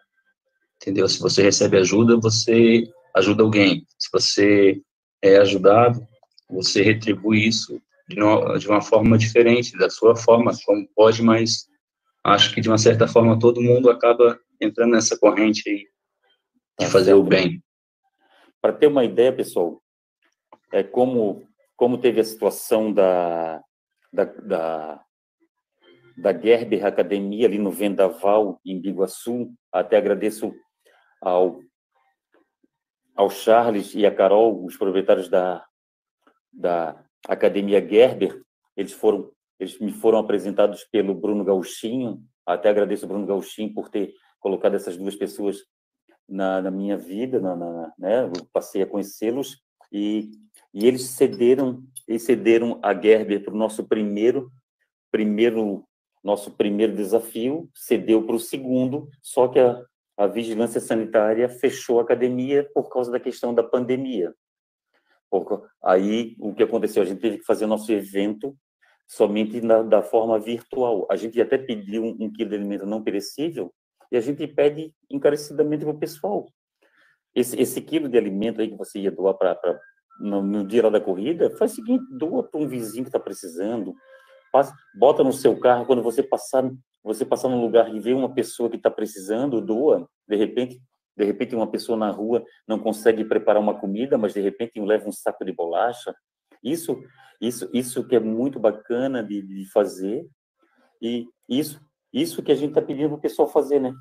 Entendeu? 0.76 1.08
Se 1.08 1.20
você 1.20 1.42
recebe 1.42 1.78
ajuda, 1.78 2.16
você 2.16 2.84
ajuda 3.14 3.42
alguém. 3.42 3.86
Se 3.98 4.08
você 4.12 4.82
é 5.22 5.38
ajudado, 5.38 6.06
você 6.48 6.82
retribui 6.82 7.46
isso 7.46 7.80
de, 8.08 8.16
no, 8.16 8.58
de 8.58 8.68
uma 8.68 8.82
forma 8.82 9.16
diferente, 9.16 9.78
da 9.78 9.88
sua 9.88 10.16
forma, 10.16 10.52
como 10.64 10.88
pode, 10.94 11.22
mas 11.22 11.68
acho 12.24 12.54
que 12.54 12.60
de 12.60 12.68
uma 12.68 12.78
certa 12.78 13.06
forma 13.06 13.38
todo 13.38 13.62
mundo 13.62 13.90
acaba 13.90 14.38
entrando 14.60 14.92
nessa 14.92 15.18
corrente 15.18 15.68
aí 15.68 15.86
de 16.78 16.86
tá 16.86 16.86
fazer 16.86 17.14
o 17.14 17.22
bem. 17.22 17.62
Para 18.60 18.72
ter 18.72 18.88
uma 18.88 19.04
ideia, 19.04 19.32
pessoal, 19.32 19.80
é 20.72 20.82
como 20.82 21.48
como 21.80 21.96
teve 21.96 22.20
a 22.20 22.24
situação 22.24 22.92
da 22.92 23.64
da, 24.12 24.24
da, 24.24 25.04
da 26.14 26.38
Gerber 26.38 26.84
Academia 26.84 27.46
ali 27.46 27.58
no 27.58 27.70
Vendaval, 27.70 28.60
em 28.66 28.78
Biguaçu, 28.78 29.54
até 29.72 29.96
agradeço 29.96 30.52
ao 31.22 31.58
ao 33.16 33.30
Charles 33.30 33.94
e 33.94 34.04
a 34.04 34.14
Carol, 34.14 34.62
os 34.62 34.76
proprietários 34.76 35.30
da, 35.30 35.64
da 36.52 37.02
Academia 37.26 37.80
Gerber, 37.80 38.42
eles 38.76 38.92
foram 38.92 39.32
eles 39.58 39.78
me 39.78 39.90
foram 39.90 40.18
apresentados 40.18 40.84
pelo 40.84 41.14
Bruno 41.14 41.44
Gauchinho, 41.44 42.22
até 42.44 42.68
agradeço 42.68 43.06
ao 43.06 43.08
Bruno 43.08 43.26
Gauchinho 43.26 43.72
por 43.72 43.88
ter 43.88 44.12
colocado 44.38 44.74
essas 44.74 44.98
duas 44.98 45.16
pessoas 45.16 45.64
na, 46.28 46.60
na 46.60 46.70
minha 46.70 46.98
vida, 46.98 47.40
na, 47.40 47.56
na, 47.56 47.94
né, 47.98 48.30
passei 48.52 48.82
a 48.82 48.86
conhecê-los, 48.86 49.62
e, 49.92 50.30
e 50.72 50.86
eles 50.86 51.10
cederam, 51.10 51.82
eles 52.06 52.22
cederam 52.22 52.78
a 52.82 52.94
Gerber 52.94 53.42
para 53.44 53.54
o 53.54 53.56
nosso 53.56 53.84
primeiro, 53.84 54.50
primeiro, 55.10 55.84
nosso 56.22 56.50
primeiro 56.52 56.94
desafio, 56.94 57.68
cedeu 57.74 58.24
para 58.24 58.36
o 58.36 58.40
segundo, 58.40 59.08
só 59.22 59.48
que 59.48 59.58
a, 59.58 59.82
a 60.16 60.26
vigilância 60.26 60.80
sanitária 60.80 61.48
fechou 61.48 61.98
a 61.98 62.02
academia 62.02 62.68
por 62.74 62.88
causa 62.88 63.10
da 63.10 63.18
questão 63.18 63.54
da 63.54 63.62
pandemia. 63.62 64.34
Aí, 65.82 66.36
o 66.38 66.54
que 66.54 66.62
aconteceu? 66.62 67.02
A 67.02 67.06
gente 67.06 67.20
teve 67.20 67.38
que 67.38 67.44
fazer 67.44 67.66
nosso 67.66 67.90
evento 67.92 68.56
somente 69.06 69.60
na, 69.60 69.82
da 69.82 70.02
forma 70.02 70.38
virtual. 70.38 71.06
A 71.10 71.16
gente 71.16 71.40
até 71.40 71.56
pediu 71.56 72.04
um, 72.04 72.16
um 72.20 72.32
quilo 72.32 72.50
de 72.50 72.56
alimento 72.56 72.86
não 72.86 73.02
perecível 73.02 73.72
e 74.10 74.16
a 74.16 74.20
gente 74.20 74.46
pede 74.46 74.92
encarecidamente 75.08 75.84
para 75.84 75.94
o 75.94 75.98
pessoal. 75.98 76.46
Esse, 77.34 77.60
esse 77.60 77.80
quilo 77.80 78.08
de 78.08 78.18
alimento 78.18 78.60
aí 78.60 78.68
que 78.68 78.76
você 78.76 78.98
ia 79.00 79.10
doar 79.10 79.34
para 79.34 79.80
no, 80.20 80.42
no, 80.42 80.66
dia 80.66 80.88
da 80.90 81.00
corrida, 81.00 81.50
faz 81.56 81.72
o 81.72 81.74
seguinte, 81.76 82.04
doa 82.10 82.42
para 82.42 82.60
um 82.60 82.68
vizinho 82.68 83.04
que 83.04 83.08
está 83.08 83.18
precisando, 83.18 83.94
passa, 84.52 84.74
bota 84.94 85.24
no 85.24 85.32
seu 85.32 85.58
carro, 85.58 85.86
quando 85.86 86.02
você 86.02 86.22
passar 86.22 86.70
você 87.02 87.24
passar 87.24 87.48
num 87.48 87.60
lugar 87.60 87.94
e 87.94 87.98
ver 87.98 88.14
uma 88.14 88.32
pessoa 88.32 88.68
que 88.68 88.76
está 88.76 88.90
precisando, 88.90 89.60
doa, 89.60 90.08
de 90.28 90.36
repente, 90.36 90.80
de 91.16 91.24
repente 91.24 91.54
uma 91.54 91.70
pessoa 91.70 91.96
na 91.96 92.10
rua 92.10 92.44
não 92.68 92.78
consegue 92.78 93.24
preparar 93.24 93.62
uma 93.62 93.78
comida, 93.78 94.18
mas 94.18 94.34
de 94.34 94.40
repente 94.40 94.78
leva 94.80 95.08
um 95.08 95.12
saco 95.12 95.44
de 95.44 95.52
bolacha. 95.52 96.14
Isso, 96.62 97.02
isso, 97.40 97.70
isso 97.72 98.06
que 98.06 98.16
é 98.16 98.20
muito 98.20 98.60
bacana 98.60 99.22
de, 99.22 99.40
de 99.40 99.64
fazer 99.70 100.28
e 101.00 101.26
isso, 101.48 101.80
isso 102.12 102.42
que 102.42 102.52
a 102.52 102.54
gente 102.54 102.70
está 102.70 102.82
pedindo 102.82 103.08
para 103.08 103.18
o 103.18 103.20
pessoal 103.20 103.48
fazer, 103.48 103.80
né? 103.80 103.94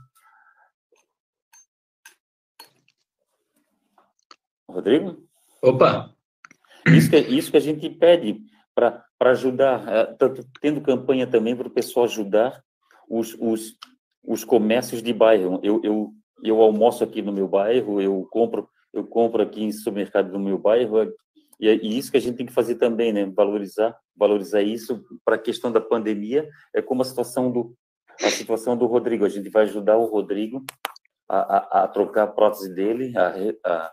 Rodrigo? 4.68 5.29
Opa! 5.62 6.14
Isso 6.88 7.10
que, 7.10 7.18
isso 7.18 7.52
que 7.52 7.58
a 7.58 7.62
gente 7.62 7.90
pede 7.90 8.42
para 8.74 9.04
ajudar, 9.32 9.88
é, 9.88 10.16
tendo 10.62 10.82
campanha 10.82 11.28
também 11.28 11.56
para 11.56 11.68
o 11.68 11.72
pessoal 11.72 12.06
ajudar 12.06 12.64
os, 13.10 13.36
os, 13.40 13.76
os 14.24 14.44
comércios 14.44 15.04
de 15.04 15.14
bairro. 15.14 15.60
Eu, 15.62 15.82
eu, 15.84 16.14
eu 16.44 16.62
almoço 16.62 17.04
aqui 17.04 17.22
no 17.22 17.34
meu 17.34 17.48
bairro, 17.48 18.02
eu 18.02 18.28
compro 18.32 18.70
eu 18.92 19.06
compro 19.06 19.42
aqui 19.44 19.64
em 19.64 19.72
supermercado 19.72 20.32
do 20.32 20.40
meu 20.40 20.58
bairro 20.58 21.14
e, 21.60 21.68
é, 21.68 21.76
e 21.76 21.98
isso 21.98 22.10
que 22.10 22.18
a 22.18 22.22
gente 22.22 22.38
tem 22.38 22.46
que 22.46 22.54
fazer 22.54 22.76
também, 22.76 23.12
né? 23.12 23.26
Valorizar, 23.26 23.96
valorizar 24.16 24.62
isso 24.62 25.04
para 25.26 25.36
a 25.36 25.40
questão 25.40 25.72
da 25.72 25.82
pandemia 25.82 26.50
é 26.74 26.82
como 26.82 27.02
a 27.02 27.06
situação 27.06 27.52
do 27.52 27.76
a 28.22 28.30
situação 28.30 28.76
do 28.76 28.86
Rodrigo. 28.86 29.26
A 29.26 29.30
gente 29.30 29.50
vai 29.50 29.64
ajudar 29.64 29.98
o 29.98 30.06
Rodrigo 30.06 30.66
a, 31.28 31.38
a, 31.40 31.84
a 31.84 31.88
trocar 31.88 32.24
a 32.24 32.28
prótese 32.28 32.74
dele, 32.74 33.14
a, 33.16 33.34
a, 33.66 33.92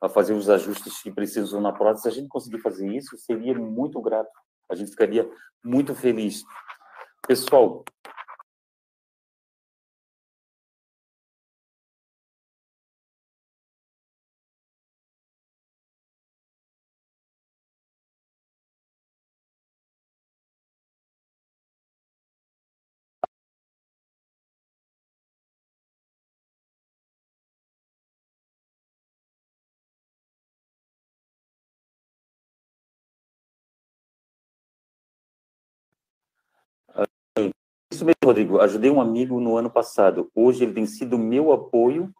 a, 0.00 0.08
fazer 0.08 0.34
os 0.34 0.48
ajustes 0.48 1.02
que 1.02 1.10
precisam 1.10 1.60
na 1.60 1.72
prótese. 1.72 2.02
Se 2.02 2.08
a 2.08 2.12
gente 2.12 2.28
conseguir 2.28 2.58
fazer 2.58 2.88
isso, 2.88 3.16
seria 3.18 3.54
muito 3.54 4.00
grato. 4.00 4.30
A 4.70 4.74
gente 4.74 4.90
ficaria 4.90 5.28
muito 5.64 5.94
feliz. 5.94 6.42
Pessoal, 7.26 7.84
Isso 37.96 38.04
mesmo, 38.04 38.18
Rodrigo. 38.22 38.60
Ajudei 38.60 38.90
um 38.90 39.00
amigo 39.00 39.40
no 39.40 39.56
ano 39.56 39.70
passado. 39.70 40.30
Hoje 40.34 40.62
ele 40.62 40.74
tem 40.74 40.84
sido 40.84 41.16
meu 41.16 41.50
apoio 41.50 42.14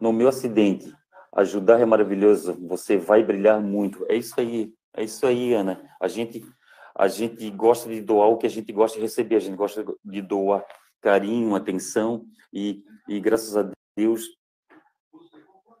no 0.00 0.12
meu 0.12 0.26
acidente. 0.26 0.92
Ajudar 1.32 1.78
é 1.78 1.84
maravilhoso. 1.84 2.54
Você 2.66 2.96
vai 2.96 3.22
brilhar 3.22 3.60
muito. 3.60 4.04
É 4.08 4.16
isso 4.16 4.34
aí. 4.36 4.74
É 4.92 5.04
isso 5.04 5.24
aí, 5.28 5.54
Ana. 5.54 5.80
A 6.00 6.08
gente 6.08 6.44
a 6.92 7.06
gente 7.06 7.48
gosta 7.52 7.88
de 7.88 8.00
doar 8.00 8.30
o 8.30 8.36
que 8.36 8.46
a 8.46 8.50
gente 8.50 8.72
gosta 8.72 8.98
de 8.98 9.02
receber. 9.02 9.36
A 9.36 9.40
gente 9.40 9.54
gosta 9.54 9.84
de 10.04 10.20
doar 10.20 10.66
carinho, 11.00 11.54
atenção 11.54 12.26
e, 12.52 12.82
e 13.08 13.20
graças 13.20 13.56
a 13.56 13.70
Deus 13.96 14.26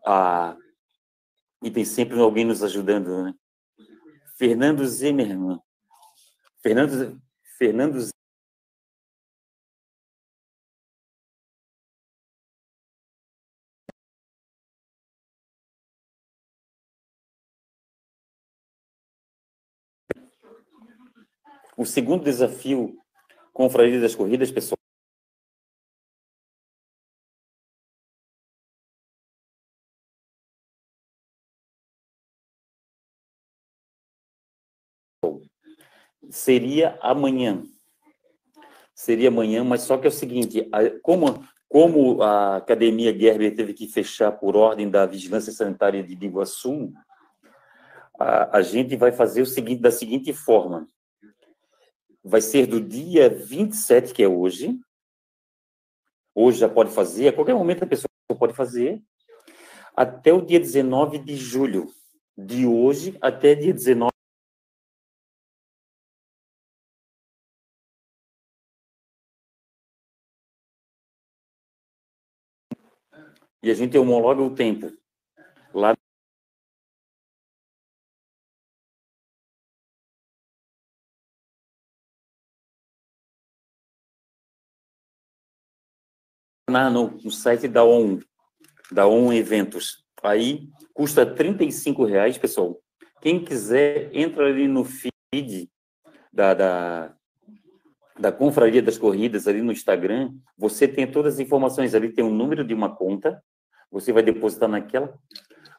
a, 0.06 0.56
e 1.60 1.68
tem 1.68 1.84
sempre 1.84 2.20
alguém 2.20 2.44
nos 2.44 2.62
ajudando, 2.62 3.24
né? 3.24 3.34
Fernando 4.38 4.86
Zimmermann. 4.86 5.58
Fernando 6.62 7.20
Fernando 7.58 8.14
O 21.76 21.84
segundo 21.84 22.24
desafio 22.24 22.96
com 23.52 23.64
Confraria 23.64 24.00
das 24.00 24.14
Corridas, 24.14 24.50
pessoal, 24.50 24.78
seria 36.30 36.98
amanhã. 37.00 37.62
Seria 38.94 39.28
amanhã, 39.28 39.64
mas 39.64 39.82
só 39.82 39.96
que 39.98 40.06
é 40.06 40.08
o 40.08 40.12
seguinte, 40.12 40.68
como, 41.02 41.44
como 41.68 42.22
a 42.22 42.56
Academia 42.56 43.16
Gerber 43.16 43.54
teve 43.54 43.72
que 43.74 43.88
fechar 43.88 44.32
por 44.32 44.56
ordem 44.56 44.88
da 44.88 45.06
Vigilância 45.06 45.52
Sanitária 45.52 46.02
de 46.02 46.14
Biguaçu, 46.14 46.92
a, 48.18 48.58
a 48.58 48.62
gente 48.62 48.96
vai 48.96 49.10
fazer 49.10 49.42
o 49.42 49.46
seguinte, 49.46 49.80
da 49.80 49.90
seguinte 49.90 50.32
forma, 50.32 50.88
vai 52.24 52.40
ser 52.40 52.66
do 52.66 52.80
dia 52.80 53.28
27, 53.28 54.14
que 54.14 54.22
é 54.22 54.28
hoje. 54.28 54.80
Hoje 56.34 56.58
já 56.58 56.68
pode 56.68 56.90
fazer, 56.90 57.28
a 57.28 57.32
qualquer 57.32 57.54
momento 57.54 57.84
a 57.84 57.86
pessoa 57.86 58.08
pode 58.38 58.54
fazer, 58.54 59.00
até 59.94 60.32
o 60.32 60.40
dia 60.40 60.58
19 60.58 61.18
de 61.18 61.36
julho. 61.36 61.92
De 62.36 62.66
hoje 62.66 63.16
até 63.20 63.54
dia 63.54 63.72
19 63.72 64.10
e 73.64 73.70
a 73.70 73.74
gente 73.74 73.96
homologa 73.96 74.42
o 74.42 74.54
tempo. 74.54 74.92
Na, 86.74 86.90
no, 86.90 87.16
no 87.22 87.30
site 87.30 87.68
da 87.68 87.84
ON, 87.84 88.18
da 88.90 89.06
ON 89.06 89.32
Eventos. 89.32 90.04
Aí 90.20 90.68
custa 90.92 91.24
35 91.24 92.04
reais, 92.04 92.36
pessoal. 92.36 92.80
Quem 93.22 93.44
quiser, 93.44 94.10
entra 94.12 94.46
ali 94.46 94.66
no 94.66 94.84
feed 94.84 95.70
da, 96.32 96.52
da, 96.52 97.14
da 98.18 98.32
Confraria 98.32 98.82
das 98.82 98.98
Corridas, 98.98 99.46
ali 99.46 99.62
no 99.62 99.70
Instagram. 99.70 100.34
Você 100.58 100.88
tem 100.88 101.08
todas 101.08 101.34
as 101.34 101.40
informações 101.40 101.94
ali, 101.94 102.12
tem 102.12 102.24
o 102.24 102.28
um 102.28 102.34
número 102.34 102.64
de 102.64 102.74
uma 102.74 102.92
conta. 102.92 103.40
Você 103.92 104.12
vai 104.12 104.24
depositar 104.24 104.68
naquela 104.68 105.16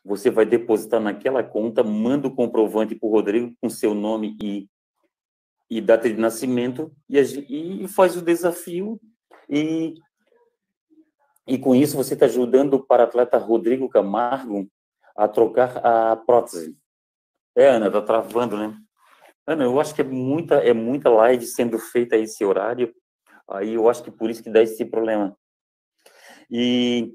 você 0.08 0.30
vai 0.30 0.46
depositar 0.46 1.02
naquela 1.02 1.44
conta, 1.44 1.84
manda 1.84 2.28
o 2.28 2.36
comprovante 2.36 2.94
para 2.94 3.08
o 3.08 3.12
Rodrigo 3.12 3.52
com 3.60 3.68
seu 3.68 3.96
nome 3.96 4.38
e, 4.40 4.70
e 5.68 5.82
data 5.82 6.08
de 6.08 6.16
nascimento 6.16 6.96
e, 7.10 7.84
e 7.84 7.88
faz 7.88 8.16
o 8.16 8.22
desafio 8.22 9.02
e 9.50 9.96
e 11.48 11.58
com 11.58 11.76
isso 11.76 11.96
você 11.96 12.14
está 12.14 12.26
ajudando 12.26 12.76
o 12.76 12.84
para-atleta 12.84 13.38
Rodrigo 13.38 13.90
Camargo 13.90 14.68
a 15.16 15.28
trocar 15.28 15.78
a 15.86 16.16
prótese. 16.16 16.76
É, 17.56 17.70
Ana, 17.70 17.88
está 17.88 18.02
travando, 18.02 18.58
né? 18.58 18.76
Ana, 19.48 19.64
eu 19.64 19.80
acho 19.80 19.94
que 19.94 20.02
é 20.02 20.04
muita, 20.04 20.56
é 20.56 20.74
muita 20.74 21.10
live 21.10 21.46
sendo 21.46 21.78
feita 21.78 22.16
a 22.16 22.20
esse 22.20 22.44
horário, 22.44 22.94
aí 23.48 23.76
eu 23.76 23.88
acho 23.88 24.04
que 24.04 24.12
por 24.12 24.30
isso 24.30 24.44
que 24.44 24.50
dá 24.50 24.62
esse 24.62 24.84
problema. 24.86 25.38
E 26.50 27.14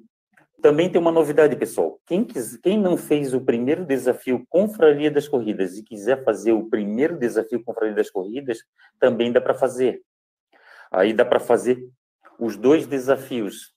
também 0.63 0.91
tem 0.91 1.01
uma 1.01 1.11
novidade, 1.11 1.57
pessoal. 1.57 2.01
Quem, 2.07 2.25
quis, 2.25 2.57
quem 2.59 2.79
não 2.79 2.97
fez 2.97 3.35
o 3.35 3.41
primeiro 3.41 3.85
desafio 3.85 4.45
Confraria 4.49 5.11
das 5.11 5.27
Corridas 5.27 5.77
e 5.77 5.83
quiser 5.83 6.23
fazer 6.23 6.53
o 6.53 6.69
primeiro 6.69 7.19
desafio 7.19 7.65
Confraria 7.65 7.95
das 7.95 8.11
Corridas, 8.11 8.59
também 8.99 9.33
dá 9.33 9.41
para 9.41 9.55
fazer. 9.55 10.03
Aí 10.91 11.13
dá 11.13 11.25
para 11.25 11.41
fazer 11.41 11.83
os 12.39 12.57
dois 12.57 12.87
desafios, 12.87 13.75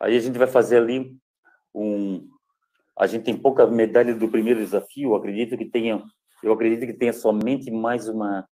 Aí 0.00 0.16
a 0.16 0.20
gente 0.20 0.38
vai 0.38 0.46
fazer 0.46 0.78
ali 0.78 1.14
um. 1.74 2.26
A 2.98 3.06
gente 3.06 3.24
tem 3.24 3.36
pouca 3.36 3.66
medalha 3.66 4.14
do 4.14 4.28
primeiro 4.28 4.60
desafio. 4.60 5.10
Eu 5.10 5.14
acredito 5.14 5.58
que 5.58 5.66
tenha. 5.66 6.02
Eu 6.42 6.52
acredito 6.52 6.86
que 6.86 6.94
tenha 6.94 7.12
somente 7.12 7.70
mais 7.70 8.08
uma. 8.08 8.48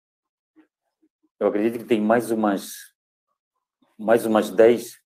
Eu 1.39 1.47
acredito 1.47 1.79
que 1.79 1.85
tem 1.85 2.01
mais 2.01 2.31
umas. 2.31 2.73
Mais 3.97 4.25
umas 4.25 4.49
10. 4.49 4.97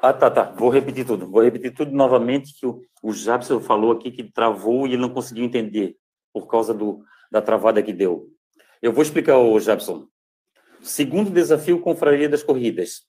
Ah, 0.00 0.12
tá, 0.12 0.30
tá. 0.30 0.50
Vou 0.52 0.68
repetir 0.68 1.06
tudo. 1.06 1.26
Vou 1.30 1.42
repetir 1.42 1.72
tudo 1.74 1.90
novamente 1.92 2.52
que 2.54 2.66
o, 2.66 2.82
o 3.02 3.12
Jabson 3.12 3.58
falou 3.60 3.92
aqui 3.92 4.10
que 4.10 4.30
travou 4.30 4.86
e 4.86 4.92
ele 4.92 5.02
não 5.02 5.08
conseguiu 5.08 5.44
entender 5.44 5.96
por 6.32 6.46
causa 6.46 6.74
do, 6.74 7.02
da 7.30 7.40
travada 7.40 7.82
que 7.82 7.92
deu. 7.92 8.28
Eu 8.82 8.92
vou 8.92 9.02
explicar, 9.02 9.38
o 9.38 9.58
Jabson. 9.58 10.06
Segundo 10.82 11.30
desafio, 11.30 11.80
Confraria 11.80 12.28
das 12.28 12.42
Corridas 12.42 13.06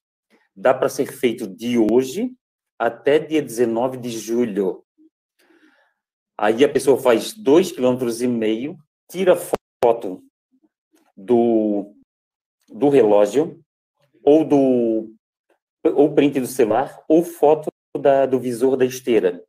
dá 0.55 0.73
para 0.73 0.89
ser 0.89 1.11
feito 1.11 1.47
de 1.47 1.77
hoje 1.77 2.31
até 2.79 3.19
dia 3.19 3.41
19 3.41 3.97
de 3.97 4.09
julho. 4.09 4.83
Aí 6.37 6.63
a 6.63 6.69
pessoa 6.69 6.97
faz 6.97 7.33
dois 7.33 7.71
quilômetros 7.71 8.21
e 8.21 8.27
meio, 8.27 8.77
tira 9.09 9.35
foto 9.35 10.23
do, 11.15 11.93
do 12.67 12.89
relógio 12.89 13.59
ou 14.23 14.43
do 14.43 15.13
ou 15.83 16.13
print 16.13 16.39
do 16.39 16.47
celular 16.47 16.99
ou 17.07 17.23
foto 17.23 17.69
da, 17.97 18.25
do 18.25 18.39
visor 18.39 18.75
da 18.75 18.85
esteira. 18.85 19.43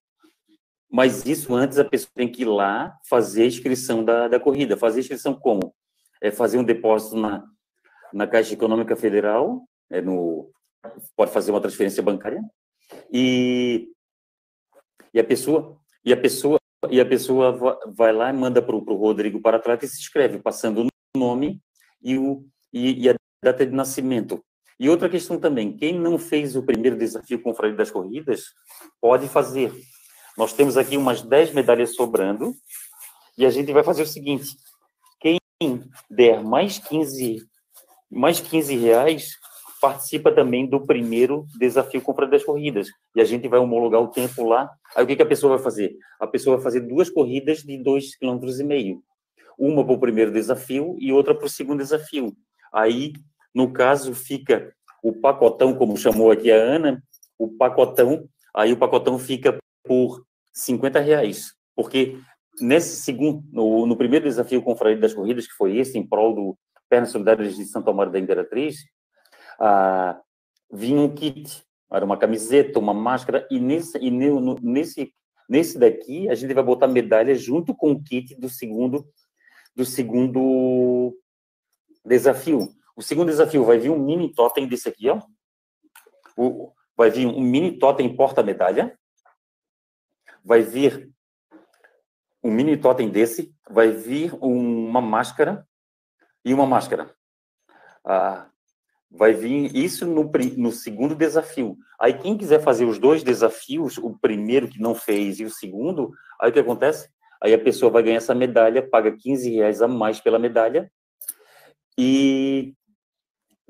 Mas 0.90 1.24
isso 1.26 1.54
antes 1.54 1.78
a 1.78 1.84
pessoa 1.84 2.10
tem 2.14 2.30
que 2.30 2.42
ir 2.42 2.46
lá 2.46 2.96
fazer 3.08 3.42
a 3.42 3.46
inscrição 3.46 4.04
da, 4.04 4.28
da 4.28 4.38
corrida. 4.38 4.76
Fazer 4.76 4.98
a 4.98 5.00
inscrição 5.00 5.34
como? 5.34 5.74
É 6.20 6.30
fazer 6.30 6.58
um 6.58 6.64
depósito 6.64 7.16
na, 7.16 7.44
na 8.12 8.26
Caixa 8.26 8.54
Econômica 8.54 8.94
Federal, 8.94 9.66
é 9.90 10.00
no 10.00 10.50
pode 11.16 11.30
fazer 11.30 11.50
uma 11.50 11.60
transferência 11.60 12.02
bancária 12.02 12.42
e, 13.12 13.88
E 15.12 15.20
a 15.20 15.24
pessoa, 15.24 15.78
e 16.04 16.12
a 16.12 16.16
pessoa, 16.16 16.58
e 16.90 17.00
a 17.00 17.06
pessoa 17.06 17.78
vai 17.94 18.12
lá 18.12 18.30
e 18.30 18.32
manda 18.32 18.62
para 18.62 18.76
o 18.76 18.96
Rodrigo 18.96 19.40
para 19.40 19.58
trás 19.58 19.82
e 19.82 19.88
se 19.88 20.00
inscreve, 20.00 20.38
passando 20.38 20.82
o 20.82 21.18
nome 21.18 21.60
e, 22.02 22.18
o, 22.18 22.44
e, 22.72 23.04
e 23.04 23.08
a 23.08 23.14
data 23.42 23.64
de 23.64 23.72
nascimento. 23.72 24.42
E 24.78 24.90
outra 24.90 25.08
questão 25.08 25.38
também, 25.38 25.74
quem 25.74 25.98
não 25.98 26.18
fez 26.18 26.54
o 26.54 26.62
primeiro 26.62 26.98
desafio 26.98 27.40
com 27.40 27.50
o 27.50 27.72
das 27.72 27.90
Corridas, 27.90 28.44
pode 29.00 29.26
fazer. 29.26 29.72
Nós 30.36 30.52
temos 30.52 30.76
aqui 30.76 30.98
umas 30.98 31.22
10 31.22 31.54
medalhas 31.54 31.94
sobrando, 31.94 32.54
e 33.38 33.46
a 33.46 33.50
gente 33.50 33.72
vai 33.72 33.82
fazer 33.82 34.02
o 34.02 34.06
seguinte, 34.06 34.54
quem 35.18 35.38
der 36.10 36.42
mais 36.42 36.78
15, 36.78 37.38
mais 38.10 38.38
15 38.40 38.76
reais, 38.76 39.30
participa 39.80 40.32
também 40.32 40.66
do 40.66 40.86
primeiro 40.86 41.46
desafio 41.58 42.00
com 42.00 42.14
das 42.26 42.44
Corridas, 42.44 42.88
e 43.14 43.20
a 43.20 43.24
gente 43.24 43.48
vai 43.48 43.58
homologar 43.60 44.00
o 44.00 44.08
tempo 44.08 44.44
lá. 44.44 44.70
Aí 44.94 45.04
o 45.04 45.06
que, 45.06 45.16
que 45.16 45.22
a 45.22 45.26
pessoa 45.26 45.56
vai 45.56 45.62
fazer? 45.62 45.96
A 46.20 46.26
pessoa 46.26 46.56
vai 46.56 46.64
fazer 46.64 46.80
duas 46.80 47.10
corridas 47.10 47.58
de 47.58 47.76
2,5 47.78 48.18
km, 48.20 49.00
uma 49.58 49.84
para 49.84 49.94
o 49.94 50.00
primeiro 50.00 50.32
desafio 50.32 50.96
e 50.98 51.12
outra 51.12 51.34
para 51.34 51.46
o 51.46 51.50
segundo 51.50 51.78
desafio. 51.78 52.34
Aí 52.72 53.12
no 53.56 53.72
caso, 53.72 54.14
fica 54.14 54.70
o 55.02 55.14
pacotão, 55.14 55.74
como 55.74 55.96
chamou 55.96 56.30
aqui 56.30 56.52
a 56.52 56.56
Ana, 56.56 57.02
o 57.38 57.48
pacotão, 57.48 58.28
aí 58.54 58.70
o 58.70 58.76
pacotão 58.76 59.18
fica 59.18 59.56
por 59.82 60.22
50 60.52 61.00
reais. 61.00 61.54
Porque 61.74 62.18
nesse 62.60 62.96
segundo, 62.96 63.42
no, 63.50 63.86
no 63.86 63.96
primeiro 63.96 64.26
desafio 64.26 64.62
o 64.62 64.96
das 64.96 65.14
Corridas, 65.14 65.46
que 65.46 65.54
foi 65.54 65.78
esse, 65.78 65.96
em 65.96 66.06
prol 66.06 66.34
do 66.34 66.58
Pernas 66.86 67.12
Solidárias 67.12 67.56
de 67.56 67.64
Santo 67.64 67.88
Amaro 67.88 68.10
da 68.10 68.18
Imperatriz, 68.18 68.76
vinha 70.70 71.00
um 71.00 71.14
kit, 71.14 71.64
era 71.90 72.04
uma 72.04 72.16
camiseta, 72.16 72.78
uma 72.78 72.94
máscara, 72.94 73.46
e 73.50 73.58
nesse, 73.60 73.98
e 73.98 74.10
nesse, 74.10 75.14
nesse 75.48 75.78
daqui 75.78 76.28
a 76.28 76.34
gente 76.34 76.52
vai 76.52 76.64
botar 76.64 76.88
medalha 76.88 77.34
junto 77.34 77.74
com 77.74 77.92
o 77.92 78.02
kit 78.02 78.34
do 78.34 78.48
segundo, 78.48 79.06
do 79.74 79.84
segundo 79.84 81.16
desafio. 82.04 82.68
O 82.96 83.02
segundo 83.02 83.28
desafio 83.28 83.64
vai 83.64 83.78
vir 83.78 83.90
um 83.90 83.98
mini 83.98 84.32
totem 84.32 84.66
desse 84.66 84.88
aqui, 84.88 85.08
ó. 85.10 85.20
O, 86.36 86.72
vai 86.96 87.10
vir 87.10 87.26
um 87.26 87.40
mini 87.40 87.78
totem 87.78 88.14
porta-medalha. 88.16 88.98
Vai 90.42 90.62
vir 90.62 91.12
um 92.42 92.50
mini 92.50 92.76
totem 92.76 93.10
desse. 93.10 93.54
Vai 93.68 93.90
vir 93.90 94.34
uma 94.40 95.00
máscara 95.00 95.66
e 96.44 96.54
uma 96.54 96.66
máscara. 96.66 97.14
Ah, 98.04 98.48
vai 99.10 99.32
vir 99.32 99.74
isso 99.74 100.06
no, 100.06 100.30
no 100.56 100.72
segundo 100.72 101.14
desafio. 101.14 101.76
Aí 102.00 102.14
quem 102.14 102.36
quiser 102.36 102.60
fazer 102.60 102.84
os 102.84 102.98
dois 102.98 103.22
desafios, 103.22 103.98
o 103.98 104.18
primeiro 104.18 104.68
que 104.68 104.80
não 104.80 104.94
fez 104.94 105.40
e 105.40 105.44
o 105.44 105.50
segundo, 105.50 106.12
aí 106.40 106.50
o 106.50 106.52
que 106.52 106.58
acontece? 106.58 107.08
Aí 107.42 107.54
a 107.54 107.58
pessoa 107.58 107.90
vai 107.90 108.02
ganhar 108.02 108.16
essa 108.16 108.34
medalha, 108.34 108.86
paga 108.86 109.12
15 109.12 109.50
reais 109.50 109.82
a 109.82 109.88
mais 109.88 110.20
pela 110.20 110.38
medalha 110.38 110.90
e 111.98 112.74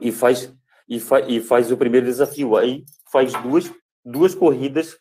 e 0.00 0.12
faz 0.12 0.52
e, 0.88 1.00
fa, 1.00 1.20
e 1.20 1.40
faz 1.40 1.70
o 1.70 1.76
primeiro 1.76 2.06
desafio. 2.06 2.56
Aí 2.56 2.84
faz 3.10 3.32
duas 3.42 3.72
duas 4.04 4.34
corridas, 4.34 4.96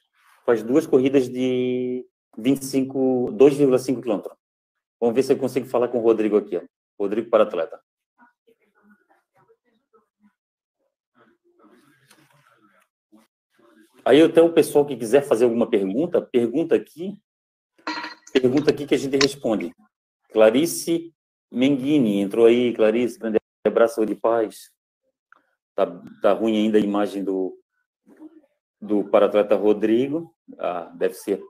faz 0.46 0.64
duas 0.64 0.88
corridas 0.88 1.30
de 1.30 2.06
25 2.38 3.32
2,5 3.34 4.02
km. 4.02 4.30
Vamos 5.00 5.16
ver 5.16 5.24
se 5.24 5.34
eu 5.34 5.38
consigo 5.38 5.68
falar 5.68 5.88
com 5.90 6.00
o 6.00 6.02
Rodrigo 6.02 6.38
aqui, 6.38 6.58
ó. 6.58 6.62
Rodrigo 7.00 7.30
para 7.30 7.44
atleta. 7.44 7.80
Aí 14.06 14.22
até 14.22 14.40
o 14.40 14.54
pessoal 14.54 14.86
que 14.86 14.96
quiser 14.96 15.24
fazer 15.24 15.46
alguma 15.46 15.68
pergunta, 15.68 16.22
pergunta 16.22 16.76
aqui, 16.76 17.18
pergunta 18.32 18.70
aqui 18.70 18.86
que 18.86 18.94
a 18.94 18.98
gente 18.98 19.18
responde. 19.18 19.74
Clarice 20.32 21.12
Menghini 21.52 22.20
entrou 22.20 22.46
aí, 22.46 22.72
Clarice, 22.74 23.18
grande 23.18 23.40
abraço 23.66 24.06
de 24.06 24.14
paz. 24.14 24.70
Tá, 25.74 25.88
tá 26.22 26.34
ruim 26.34 26.56
ainda 26.56 26.78
a 26.78 26.82
imagem 26.82 27.24
do, 27.24 27.58
do 28.80 29.04
paratleta 29.10 29.56
Rodrigo. 29.56 30.34
Ah, 30.60 30.92
deve 30.96 31.16
ser. 31.16 31.42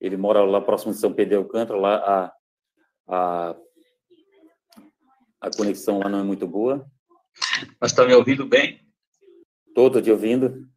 Ele 0.00 0.16
mora 0.16 0.44
lá 0.44 0.60
próximo 0.60 0.92
de 0.92 1.00
São 1.00 1.12
Pedro 1.12 1.38
Alcântara. 1.38 1.80
Lá 1.80 1.96
a, 1.96 2.32
a, 3.08 3.56
a 5.40 5.50
conexão 5.56 5.98
lá 5.98 6.08
não 6.08 6.20
é 6.20 6.22
muito 6.22 6.46
boa. 6.46 6.86
Mas 7.80 7.90
está 7.90 8.06
me 8.06 8.14
ouvindo 8.14 8.46
bem? 8.46 8.80
Estou, 9.66 9.88
estou 9.88 10.00
te 10.00 10.10
ouvindo. 10.12 10.68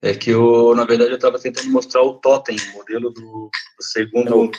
É 0.00 0.14
que 0.14 0.30
eu, 0.30 0.74
na 0.76 0.84
verdade, 0.84 1.10
eu 1.10 1.16
estava 1.16 1.38
tentando 1.40 1.70
mostrar 1.70 2.02
o 2.02 2.14
totem, 2.14 2.56
o 2.56 2.76
modelo 2.76 3.10
do, 3.10 3.50
do 3.50 3.82
segundo. 3.82 4.50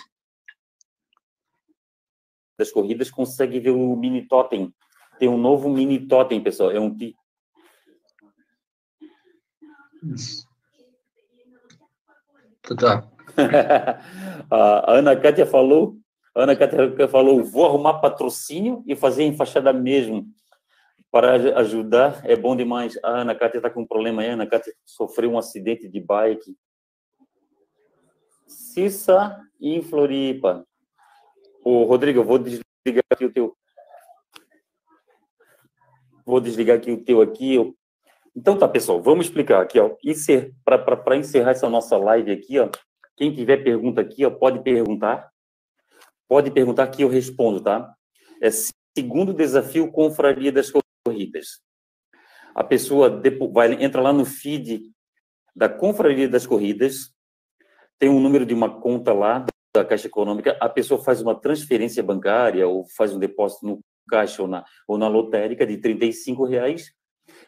Das 2.58 2.72
corridas, 2.72 3.10
consegue 3.10 3.60
ver 3.60 3.70
o 3.70 3.96
mini 3.96 4.28
totem. 4.28 4.74
Tem 5.18 5.30
um 5.30 5.38
novo 5.38 5.70
mini 5.70 6.08
totem, 6.08 6.44
pessoal. 6.44 6.72
É 6.72 6.80
um 6.80 6.94
Tá. 12.78 13.10
a 14.52 14.94
Ana 14.94 15.16
Cátia 15.16 15.46
falou, 15.46 15.98
a 16.36 16.44
Ana 16.44 16.56
Cátia 16.56 17.08
falou, 17.08 17.44
vou 17.44 17.66
arrumar 17.66 18.00
patrocínio 18.00 18.84
e 18.86 18.96
fazer 18.96 19.24
embaixada 19.24 19.74
mesmo 19.74 20.28
para 21.12 21.34
ajudar, 21.60 22.22
é 22.26 22.36
bom 22.36 22.56
demais. 22.56 22.98
A 23.04 23.22
Ana 23.22 23.36
Cátia 23.36 23.58
está 23.58 23.70
com 23.70 23.82
um 23.82 23.88
problema 23.88 24.22
aí, 24.22 24.30
a 24.30 24.34
Ana 24.34 24.48
Cátia 24.48 24.74
sofreu 24.86 25.32
um 25.32 25.38
acidente 25.38 25.88
de 25.88 26.00
bike. 26.00 26.56
Cissa 28.48 29.40
em 29.60 29.82
Floripa. 29.82 30.66
Ô, 31.64 31.84
Rodrigo, 31.84 32.20
eu 32.20 32.24
vou 32.24 32.40
desligar 32.40 33.04
aqui 33.12 33.26
o 33.26 33.34
teu. 33.34 33.56
Vou 36.26 36.40
desligar 36.40 36.78
aqui 36.78 36.92
o 36.92 37.04
teu 37.04 37.22
aqui. 37.22 37.56
Eu 37.56 37.76
então 38.36 38.58
tá, 38.58 38.68
pessoal, 38.68 39.02
vamos 39.02 39.26
explicar 39.26 39.62
aqui, 39.62 39.80
ó. 39.80 39.92
Para 40.64 41.18
encerrar 41.18 41.52
essa 41.52 41.70
nossa 41.70 41.98
live 41.98 42.32
aqui, 42.32 42.60
ó, 42.60 42.70
quem 43.18 43.34
tiver 43.34 43.58
pergunta 43.58 44.00
aqui, 44.00 44.26
ó, 44.26 44.30
pode 44.30 44.64
perguntar. 44.64 45.30
Pode 46.28 46.52
perguntar 46.52 46.88
que 46.88 47.02
eu 47.04 47.10
respondo, 47.10 47.60
tá? 47.60 47.94
É 48.42 48.50
segundo 48.98 49.34
desafio 49.34 49.92
Confraria 49.92 50.52
das 50.52 50.70
Corridas. 51.10 51.62
A 52.54 52.64
pessoa 52.64 53.22
vai 53.52 53.84
entra 53.84 54.02
lá 54.02 54.14
no 54.14 54.26
feed 54.26 54.92
da 55.56 55.68
Confraria 55.68 56.30
das 56.30 56.46
Corridas, 56.46 57.14
tem 57.98 58.10
um 58.10 58.20
número 58.20 58.46
de 58.46 58.54
uma 58.54 58.80
conta 58.80 59.12
lá 59.12 59.46
da 59.76 59.84
Caixa 59.84 60.08
Econômica, 60.08 60.58
a 60.60 60.70
pessoa 60.70 61.04
faz 61.04 61.22
uma 61.22 61.34
transferência 61.34 62.04
bancária 62.04 62.68
ou 62.68 62.86
faz 62.96 63.14
um 63.14 63.20
depósito 63.20 63.66
no 63.66 63.80
caixa 64.08 64.42
ou 64.42 64.48
na, 64.48 64.64
ou 64.88 64.98
na 64.98 65.08
lotérica 65.08 65.66
de 65.66 65.78
35 65.78 66.46
reais 66.46 66.92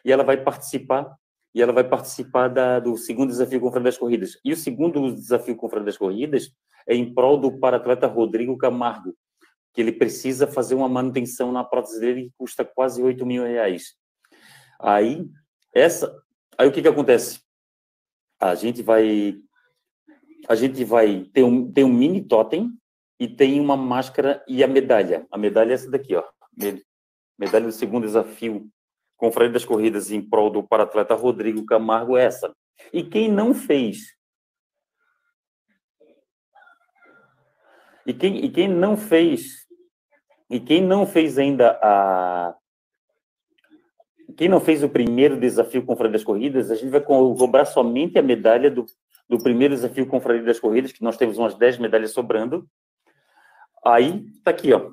e 0.04 0.12
ela 0.12 0.22
vai 0.22 0.36
participar 0.36 1.16
e 1.54 1.60
ela 1.60 1.72
vai 1.72 1.84
participar 1.84 2.48
da, 2.48 2.80
do 2.80 2.96
segundo 2.96 3.30
desafio 3.30 3.60
com 3.60 3.70
das 3.82 3.98
corridas. 3.98 4.38
E 4.44 4.52
o 4.52 4.56
segundo 4.56 5.14
desafio 5.14 5.56
com 5.56 5.68
das 5.68 5.98
corridas 5.98 6.50
é 6.86 6.94
em 6.94 7.12
prol 7.12 7.38
do 7.38 7.58
paratleta 7.58 8.06
Rodrigo 8.06 8.56
Camargo, 8.56 9.14
que 9.72 9.80
ele 9.80 9.92
precisa 9.92 10.46
fazer 10.46 10.74
uma 10.74 10.88
manutenção 10.88 11.50
na 11.50 11.64
prótese 11.64 12.00
dele 12.00 12.24
que 12.24 12.32
custa 12.36 12.64
quase 12.64 13.02
8 13.02 13.24
mil 13.24 13.44
reais. 13.44 13.94
Aí, 14.78 15.26
essa, 15.74 16.14
aí 16.58 16.68
o 16.68 16.72
que 16.72 16.82
que 16.82 16.88
acontece? 16.88 17.40
A 18.38 18.54
gente 18.54 18.82
vai, 18.82 19.36
a 20.48 20.54
gente 20.54 20.84
vai 20.84 21.24
ter 21.32 21.42
um, 21.42 21.70
tem 21.72 21.84
um 21.84 21.92
mini 21.92 22.22
totem 22.22 22.70
e 23.18 23.28
tem 23.28 23.60
uma 23.60 23.76
máscara 23.76 24.44
e 24.48 24.62
a 24.62 24.68
medalha. 24.68 25.26
A 25.30 25.38
medalha 25.38 25.70
é 25.70 25.74
essa 25.74 25.90
daqui, 25.90 26.14
ó. 26.14 26.24
Medalha 27.38 27.66
do 27.66 27.72
segundo 27.72 28.06
desafio 28.06 28.68
Confraria 29.22 29.52
das 29.52 29.64
Corridas 29.64 30.10
em 30.10 30.20
prol 30.20 30.50
do 30.50 30.64
paratleta 30.64 31.14
Rodrigo 31.14 31.64
Camargo 31.64 32.16
essa. 32.16 32.52
E 32.92 33.04
quem 33.04 33.30
não 33.30 33.54
fez? 33.54 34.16
E 38.06 38.12
quem, 38.12 38.44
e 38.44 38.50
quem 38.50 38.68
não 38.68 38.96
fez? 38.96 39.66
E 40.50 40.60
quem 40.60 40.82
não 40.82 41.06
fez 41.06 41.38
ainda 41.38 41.78
a 41.82 42.54
quem 44.36 44.48
não 44.48 44.60
fez 44.60 44.82
o 44.82 44.88
primeiro 44.88 45.38
desafio 45.38 45.84
Confraria 45.84 46.12
das 46.12 46.24
Corridas, 46.24 46.70
a 46.70 46.74
gente 46.74 46.88
vai 46.88 47.02
cobrar 47.02 47.66
somente 47.66 48.18
a 48.18 48.22
medalha 48.22 48.70
do, 48.70 48.86
do 49.28 49.36
primeiro 49.38 49.74
desafio 49.74 50.06
Confraria 50.06 50.42
das 50.42 50.58
Corridas, 50.58 50.90
que 50.90 51.02
nós 51.04 51.18
temos 51.18 51.36
umas 51.36 51.54
10 51.54 51.78
medalhas 51.78 52.12
sobrando. 52.12 52.66
Aí, 53.84 54.24
tá 54.42 54.50
aqui, 54.50 54.72
ó. 54.72 54.92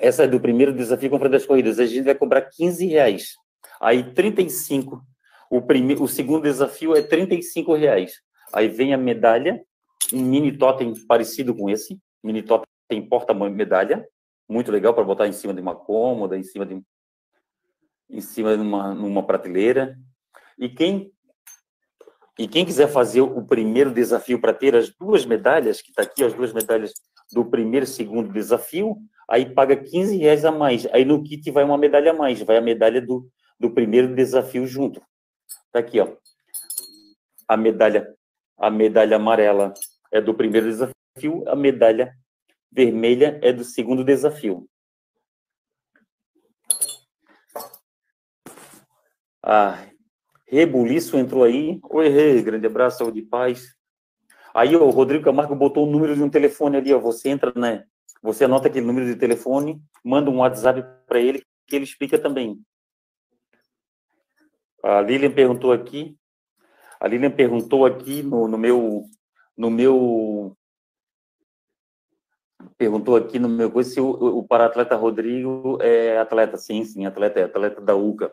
Essa 0.00 0.24
é 0.24 0.26
do 0.26 0.40
primeiro 0.40 0.72
desafio 0.72 1.10
compra 1.10 1.28
das 1.28 1.44
corridas. 1.44 1.78
A 1.78 1.84
gente 1.84 2.04
vai 2.04 2.14
cobrar 2.14 2.42
15 2.42 2.86
reais. 2.86 3.34
Aí 3.78 4.02
35. 4.14 5.02
O, 5.50 5.60
primeiro, 5.60 6.02
o 6.02 6.08
segundo 6.08 6.42
desafio 6.42 6.96
é 6.96 7.02
35 7.02 7.74
reais. 7.74 8.14
Aí 8.52 8.66
vem 8.66 8.94
a 8.94 8.98
medalha, 8.98 9.62
um 10.12 10.22
mini 10.22 10.56
totem 10.56 10.94
parecido 11.06 11.54
com 11.54 11.68
esse. 11.70 11.98
Mini 12.22 12.42
totem 12.42 12.68
porta-medalha. 13.08 14.06
Muito 14.48 14.72
legal 14.72 14.92
para 14.92 15.04
botar 15.04 15.28
em 15.28 15.32
cima 15.32 15.54
de 15.54 15.60
uma 15.60 15.74
cômoda, 15.74 16.36
em 16.36 16.42
cima 16.42 16.66
de 16.66 16.82
em 18.08 18.20
cima 18.20 18.56
de 18.56 18.62
uma, 18.62 18.92
numa 18.92 19.22
prateleira. 19.22 19.96
E 20.58 20.68
quem 20.68 21.12
E 22.38 22.48
quem 22.48 22.64
quiser 22.64 22.88
fazer 22.88 23.20
o 23.20 23.46
primeiro 23.46 23.92
desafio 23.92 24.40
para 24.40 24.52
ter 24.52 24.74
as 24.74 24.90
duas 24.90 25.24
medalhas, 25.24 25.80
que 25.80 25.90
está 25.90 26.02
aqui, 26.02 26.24
as 26.24 26.34
duas 26.34 26.52
medalhas 26.52 26.92
do 27.32 27.44
primeiro 27.44 27.84
e 27.84 27.88
segundo 27.88 28.32
desafio, 28.32 28.96
aí 29.28 29.54
paga 29.54 29.76
15 29.76 30.16
reais 30.16 30.44
a 30.44 30.50
mais. 30.50 30.86
Aí 30.86 31.04
no 31.04 31.22
kit 31.22 31.50
vai 31.50 31.62
uma 31.62 31.78
medalha 31.78 32.10
a 32.10 32.14
mais, 32.14 32.40
vai 32.42 32.56
a 32.56 32.60
medalha 32.60 33.00
do, 33.00 33.28
do 33.58 33.70
primeiro 33.70 34.14
desafio 34.14 34.66
junto. 34.66 35.00
Tá 35.70 35.78
aqui, 35.78 36.00
ó. 36.00 36.08
A 37.46 37.56
medalha, 37.56 38.12
a 38.58 38.70
medalha 38.70 39.16
amarela 39.16 39.72
é 40.10 40.20
do 40.20 40.34
primeiro 40.34 40.66
desafio, 40.66 41.44
a 41.46 41.56
medalha 41.56 42.14
vermelha 42.70 43.38
é 43.42 43.52
do 43.52 43.64
segundo 43.64 44.04
desafio. 44.04 44.68
Ah, 49.42 49.86
Rebuliço 50.46 51.16
entrou 51.16 51.44
aí. 51.44 51.78
Oi, 51.82 52.08
Rê, 52.08 52.42
grande 52.42 52.66
abraço, 52.66 52.98
saúde 52.98 53.20
e 53.20 53.26
paz. 53.26 53.74
Aí 54.52 54.74
o 54.74 54.90
Rodrigo 54.90 55.24
Camargo 55.24 55.54
botou 55.54 55.86
o 55.86 55.90
número 55.90 56.14
de 56.14 56.22
um 56.22 56.28
telefone 56.28 56.76
ali, 56.76 56.92
ó. 56.92 56.98
Você 56.98 57.28
entra, 57.28 57.52
né? 57.54 57.84
Você 58.22 58.44
anota 58.44 58.68
aquele 58.68 58.84
número 58.84 59.06
de 59.06 59.16
telefone, 59.16 59.80
manda 60.04 60.30
um 60.30 60.38
WhatsApp 60.38 60.84
para 61.06 61.20
ele, 61.20 61.42
que 61.66 61.76
ele 61.76 61.84
explica 61.84 62.18
também. 62.18 62.60
A 64.82 65.00
Lilian 65.00 65.30
perguntou 65.30 65.72
aqui. 65.72 66.16
A 66.98 67.06
Lilian 67.06 67.30
perguntou 67.30 67.86
aqui 67.86 68.22
no, 68.22 68.48
no 68.48 68.58
meu. 68.58 69.04
No 69.60 69.68
meu. 69.68 70.56
Perguntou 72.78 73.14
aqui 73.14 73.38
no 73.38 73.46
meu 73.46 73.70
coisa 73.70 73.90
se 73.90 74.00
o, 74.00 74.08
o 74.08 74.42
para-atleta 74.42 74.96
Rodrigo 74.96 75.76
é 75.82 76.16
atleta. 76.16 76.56
Sim, 76.56 76.82
sim, 76.82 77.04
atleta, 77.04 77.40
é 77.40 77.44
atleta 77.44 77.78
da 77.78 77.94
UCA. 77.94 78.32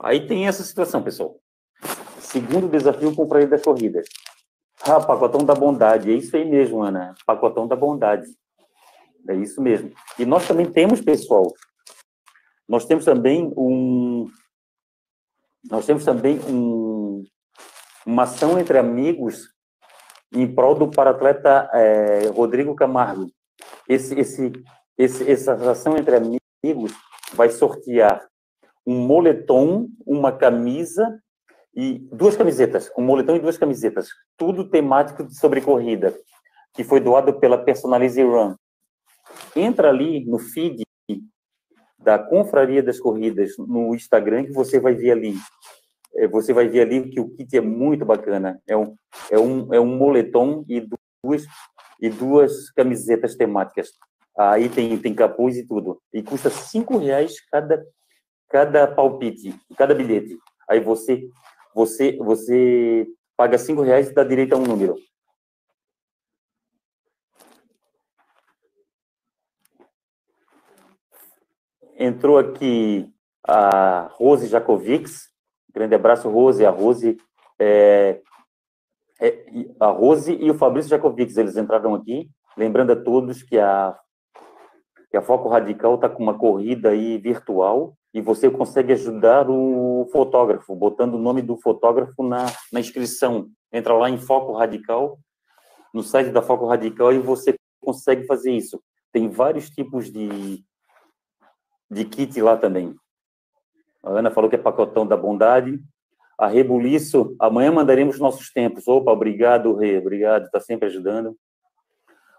Aí 0.00 0.26
tem 0.26 0.48
essa 0.48 0.64
situação, 0.64 1.00
pessoal. 1.00 1.38
Segundo 2.18 2.68
desafio 2.68 3.14
com 3.14 3.22
o 3.22 3.28
Praia 3.28 3.46
das 3.46 3.62
Corridas. 3.62 4.08
Ah, 4.82 4.98
pacotão 4.98 5.44
da 5.44 5.54
bondade. 5.54 6.10
É 6.10 6.14
isso 6.14 6.36
aí 6.36 6.44
mesmo, 6.44 6.82
Ana. 6.82 7.14
Pacotão 7.24 7.68
da 7.68 7.76
bondade. 7.76 8.26
É 9.28 9.36
isso 9.36 9.62
mesmo. 9.62 9.92
E 10.18 10.26
nós 10.26 10.44
também 10.48 10.68
temos, 10.68 11.00
pessoal, 11.00 11.54
nós 12.68 12.84
temos 12.84 13.04
também 13.04 13.52
um, 13.56 14.28
nós 15.70 15.86
temos 15.86 16.04
também 16.04 16.40
um, 16.40 17.22
uma 18.04 18.24
ação 18.24 18.58
entre 18.58 18.76
amigos 18.76 19.53
em 20.34 20.52
prol 20.52 20.74
do 20.74 20.90
paratleta 20.90 21.70
é, 21.72 22.28
Rodrigo 22.28 22.74
Camargo. 22.74 23.30
Esse, 23.88 24.18
esse, 24.18 24.52
esse, 24.98 25.30
essa 25.30 25.54
ação 25.70 25.96
entre 25.96 26.16
amigos 26.16 26.92
vai 27.32 27.50
sortear 27.50 28.26
um 28.86 28.98
moletom, 28.98 29.88
uma 30.06 30.32
camisa 30.32 31.18
e 31.74 31.98
duas 32.12 32.36
camisetas, 32.36 32.90
um 32.96 33.02
moletom 33.02 33.36
e 33.36 33.40
duas 33.40 33.56
camisetas, 33.56 34.08
tudo 34.36 34.68
temático 34.68 35.28
sobre 35.30 35.60
corrida, 35.60 36.14
que 36.74 36.84
foi 36.84 37.00
doado 37.00 37.38
pela 37.40 37.58
Personalize 37.58 38.22
Run. 38.22 38.54
Entra 39.56 39.88
ali 39.88 40.24
no 40.26 40.38
feed 40.38 40.84
da 41.98 42.18
Confraria 42.18 42.82
das 42.82 43.00
Corridas 43.00 43.52
no 43.56 43.94
Instagram 43.94 44.44
que 44.44 44.52
você 44.52 44.78
vai 44.78 44.94
ver 44.94 45.12
ali. 45.12 45.34
É, 46.16 46.28
você 46.28 46.52
vai 46.52 46.68
ver 46.68 46.82
ali 46.82 47.10
que 47.10 47.20
o 47.20 47.28
kit 47.30 47.56
é 47.56 47.60
muito 47.60 48.04
bacana. 48.04 48.60
É 48.66 48.76
um, 48.76 48.94
é 49.30 49.38
um, 49.38 49.74
é 49.74 49.80
um 49.80 49.96
moletom 49.96 50.64
e 50.68 50.86
duas, 51.22 51.44
e 52.00 52.08
duas 52.08 52.70
camisetas 52.70 53.34
temáticas. 53.34 53.90
Aí 54.36 54.68
tem, 54.68 54.96
tem 54.98 55.14
capuz 55.14 55.56
e 55.56 55.66
tudo. 55.66 56.00
E 56.12 56.22
custa 56.22 56.50
cinco 56.50 56.98
reais 56.98 57.40
cada 57.50 57.84
cada 58.54 58.86
palpite, 58.86 59.52
cada 59.76 59.96
bilhete. 59.96 60.38
Aí 60.68 60.78
você, 60.78 61.28
você, 61.74 62.16
você 62.18 63.04
paga 63.36 63.58
cinco 63.58 63.82
reais 63.82 64.08
e 64.08 64.14
dá 64.14 64.22
direito 64.22 64.52
a 64.54 64.56
um 64.56 64.62
número. 64.62 64.94
Entrou 71.96 72.38
aqui 72.38 73.12
a 73.42 74.08
Rose 74.12 74.46
Jakovics. 74.46 75.33
Grande 75.74 75.94
abraço, 75.94 76.30
Rose. 76.30 76.64
A 76.64 76.70
Rose, 76.70 77.16
é, 77.58 78.20
é, 79.20 79.44
a 79.80 79.88
Rose 79.88 80.32
e 80.32 80.50
o 80.50 80.54
Fabrício 80.54 80.90
Jakovics, 80.90 81.36
eles 81.36 81.56
entraram 81.56 81.94
aqui. 81.94 82.30
Lembrando 82.56 82.92
a 82.92 82.96
todos 82.96 83.42
que 83.42 83.58
a, 83.58 83.98
que 85.10 85.16
a 85.16 85.22
Foco 85.22 85.48
Radical 85.48 85.96
está 85.96 86.08
com 86.08 86.22
uma 86.22 86.38
corrida 86.38 86.90
aí 86.90 87.18
virtual 87.18 87.96
e 88.12 88.20
você 88.20 88.48
consegue 88.48 88.92
ajudar 88.92 89.50
o 89.50 90.08
fotógrafo, 90.12 90.74
botando 90.76 91.14
o 91.14 91.18
nome 91.18 91.42
do 91.42 91.56
fotógrafo 91.56 92.22
na, 92.22 92.46
na 92.72 92.78
inscrição. 92.78 93.48
Entra 93.72 93.92
lá 93.94 94.08
em 94.08 94.18
Foco 94.18 94.52
Radical, 94.52 95.18
no 95.92 96.04
site 96.04 96.30
da 96.30 96.40
Foco 96.40 96.66
Radical, 96.66 97.12
e 97.12 97.18
você 97.18 97.56
consegue 97.80 98.24
fazer 98.24 98.52
isso. 98.52 98.80
Tem 99.12 99.28
vários 99.28 99.68
tipos 99.68 100.12
de, 100.12 100.64
de 101.90 102.04
kit 102.04 102.40
lá 102.40 102.56
também. 102.56 102.94
A 104.04 104.10
Ana 104.10 104.30
falou 104.30 104.50
que 104.50 104.56
é 104.56 104.58
pacotão 104.58 105.06
da 105.06 105.16
bondade. 105.16 105.80
A 106.38 106.46
Rebuliço, 106.46 107.34
amanhã 107.38 107.72
mandaremos 107.72 108.18
nossos 108.18 108.50
tempos. 108.50 108.86
Opa, 108.86 109.10
obrigado, 109.10 109.74
Rê, 109.74 109.98
obrigado, 109.98 110.44
está 110.44 110.60
sempre 110.60 110.88
ajudando. 110.88 111.36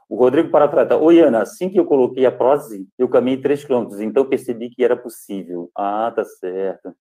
O 0.07 0.15
Rodrigo 0.15 0.51
Paratrata. 0.51 0.97
Oi, 0.97 1.19
Ana, 1.19 1.41
assim 1.41 1.69
que 1.69 1.79
eu 1.79 1.85
coloquei 1.85 2.25
a 2.25 2.31
prótese, 2.31 2.87
eu 2.97 3.09
caminhei 3.09 3.41
3 3.41 3.65
quilômetros, 3.65 3.99
então 3.99 4.25
percebi 4.25 4.69
que 4.69 4.83
era 4.83 4.95
possível. 4.95 5.71
Ah, 5.75 6.11
tá 6.15 6.23
certo. 6.23 6.95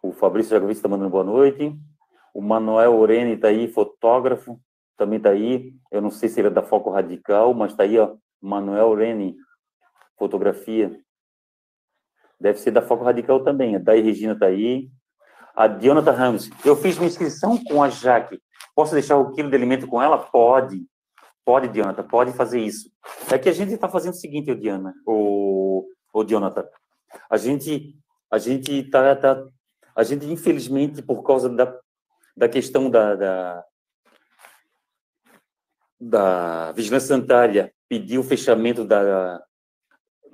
O 0.00 0.12
Fabrício 0.12 0.50
Jagovic 0.50 0.76
está 0.76 0.88
mandando 0.88 1.10
boa 1.10 1.24
noite. 1.24 1.76
O 2.32 2.42
Manuel 2.42 2.94
Orene 2.94 3.32
está 3.32 3.48
aí, 3.48 3.66
fotógrafo, 3.66 4.60
também 4.96 5.16
está 5.16 5.30
aí. 5.30 5.72
Eu 5.90 6.00
não 6.02 6.10
sei 6.10 6.28
se 6.28 6.40
ele 6.40 6.48
é 6.48 6.50
da 6.50 6.62
Foco 6.62 6.90
Radical, 6.90 7.54
mas 7.54 7.72
está 7.72 7.84
aí, 7.84 7.98
ó. 7.98 8.14
Manuel 8.40 8.88
Orene, 8.88 9.34
fotografia. 10.18 10.96
Deve 12.40 12.58
ser 12.58 12.70
da 12.70 12.82
Foco 12.82 13.04
Radical 13.04 13.42
também. 13.42 13.76
A 13.76 13.78
Dai 13.78 14.00
Regina 14.00 14.32
está 14.32 14.46
aí. 14.46 14.90
A 15.54 15.66
Dionata 15.66 16.10
Ramos. 16.10 16.50
Eu 16.64 16.76
fiz 16.76 16.96
uma 16.96 17.06
inscrição 17.06 17.62
com 17.64 17.82
a 17.82 17.88
Jaque. 17.88 18.40
Posso 18.74 18.92
deixar 18.92 19.16
o 19.16 19.30
quilo 19.32 19.50
de 19.50 19.56
alimento 19.56 19.86
com 19.86 20.02
ela? 20.02 20.18
Pode. 20.18 20.84
Pode, 21.44 21.68
Diana, 21.68 22.02
pode 22.02 22.32
fazer 22.32 22.60
isso. 22.60 22.90
É 23.30 23.38
que 23.38 23.50
a 23.50 23.52
gente 23.52 23.74
está 23.74 23.86
fazendo 23.88 24.14
o 24.14 24.16
seguinte, 24.16 24.50
ô 24.50 24.54
Diana, 24.54 24.94
o, 25.06 25.86
o 26.12 26.24
Jonathan. 26.24 26.66
A 27.28 27.36
gente, 27.36 27.94
a 28.30 28.38
gente 28.38 28.82
tá, 28.84 29.14
tá, 29.14 29.46
a 29.94 30.02
gente 30.02 30.24
infelizmente 30.24 31.02
por 31.02 31.22
causa 31.22 31.50
da, 31.50 31.78
da 32.34 32.48
questão 32.48 32.88
da, 32.88 33.14
da, 33.14 33.64
da 36.00 36.72
vigilância 36.72 37.08
sanitária 37.08 37.72
pediu 37.88 38.22
o 38.22 38.24
fechamento 38.24 38.82
da, 38.82 39.44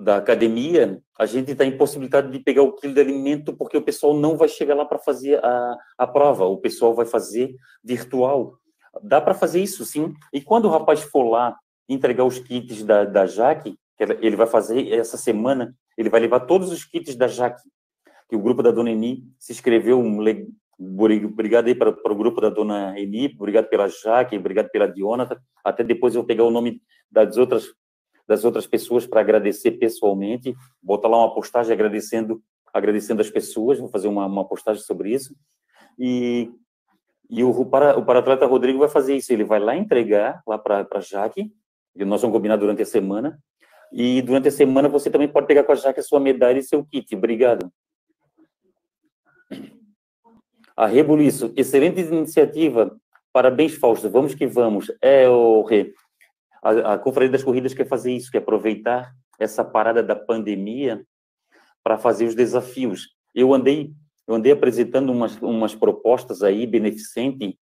da 0.01 0.17
academia, 0.17 0.99
a 1.17 1.25
gente 1.27 1.51
está 1.51 1.63
impossibilitado 1.63 2.31
de 2.31 2.39
pegar 2.39 2.63
o 2.63 2.73
quilo 2.73 2.93
de 2.93 2.99
alimento 2.99 3.55
porque 3.55 3.77
o 3.77 3.81
pessoal 3.81 4.15
não 4.15 4.35
vai 4.35 4.47
chegar 4.47 4.73
lá 4.73 4.83
para 4.83 4.97
fazer 4.97 5.43
a, 5.45 5.77
a 5.97 6.07
prova, 6.07 6.45
o 6.45 6.57
pessoal 6.57 6.95
vai 6.95 7.05
fazer 7.05 7.55
virtual. 7.83 8.57
Dá 9.03 9.21
para 9.21 9.35
fazer 9.35 9.61
isso, 9.61 9.85
sim. 9.85 10.13
E 10.33 10.41
quando 10.41 10.65
o 10.65 10.69
rapaz 10.69 11.01
for 11.01 11.29
lá 11.29 11.55
entregar 11.87 12.25
os 12.25 12.39
kits 12.39 12.83
da, 12.83 13.05
da 13.05 13.27
Jaque, 13.27 13.75
que 13.95 14.03
ele 14.03 14.35
vai 14.35 14.47
fazer 14.47 14.91
essa 14.91 15.17
semana, 15.17 15.75
ele 15.95 16.09
vai 16.09 16.19
levar 16.19 16.41
todos 16.41 16.71
os 16.71 16.83
kits 16.83 17.15
da 17.15 17.27
Jaque, 17.27 17.61
que 18.27 18.35
o 18.35 18.41
grupo 18.41 18.63
da 18.63 18.71
Dona 18.71 18.89
Eni 18.89 19.23
se 19.37 19.51
inscreveu, 19.51 19.99
um, 19.99 20.19
obrigado 21.25 21.67
aí 21.67 21.75
para, 21.75 21.91
para 21.91 22.11
o 22.11 22.15
grupo 22.15 22.41
da 22.41 22.49
Dona 22.49 22.99
Eni, 22.99 23.35
obrigado 23.37 23.67
pela 23.67 23.87
Jaque, 23.87 24.35
obrigado 24.35 24.69
pela 24.69 24.87
Dionata, 24.87 25.39
até 25.63 25.83
depois 25.83 26.15
eu 26.15 26.21
vou 26.21 26.27
pegar 26.27 26.43
o 26.43 26.51
nome 26.51 26.81
das 27.11 27.37
outras 27.37 27.67
das 28.31 28.45
outras 28.45 28.65
pessoas 28.65 29.05
para 29.05 29.19
agradecer 29.19 29.71
pessoalmente, 29.71 30.55
botar 30.81 31.09
lá 31.09 31.17
uma 31.17 31.35
postagem 31.35 31.73
agradecendo 31.73 32.41
agradecendo 32.73 33.19
as 33.19 33.29
pessoas, 33.29 33.77
vou 33.77 33.89
fazer 33.89 34.07
uma, 34.07 34.25
uma 34.25 34.47
postagem 34.47 34.81
sobre 34.81 35.11
isso, 35.11 35.35
e, 35.99 36.49
e 37.29 37.43
o, 37.43 37.65
para, 37.65 37.99
o 37.99 38.05
paratleta 38.05 38.45
Rodrigo 38.45 38.79
vai 38.79 38.87
fazer 38.87 39.17
isso, 39.17 39.33
ele 39.33 39.43
vai 39.43 39.59
lá 39.59 39.75
entregar, 39.75 40.41
lá 40.47 40.57
para 40.57 41.01
Jaque, 41.01 41.51
e 41.93 42.05
nós 42.05 42.21
vamos 42.21 42.33
combinar 42.33 42.55
durante 42.55 42.81
a 42.81 42.85
semana, 42.85 43.37
e 43.91 44.21
durante 44.21 44.47
a 44.47 44.51
semana 44.51 44.87
você 44.87 45.09
também 45.09 45.27
pode 45.27 45.47
pegar 45.47 45.65
com 45.65 45.73
a 45.73 45.75
Jaque 45.75 45.99
a 45.99 46.03
sua 46.03 46.21
medalha 46.21 46.59
e 46.59 46.63
seu 46.63 46.85
kit, 46.85 47.13
obrigado. 47.13 47.69
A 50.77 50.87
Rebuliço, 50.87 51.51
excelente 51.57 51.99
iniciativa, 51.99 52.97
parabéns 53.33 53.75
Fausto, 53.75 54.09
vamos 54.09 54.33
que 54.33 54.47
vamos. 54.47 54.89
É, 55.01 55.27
o 55.27 55.61
Rê, 55.63 55.93
a, 56.61 56.93
a 56.93 57.27
das 57.27 57.43
Corridas 57.43 57.73
quer 57.73 57.87
fazer 57.87 58.11
isso, 58.11 58.31
quer 58.31 58.39
aproveitar 58.39 59.13
essa 59.39 59.63
parada 59.63 60.03
da 60.03 60.15
pandemia 60.15 61.05
para 61.83 61.97
fazer 61.97 62.25
os 62.25 62.35
desafios. 62.35 63.09
Eu 63.33 63.53
andei, 63.53 63.91
eu 64.27 64.35
andei 64.35 64.51
apresentando 64.51 65.11
umas, 65.11 65.35
umas 65.41 65.73
propostas 65.73 66.43
aí 66.43 66.67
beneficentes 66.67 67.55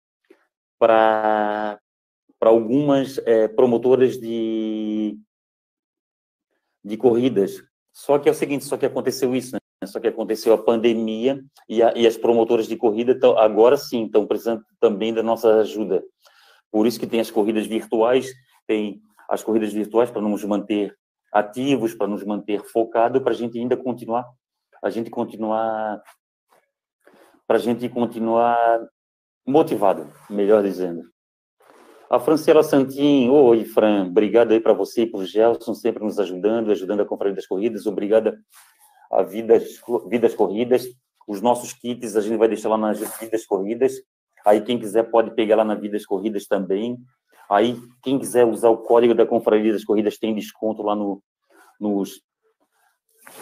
para 0.78 1.78
para 2.38 2.50
algumas 2.50 3.18
é, 3.24 3.48
promotoras 3.48 4.18
de 4.18 5.18
de 6.84 6.96
corridas. 6.96 7.62
Só 7.92 8.18
que 8.18 8.28
é 8.28 8.32
o 8.32 8.34
seguinte, 8.34 8.64
só 8.64 8.76
que 8.76 8.86
aconteceu 8.86 9.34
isso, 9.34 9.54
né? 9.54 9.86
Só 9.86 9.98
que 9.98 10.06
aconteceu 10.06 10.52
a 10.52 10.58
pandemia 10.58 11.42
e, 11.68 11.82
a, 11.82 11.92
e 11.96 12.06
as 12.06 12.16
promotoras 12.16 12.68
de 12.68 12.76
corrida 12.76 13.18
tão, 13.18 13.38
agora 13.38 13.76
sim 13.76 14.04
estão 14.04 14.26
precisando 14.26 14.62
também 14.78 15.12
da 15.12 15.22
nossa 15.22 15.60
ajuda. 15.60 16.04
Por 16.70 16.86
isso 16.86 17.00
que 17.00 17.06
tem 17.06 17.20
as 17.20 17.30
corridas 17.30 17.66
virtuais, 17.66 18.32
tem 18.66 19.00
as 19.28 19.42
corridas 19.42 19.72
virtuais 19.72 20.10
para 20.10 20.22
nos 20.22 20.44
manter 20.44 20.96
ativos, 21.32 21.94
para 21.94 22.06
nos 22.06 22.24
manter 22.24 22.62
focados, 22.64 23.22
para 23.22 23.32
a 23.32 23.34
gente 23.34 23.58
ainda 23.58 23.76
continuar, 23.76 24.26
a 24.82 24.90
gente 24.90 25.10
continuar, 25.10 26.02
para 27.46 27.56
a 27.56 27.60
gente 27.60 27.88
continuar 27.88 28.80
motivado, 29.46 30.10
melhor 30.30 30.62
dizendo. 30.62 31.02
A 32.08 32.20
Franciela 32.20 32.62
Santin, 32.62 33.28
oi, 33.28 33.64
Fran, 33.64 34.06
obrigado 34.06 34.52
aí 34.52 34.60
para 34.60 34.72
você 34.72 35.02
e 35.02 35.06
para 35.10 35.20
o 35.20 35.24
Gelson, 35.24 35.74
sempre 35.74 36.04
nos 36.04 36.20
ajudando, 36.20 36.70
ajudando 36.70 37.00
a 37.00 37.04
Confraria 37.04 37.34
das 37.34 37.46
Corridas, 37.46 37.84
obrigada 37.84 38.38
a 39.10 39.22
Vidas, 39.22 39.80
Vidas 40.08 40.34
Corridas, 40.34 40.86
os 41.26 41.40
nossos 41.40 41.72
kits 41.72 42.14
a 42.14 42.20
gente 42.20 42.36
vai 42.36 42.46
deixar 42.46 42.68
lá 42.68 42.78
nas 42.78 43.00
Vidas 43.18 43.44
Corridas, 43.44 43.94
aí 44.44 44.60
quem 44.60 44.78
quiser 44.78 45.10
pode 45.10 45.34
pegar 45.34 45.56
lá 45.56 45.64
na 45.64 45.74
Vidas 45.74 46.06
Corridas 46.06 46.46
também, 46.46 46.96
aí 47.50 47.80
quem 48.02 48.18
quiser 48.18 48.44
usar 48.44 48.70
o 48.70 48.78
código 48.78 49.14
da 49.14 49.26
Confraria 49.26 49.72
das 49.72 49.84
Corridas 49.84 50.18
tem 50.18 50.34
desconto 50.34 50.82
lá 50.82 50.94
no, 50.94 51.22
nos, 51.80 52.20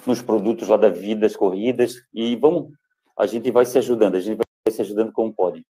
nos 0.06 0.22
produtos 0.22 0.68
lá 0.68 0.76
da 0.76 0.88
Vidas 0.88 1.36
Corridas, 1.36 1.94
e 2.12 2.36
vamos, 2.36 2.72
a 3.18 3.26
gente 3.26 3.50
vai 3.50 3.64
se 3.64 3.78
ajudando, 3.78 4.16
a 4.16 4.20
gente 4.20 4.36
vai 4.36 4.72
se 4.72 4.82
ajudando 4.82 5.12
como 5.12 5.32
pode. 5.32 5.64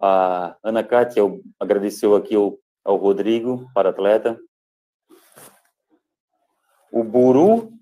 A 0.00 0.56
Ana 0.62 0.82
Cátia 0.82 1.22
agradeceu 1.60 2.16
aqui 2.16 2.34
ao, 2.34 2.58
ao 2.84 2.96
Rodrigo, 2.96 3.70
para 3.72 3.90
atleta. 3.90 4.38
O 6.92 7.04
Buru, 7.04 7.72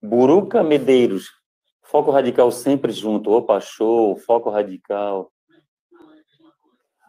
Buruca 0.00 0.62
Medeiros, 0.62 1.28
Foco 1.82 2.10
Radical 2.10 2.50
sempre 2.50 2.92
junto. 2.92 3.30
Opa, 3.30 3.60
show, 3.60 4.16
Foco 4.16 4.50
Radical. 4.50 5.32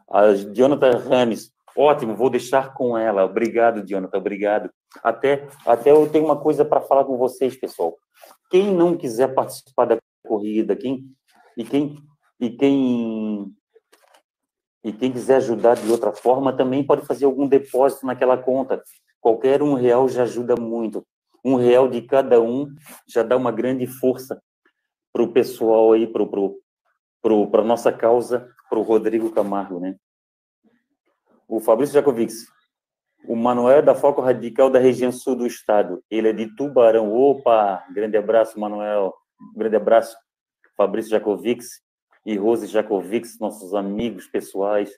A 0.10 0.34
Jonathan 0.34 0.98
Rames, 0.98 1.52
ótimo, 1.76 2.16
vou 2.16 2.30
deixar 2.30 2.74
com 2.74 2.98
ela. 2.98 3.26
Obrigado, 3.26 3.86
Jonathan, 3.86 4.18
obrigado. 4.18 4.70
Até, 5.04 5.48
até 5.66 5.92
eu 5.92 6.10
tenho 6.10 6.26
uma 6.26 6.40
coisa 6.40 6.64
para 6.64 6.82
falar 6.82 7.04
com 7.06 7.18
vocês, 7.18 7.56
pessoal. 7.56 7.98
Quem 8.50 8.74
não 8.74 8.98
quiser 8.98 9.34
participar 9.34 9.86
da 9.86 9.98
corrida, 10.26 10.76
quem 10.76 11.06
e 11.58 11.64
quem 11.64 11.96
e 12.40 12.50
quem 12.50 13.54
e 14.84 14.94
quem 14.94 15.12
quiser 15.12 15.38
ajudar 15.38 15.76
de 15.76 15.92
outra 15.92 16.14
forma 16.14 16.56
também 16.56 16.84
pode 16.84 17.06
fazer 17.06 17.26
algum 17.26 17.48
depósito 17.48 18.06
naquela 18.06 18.38
conta. 18.38 18.82
Qualquer 19.20 19.62
um 19.62 19.74
real 19.74 20.08
já 20.08 20.24
ajuda 20.24 20.56
muito. 20.56 21.06
Um 21.44 21.56
real 21.56 21.90
de 21.90 22.02
cada 22.02 22.40
um 22.42 22.74
já 23.08 23.24
dá 23.24 23.36
uma 23.36 23.52
grande 23.52 23.86
força 23.86 24.42
para 25.12 25.24
o 25.24 25.34
pessoal 25.34 25.92
aí, 25.92 26.08
para 26.08 27.62
a 27.62 27.66
nossa 27.66 27.92
causa, 27.92 28.50
para 28.70 28.80
o 28.80 28.84
Rodrigo 28.84 29.32
Camargo, 29.32 29.80
né? 29.80 29.96
O 31.48 31.60
Fabrício 31.60 31.94
Jacovics, 31.94 32.48
o 33.28 33.36
Manuel 33.36 33.80
é 33.80 33.82
da 33.82 33.96
Foco 33.96 34.22
Radical 34.22 34.70
da 34.70 34.80
região 34.80 35.12
sul 35.12 35.36
do 35.36 35.46
estado. 35.46 36.04
Ele 36.10 36.30
é 36.30 36.34
de 36.34 36.56
Tubarão. 36.56 37.14
Opa, 37.14 37.86
grande 37.94 38.18
abraço, 38.18 38.60
Manuel. 38.60 39.14
Grande 39.56 39.76
abraço, 39.76 40.18
Fabrício 40.76 41.12
Jacovics 41.12 41.82
e 42.26 42.36
Rose 42.38 42.68
Jacovics, 42.68 43.40
nossos 43.40 43.74
amigos 43.74 44.28
pessoais. 44.28 44.92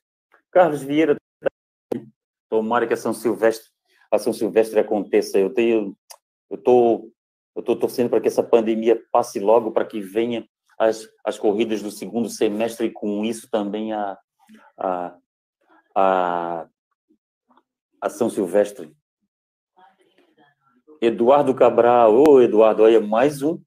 Carlos 0.51 0.81
Vieira, 0.81 1.15
tomara 2.49 2.87
que 2.87 2.93
a 2.93 2.97
São 2.97 3.13
Silvestre, 3.13 3.69
a 4.11 4.17
São 4.17 4.33
Silvestre 4.33 4.79
aconteça. 4.79 5.37
Eu 5.37 5.53
tenho, 5.53 5.95
eu 6.49 6.57
tô, 6.57 7.11
eu 7.55 7.61
tô 7.61 7.75
torcendo 7.75 8.09
para 8.09 8.21
que 8.21 8.27
essa 8.27 8.43
pandemia 8.43 9.01
passe 9.11 9.39
logo, 9.39 9.71
para 9.71 9.85
que 9.85 10.01
venha 10.01 10.47
as, 10.79 11.07
as 11.25 11.37
corridas 11.37 11.81
do 11.81 11.91
segundo 11.91 12.29
semestre 12.29 12.87
e 12.87 12.91
com 12.91 13.25
isso 13.25 13.49
também 13.51 13.91
a, 13.91 14.17
a, 14.77 15.15
a, 15.93 16.67
a 18.01 18.09
São 18.09 18.29
Silvestre. 18.29 18.95
Eduardo 21.01 21.53
Cabral, 21.53 22.23
ô 22.25 22.41
Eduardo, 22.41 22.83
olha, 22.83 23.01
mais 23.01 23.41
um, 23.41 23.59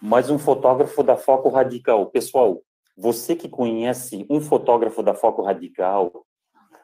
mais 0.00 0.28
um 0.30 0.38
fotógrafo 0.38 1.02
da 1.02 1.16
Foco 1.16 1.48
Radical. 1.48 2.06
Pessoal, 2.06 2.62
você 2.96 3.34
que 3.34 3.48
conhece 3.48 4.26
um 4.28 4.40
fotógrafo 4.40 5.02
da 5.02 5.14
Foco 5.14 5.42
Radical, 5.42 6.26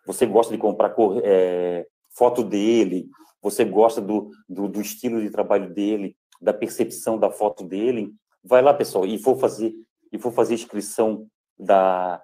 você 0.07 0.24
gosta 0.24 0.53
de 0.53 0.59
comprar 0.59 0.95
é, 1.22 1.87
foto 2.14 2.43
dele, 2.43 3.09
você 3.43 3.64
gosta 3.64 4.01
do, 4.01 4.31
do, 4.49 4.68
do, 4.68 4.81
estilo 4.81 5.20
de 5.20 5.31
trabalho 5.31 5.72
dele, 5.72 6.16
da 6.41 6.53
percepção 6.53 7.18
da 7.18 7.31
foto 7.31 7.64
dele, 7.64 8.14
vai 8.47 8.62
lá, 8.62 8.72
pessoal, 8.72 9.05
e 9.05 9.18
for 9.18 9.38
fazer 9.38 9.74
e 10.12 10.18
for 10.18 10.32
fazer 10.32 10.55
inscrição 10.55 11.26
da 11.59 12.22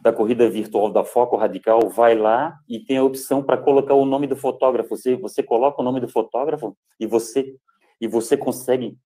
da 0.00 0.12
corrida 0.12 0.48
virtual 0.48 0.92
da 0.92 1.02
Foco 1.02 1.36
Radical, 1.36 1.88
vai 1.88 2.14
lá 2.14 2.56
e 2.68 2.78
tem 2.78 2.98
a 2.98 3.04
opção 3.04 3.42
para 3.42 3.58
colocar 3.58 3.94
o 3.94 4.06
nome 4.06 4.28
do 4.28 4.36
fotógrafo. 4.36 4.90
Você, 4.90 5.16
você 5.16 5.42
coloca 5.42 5.82
o 5.82 5.84
nome 5.84 5.98
do 6.00 6.08
fotógrafo 6.08 6.76
e 7.00 7.06
você 7.06 7.56
e 8.00 8.06
você 8.06 8.36
consegue 8.36 8.96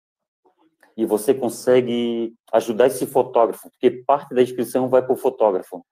e 0.94 1.06
você 1.06 1.32
consegue 1.32 2.34
ajudar 2.52 2.88
esse 2.88 3.06
fotógrafo, 3.06 3.70
porque 3.70 4.02
parte 4.04 4.34
da 4.34 4.42
inscrição 4.42 4.90
vai 4.90 5.02
para 5.02 5.14
o 5.14 5.16
fotógrafo. 5.16 5.82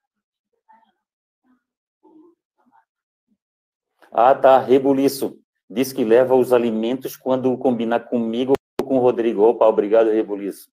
Ah, 4.12 4.34
tá, 4.34 4.58
Rebuliço. 4.58 5.38
Diz 5.68 5.94
que 5.94 6.04
leva 6.04 6.34
os 6.34 6.52
alimentos 6.52 7.16
quando 7.16 7.56
combinar 7.56 8.00
comigo 8.00 8.52
Rodrigo. 9.00 9.42
Opa, 9.42 9.66
obrigado, 9.66 10.10
Rebuliço. 10.10 10.68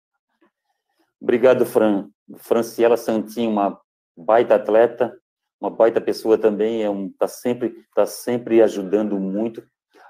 Obrigado, 1.22 1.66
Fran. 1.66 2.10
Franciela 2.38 2.98
Santinho, 2.98 3.52
uma 3.52 3.80
baita 4.16 4.56
atleta, 4.56 5.18
uma 5.60 5.70
baita 5.70 6.00
pessoa 6.00 6.38
também, 6.38 6.84
é 6.84 6.90
um, 6.90 7.10
tá 7.10 7.28
sempre, 7.28 7.74
tá 7.96 8.06
sempre 8.06 8.62
ajudando 8.62 9.20
muito. 9.20 9.64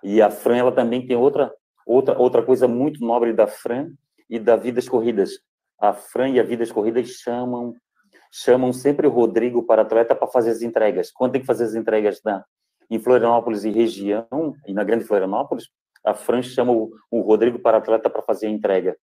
E 0.03 0.21
a 0.21 0.29
Fran, 0.29 0.57
ela 0.57 0.71
também 0.71 1.05
tem 1.05 1.15
outra, 1.15 1.53
outra, 1.85 2.17
outra 2.17 2.43
coisa 2.43 2.67
muito 2.67 3.05
nobre 3.05 3.33
da 3.33 3.47
Fran, 3.47 3.91
e 4.29 4.39
da 4.39 4.55
Vidas 4.55 4.87
Corridas. 4.89 5.39
A 5.79 5.93
Fran 5.93 6.29
e 6.29 6.39
a 6.39 6.43
Vidas 6.43 6.71
Corridas 6.71 7.07
chamam 7.09 7.75
chamam 8.29 8.73
sempre 8.73 9.07
o 9.07 9.09
Rodrigo 9.09 9.63
para 9.63 9.83
atleta 9.83 10.13
para 10.13 10.27
fazer 10.27 10.51
as 10.51 10.61
entregas. 10.61 11.09
Quando 11.11 11.31
tem 11.31 11.41
que 11.41 11.47
fazer 11.47 11.63
as 11.63 11.75
entregas 11.75 12.21
na, 12.25 12.43
em 12.89 12.99
Florianópolis 12.99 13.63
e 13.63 13.71
região, 13.71 14.53
e 14.67 14.73
na 14.73 14.83
Grande 14.83 15.05
Florianópolis, 15.05 15.69
a 16.07 16.13
Fran 16.13 16.41
chama 16.41 16.71
o, 16.71 16.91
o 17.11 17.21
Rodrigo 17.21 17.59
para 17.59 17.77
atleta 17.77 18.09
para 18.09 18.21
fazer 18.21 18.47
a 18.47 18.49
entrega. 18.49 18.97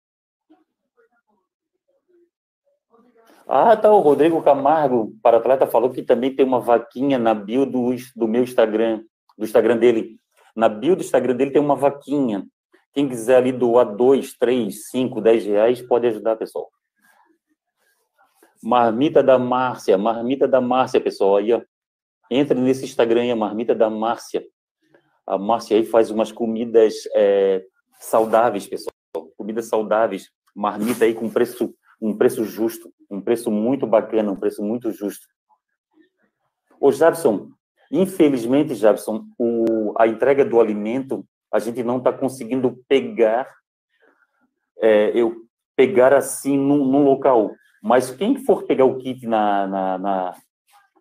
Ah, 3.45 3.75
tá, 3.75 3.91
o 3.91 3.99
Rodrigo 3.99 4.41
Camargo, 4.41 5.13
para 5.21 5.37
atleta, 5.37 5.67
falou 5.67 5.89
que 5.89 6.01
também 6.01 6.33
tem 6.33 6.45
uma 6.45 6.61
vaquinha 6.61 7.19
na 7.19 7.33
bio 7.33 7.65
do, 7.65 7.93
do 8.15 8.27
meu 8.27 8.41
Instagram, 8.41 9.03
do 9.37 9.43
Instagram 9.43 9.77
dele. 9.77 10.17
Na 10.55 10.69
bio 10.69 10.95
do 10.95 11.01
Instagram 11.01 11.35
dele 11.35 11.51
tem 11.51 11.61
uma 11.61 11.75
vaquinha. 11.75 12.47
Quem 12.93 13.09
quiser 13.09 13.37
ali 13.37 13.51
doar 13.51 13.83
dois, 13.83 14.33
três, 14.37 14.89
cinco, 14.89 15.19
dez 15.19 15.45
reais, 15.45 15.81
pode 15.81 16.07
ajudar, 16.07 16.37
pessoal. 16.37 16.69
Marmita 18.63 19.21
da 19.21 19.37
Márcia, 19.37 19.97
Marmita 19.97 20.47
da 20.47 20.61
Márcia, 20.61 21.01
pessoal, 21.01 21.35
aí, 21.35 21.51
ó. 21.51 21.61
Entre 22.31 22.57
nesse 22.57 22.85
Instagram 22.85 23.23
aí, 23.23 23.35
Marmita 23.35 23.75
da 23.75 23.89
Márcia. 23.89 24.41
A 25.25 25.37
Márcia 25.37 25.77
aí 25.77 25.85
faz 25.85 26.11
umas 26.11 26.31
comidas 26.31 26.95
é, 27.15 27.63
saudáveis, 27.99 28.67
pessoal. 28.67 28.93
Comidas 29.37 29.67
saudáveis. 29.67 30.29
Marmita 30.55 31.05
aí 31.05 31.13
com 31.13 31.29
preço, 31.29 31.73
um 32.01 32.15
preço 32.15 32.45
justo, 32.45 32.93
um 33.09 33.21
preço 33.21 33.49
muito 33.49 33.87
bacana, 33.87 34.31
um 34.31 34.35
preço 34.35 34.63
muito 34.63 34.91
justo. 34.91 35.25
Ô, 36.79 36.91
Jabson, 36.91 37.49
infelizmente, 37.91 38.75
Jabson, 38.75 39.25
o, 39.37 39.93
a 39.97 40.07
entrega 40.07 40.43
do 40.43 40.59
alimento 40.59 41.25
a 41.53 41.59
gente 41.59 41.83
não 41.83 41.99
está 41.99 42.11
conseguindo 42.11 42.83
pegar, 42.87 43.47
é, 44.81 45.11
eu 45.13 45.43
pegar 45.75 46.11
assim 46.11 46.57
num, 46.57 46.83
num, 46.83 47.03
local. 47.03 47.51
Mas 47.81 48.09
quem 48.09 48.37
for 48.43 48.63
pegar 48.63 48.85
o 48.85 48.97
kit 48.97 49.27
na, 49.27 49.67
na, 49.67 49.97
na, 49.99 50.35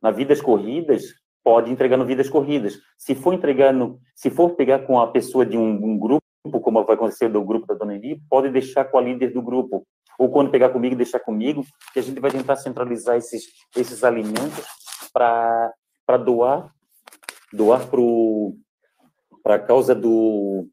na 0.03 0.11
Vidas 0.11 0.43
Corridas, 0.43 1.15
pode 1.45 1.71
entregar 1.71 1.97
no 1.97 2.07
Vidas 2.07 2.29
Corridas. 2.29 2.79
Se 2.97 3.15
for 3.15 3.35
entregar 3.35 3.73
no, 3.73 3.99
se 4.15 4.31
for 4.31 4.51
pegar 4.51 4.81
com 4.81 5.01
a 5.01 5.09
pessoa 5.09 5.45
de 5.45 5.57
um, 5.57 5.85
um 5.85 5.99
grupo, 5.99 6.23
como 6.61 6.85
vai 6.85 6.95
acontecer 6.95 7.29
do 7.29 7.43
grupo 7.43 7.67
da 7.67 7.75
Dona 7.75 7.95
Eli, 7.95 8.21
pode 8.29 8.51
deixar 8.51 8.85
com 8.85 8.99
a 8.99 9.03
líder 9.03 9.33
do 9.33 9.43
grupo. 9.43 9.87
Ou 10.19 10.31
quando 10.31 10.51
pegar 10.51 10.71
comigo, 10.71 10.95
deixar 10.95 11.21
comigo, 11.21 11.65
que 11.93 11.99
a 11.99 12.03
gente 12.03 12.21
vai 12.21 12.31
tentar 12.31 12.57
centralizar 12.57 13.17
esses, 13.17 13.45
esses 13.77 14.05
alimentos 14.05 14.65
para 15.13 15.73
doar 16.25 16.71
doar 17.53 17.87
para 19.43 19.57
a 19.57 19.59
causa 19.59 19.95
do, 19.95 20.67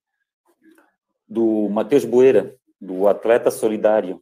do 1.27 1.67
Matheus 1.69 2.05
Boeira, 2.05 2.55
do 2.79 3.07
atleta 3.07 3.51
solidário, 3.51 4.21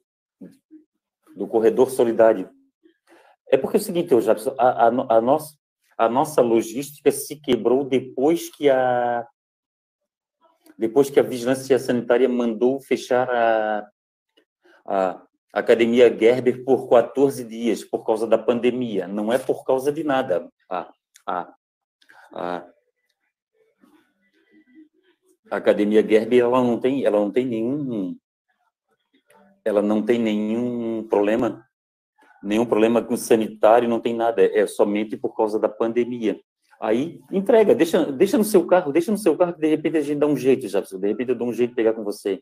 do 1.35 1.47
corredor 1.47 1.91
solidário. 1.91 2.49
É 3.49 3.57
porque 3.57 3.77
é 3.77 3.79
o 3.79 3.83
seguinte, 3.83 4.19
já 4.21 4.35
a, 4.57 4.87
a, 4.87 5.17
a, 5.17 5.21
nossa, 5.21 5.55
a 5.97 6.07
nossa 6.07 6.41
logística 6.41 7.11
se 7.11 7.35
quebrou 7.35 7.83
depois 7.83 8.49
que 8.49 8.69
a 8.69 9.27
depois 10.77 11.09
que 11.09 11.19
a 11.19 11.23
vigilância 11.23 11.79
sanitária 11.79 12.29
mandou 12.29 12.79
fechar 12.79 13.27
a, 13.27 13.89
a 14.85 15.27
Academia 15.51 16.07
Gerber 16.15 16.63
por 16.63 16.87
14 16.87 17.43
dias 17.43 17.83
por 17.83 18.05
causa 18.05 18.27
da 18.27 18.37
pandemia. 18.37 19.07
Não 19.07 19.33
é 19.33 19.39
por 19.39 19.65
causa 19.65 19.91
de 19.91 20.03
nada. 20.03 20.47
A, 20.69 20.91
a, 21.25 21.53
a, 22.31 22.67
Academia 25.49 26.07
Gerber 26.07 26.41
ela 26.41 26.61
não 26.63 26.79
tem, 26.79 27.03
ela 27.03 27.19
não 27.19 27.31
tem 27.31 27.45
nenhum, 27.45 28.15
ela 29.65 29.81
não 29.81 30.03
tem 30.03 30.19
nenhum 30.19 31.07
problema, 31.07 31.66
nenhum 32.43 32.65
problema 32.65 33.01
com 33.01 33.17
sanitário, 33.17 33.89
não 33.89 33.99
tem 33.99 34.15
nada. 34.15 34.41
É 34.41 34.65
somente 34.67 35.17
por 35.17 35.35
causa 35.35 35.59
da 35.59 35.69
pandemia. 35.69 36.39
Aí 36.79 37.19
entrega, 37.31 37.73
deixa, 37.73 38.11
deixa 38.11 38.38
no 38.38 38.43
seu 38.43 38.65
carro, 38.65 38.91
deixa 38.91 39.11
no 39.11 39.17
seu 39.17 39.35
carro 39.35 39.53
que 39.53 39.61
de 39.61 39.67
repente 39.67 39.97
a 39.97 40.01
gente 40.01 40.19
dá 40.19 40.27
um 40.27 40.38
jeito, 40.38 40.67
já. 40.67 40.79
De 40.79 41.07
repente 41.07 41.29
eu 41.29 41.35
dou 41.35 41.47
um 41.47 41.53
jeito 41.53 41.71
de 41.71 41.75
pegar 41.75 41.93
com 41.93 42.03
você. 42.03 42.39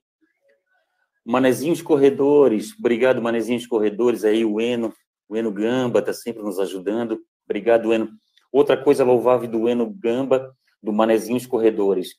Manezinhos 1.26 1.82
Corredores, 1.82 2.78
obrigado, 2.78 3.22
Manezinhos 3.22 3.66
Corredores, 3.66 4.24
aí 4.24 4.46
o 4.46 4.62
Eno, 4.62 4.94
o 5.28 5.36
Eno 5.36 5.52
Gamba 5.52 6.00
está 6.00 6.14
sempre 6.14 6.44
nos 6.44 6.60
ajudando, 6.60 7.20
obrigado, 7.46 7.92
Eno. 7.92 8.10
Outra 8.52 8.78
coisa 8.78 9.04
louvável 9.04 9.50
do 9.50 9.68
Eno 9.68 9.90
Gamba, 9.90 10.56
do 10.84 10.94
Manezinhos 10.94 11.48
Corredores, 11.48 12.16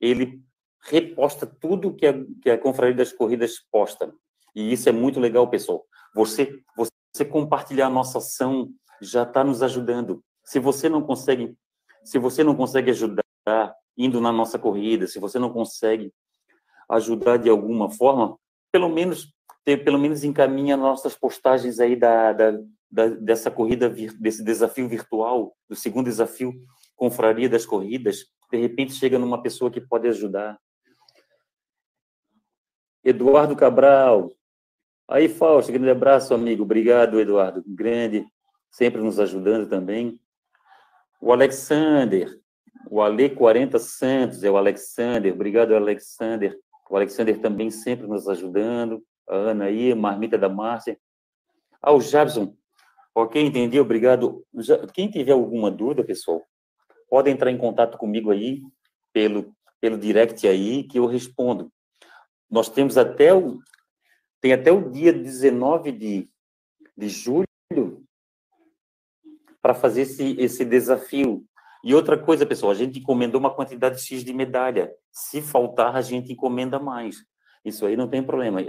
ele 0.00 0.42
reposta 0.82 1.46
tudo 1.46 1.94
que 1.94 2.06
a, 2.06 2.14
que 2.42 2.50
a 2.50 2.58
Confraria 2.58 2.96
das 2.96 3.12
Corridas 3.12 3.60
posta, 3.70 4.12
e 4.56 4.72
isso 4.72 4.88
é 4.88 4.92
muito 4.92 5.20
legal, 5.20 5.48
pessoal. 5.48 5.84
Você, 6.14 6.60
você 6.76 6.90
compartilhar 7.24 7.86
a 7.86 7.90
nossa 7.90 8.18
ação 8.18 8.70
já 9.00 9.22
está 9.22 9.44
nos 9.44 9.62
ajudando. 9.62 10.22
Se 10.44 10.58
você 10.58 10.88
não 10.88 11.02
consegue, 11.02 11.56
se 12.04 12.18
você 12.18 12.42
não 12.42 12.54
consegue 12.54 12.90
ajudar 12.90 13.24
indo 13.96 14.20
na 14.20 14.32
nossa 14.32 14.58
corrida, 14.58 15.06
se 15.06 15.18
você 15.18 15.38
não 15.38 15.52
consegue 15.52 16.12
ajudar 16.88 17.36
de 17.36 17.50
alguma 17.50 17.90
forma, 17.90 18.36
pelo 18.72 18.88
menos 18.88 19.32
pelo 19.76 19.98
menos 19.98 20.24
encaminha 20.24 20.78
nossas 20.78 21.14
postagens 21.14 21.78
aí 21.78 21.94
da, 21.94 22.32
da, 22.32 22.52
da, 22.90 23.06
dessa 23.08 23.50
corrida, 23.50 23.90
desse 23.90 24.42
desafio 24.42 24.88
virtual, 24.88 25.54
do 25.68 25.76
segundo 25.76 26.06
desafio, 26.06 26.54
Confraria 26.96 27.48
das 27.50 27.66
Corridas, 27.66 28.24
de 28.50 28.58
repente 28.58 28.94
chega 28.94 29.18
numa 29.18 29.42
pessoa 29.42 29.70
que 29.70 29.80
pode 29.80 30.08
ajudar. 30.08 30.58
Eduardo 33.04 33.54
Cabral. 33.54 34.30
Aí, 35.10 35.26
Fausto, 35.26 35.72
grande 35.72 35.88
abraço, 35.88 36.34
amigo. 36.34 36.64
Obrigado, 36.64 37.18
Eduardo. 37.18 37.64
Grande, 37.66 38.26
sempre 38.70 39.00
nos 39.00 39.18
ajudando 39.18 39.66
também. 39.66 40.20
O 41.18 41.32
Alexander, 41.32 42.38
o 42.90 43.00
Ale 43.00 43.30
40 43.30 43.78
Santos, 43.78 44.44
é 44.44 44.50
o 44.50 44.58
Alexander. 44.58 45.32
Obrigado, 45.32 45.74
Alexander. 45.74 46.54
O 46.90 46.96
Alexander 46.96 47.40
também 47.40 47.70
sempre 47.70 48.06
nos 48.06 48.28
ajudando. 48.28 49.02
A 49.26 49.34
Ana 49.34 49.64
aí, 49.64 49.94
Marmita 49.94 50.36
da 50.36 50.48
Márcia. 50.50 50.98
Ah, 51.80 51.92
o 51.92 52.02
Jabson. 52.02 52.54
Ok, 53.14 53.42
entendi, 53.42 53.80
obrigado. 53.80 54.44
Quem 54.92 55.10
tiver 55.10 55.32
alguma 55.32 55.70
dúvida, 55.70 56.04
pessoal, 56.04 56.42
pode 57.08 57.30
entrar 57.30 57.50
em 57.50 57.56
contato 57.56 57.96
comigo 57.96 58.30
aí, 58.30 58.60
pelo, 59.10 59.56
pelo 59.80 59.96
direct 59.96 60.46
aí, 60.46 60.84
que 60.84 60.98
eu 60.98 61.06
respondo. 61.06 61.72
Nós 62.50 62.68
temos 62.68 62.98
até 62.98 63.34
o, 63.34 63.58
tem 64.40 64.52
até 64.52 64.70
o 64.70 64.90
dia 64.90 65.12
19 65.12 65.92
de, 65.92 66.30
de 66.96 67.08
julho 67.08 67.46
para 69.60 69.74
fazer 69.74 70.02
esse, 70.02 70.36
esse 70.38 70.64
desafio. 70.64 71.44
E 71.84 71.94
outra 71.94 72.18
coisa, 72.18 72.46
pessoal, 72.46 72.72
a 72.72 72.74
gente 72.74 72.98
encomendou 72.98 73.40
uma 73.40 73.54
quantidade 73.54 74.00
X 74.00 74.24
de 74.24 74.32
medalha. 74.32 74.92
Se 75.12 75.40
faltar, 75.40 75.94
a 75.96 76.02
gente 76.02 76.32
encomenda 76.32 76.78
mais. 76.78 77.24
Isso 77.64 77.84
aí 77.86 77.96
não 77.96 78.08
tem 78.08 78.22
problema. 78.22 78.60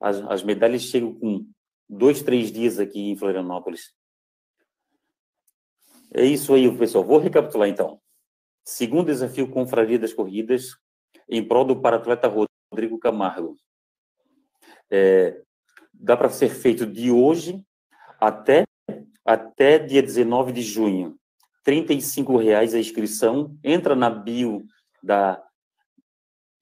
As, 0.00 0.20
as 0.22 0.42
medalhas 0.42 0.82
chegam 0.82 1.14
com 1.14 1.46
dois, 1.88 2.22
três 2.22 2.50
dias 2.50 2.78
aqui 2.78 3.10
em 3.10 3.16
Florianópolis. 3.16 3.92
É 6.12 6.24
isso 6.24 6.54
aí, 6.54 6.76
pessoal. 6.76 7.04
Vou 7.04 7.18
recapitular, 7.18 7.68
então. 7.68 8.00
Segundo 8.64 9.06
desafio 9.06 9.50
Confraria 9.50 9.98
das 9.98 10.12
Corridas, 10.12 10.76
em 11.28 11.46
prol 11.46 11.64
do 11.64 11.80
paratleta 11.80 12.28
Rodrigo 12.28 12.98
Camargo. 12.98 13.56
É, 14.90 15.40
dá 15.92 16.16
para 16.16 16.28
ser 16.28 16.48
feito 16.48 16.86
de 16.86 17.10
hoje 17.10 17.64
até, 18.20 18.64
até 19.24 19.78
dia 19.78 20.02
19 20.02 20.52
de 20.52 20.62
junho. 20.62 21.16
R$ 21.66 21.84
reais 22.42 22.74
a 22.74 22.78
inscrição, 22.78 23.56
entra 23.62 23.94
na 23.94 24.10
bio 24.10 24.64
da 25.02 25.42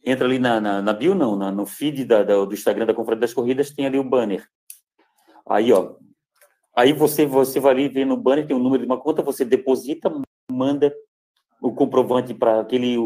entra 0.05 0.27
ali 0.27 0.39
na, 0.39 0.61
na, 0.61 0.83
na 0.83 0.93
bio 0.93 1.15
não, 1.15 1.37
na, 1.37 1.51
no 1.51 1.67
feed 1.67 2.05
da, 2.05 2.23
da, 2.23 2.45
do 2.45 2.55
Instagram 2.55 2.87
da 2.87 2.95
Conferência 2.95 3.21
das 3.21 3.35
Corridas 3.35 3.71
tem 3.71 3.87
ali 3.87 3.99
o 3.99 4.05
banner. 4.05 4.47
Aí, 5.49 5.73
ó, 5.73 5.97
aí 6.75 6.93
você 6.93 7.27
você 7.27 7.61
vai 7.61 7.73
ali 7.73 7.89
ver 7.89 8.05
no 8.05 8.17
banner 8.17 8.47
tem 8.47 8.57
o 8.57 8.61
número 8.61 8.83
de 8.83 8.87
uma 8.87 9.01
conta, 9.01 9.23
você 9.23 9.45
deposita, 9.45 10.13
manda 10.51 10.95
o 11.61 11.73
comprovante 11.73 12.35
para 12.35 12.61
aquele 12.61 12.97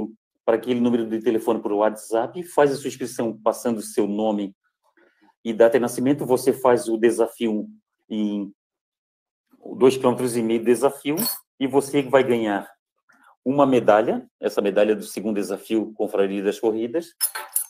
para 0.45 0.57
aquele 0.57 0.81
número 0.81 1.07
de 1.07 1.21
telefone 1.21 1.61
por 1.61 1.73
WhatsApp, 1.73 2.43
faz 2.43 2.73
a 2.73 2.77
sua 2.77 2.89
inscrição 2.89 3.37
passando 3.37 3.79
o 3.79 3.83
seu 3.83 4.09
nome 4.09 4.55
e 5.45 5.53
data 5.53 5.79
de 5.79 5.83
nascimento, 5.83 6.25
você 6.25 6.53
faz 6.53 6.89
o 6.89 6.97
desafio 6.97 7.69
em 8.09 8.53
dois 9.77 9.97
quilômetros 9.97 10.37
e 10.37 10.43
meio 10.43 10.61
de 10.61 10.67
desafio 10.67 11.17
e 11.59 11.67
você 11.67 12.03
vai 12.03 12.23
ganhar 12.23 12.69
uma 13.45 13.67
medalha, 13.67 14.27
essa 14.41 14.61
medalha 14.61 14.95
do 14.95 15.05
segundo 15.05 15.37
desafio 15.37 15.93
Confraria 15.95 16.43
das 16.43 16.61
Corridas, 16.61 17.15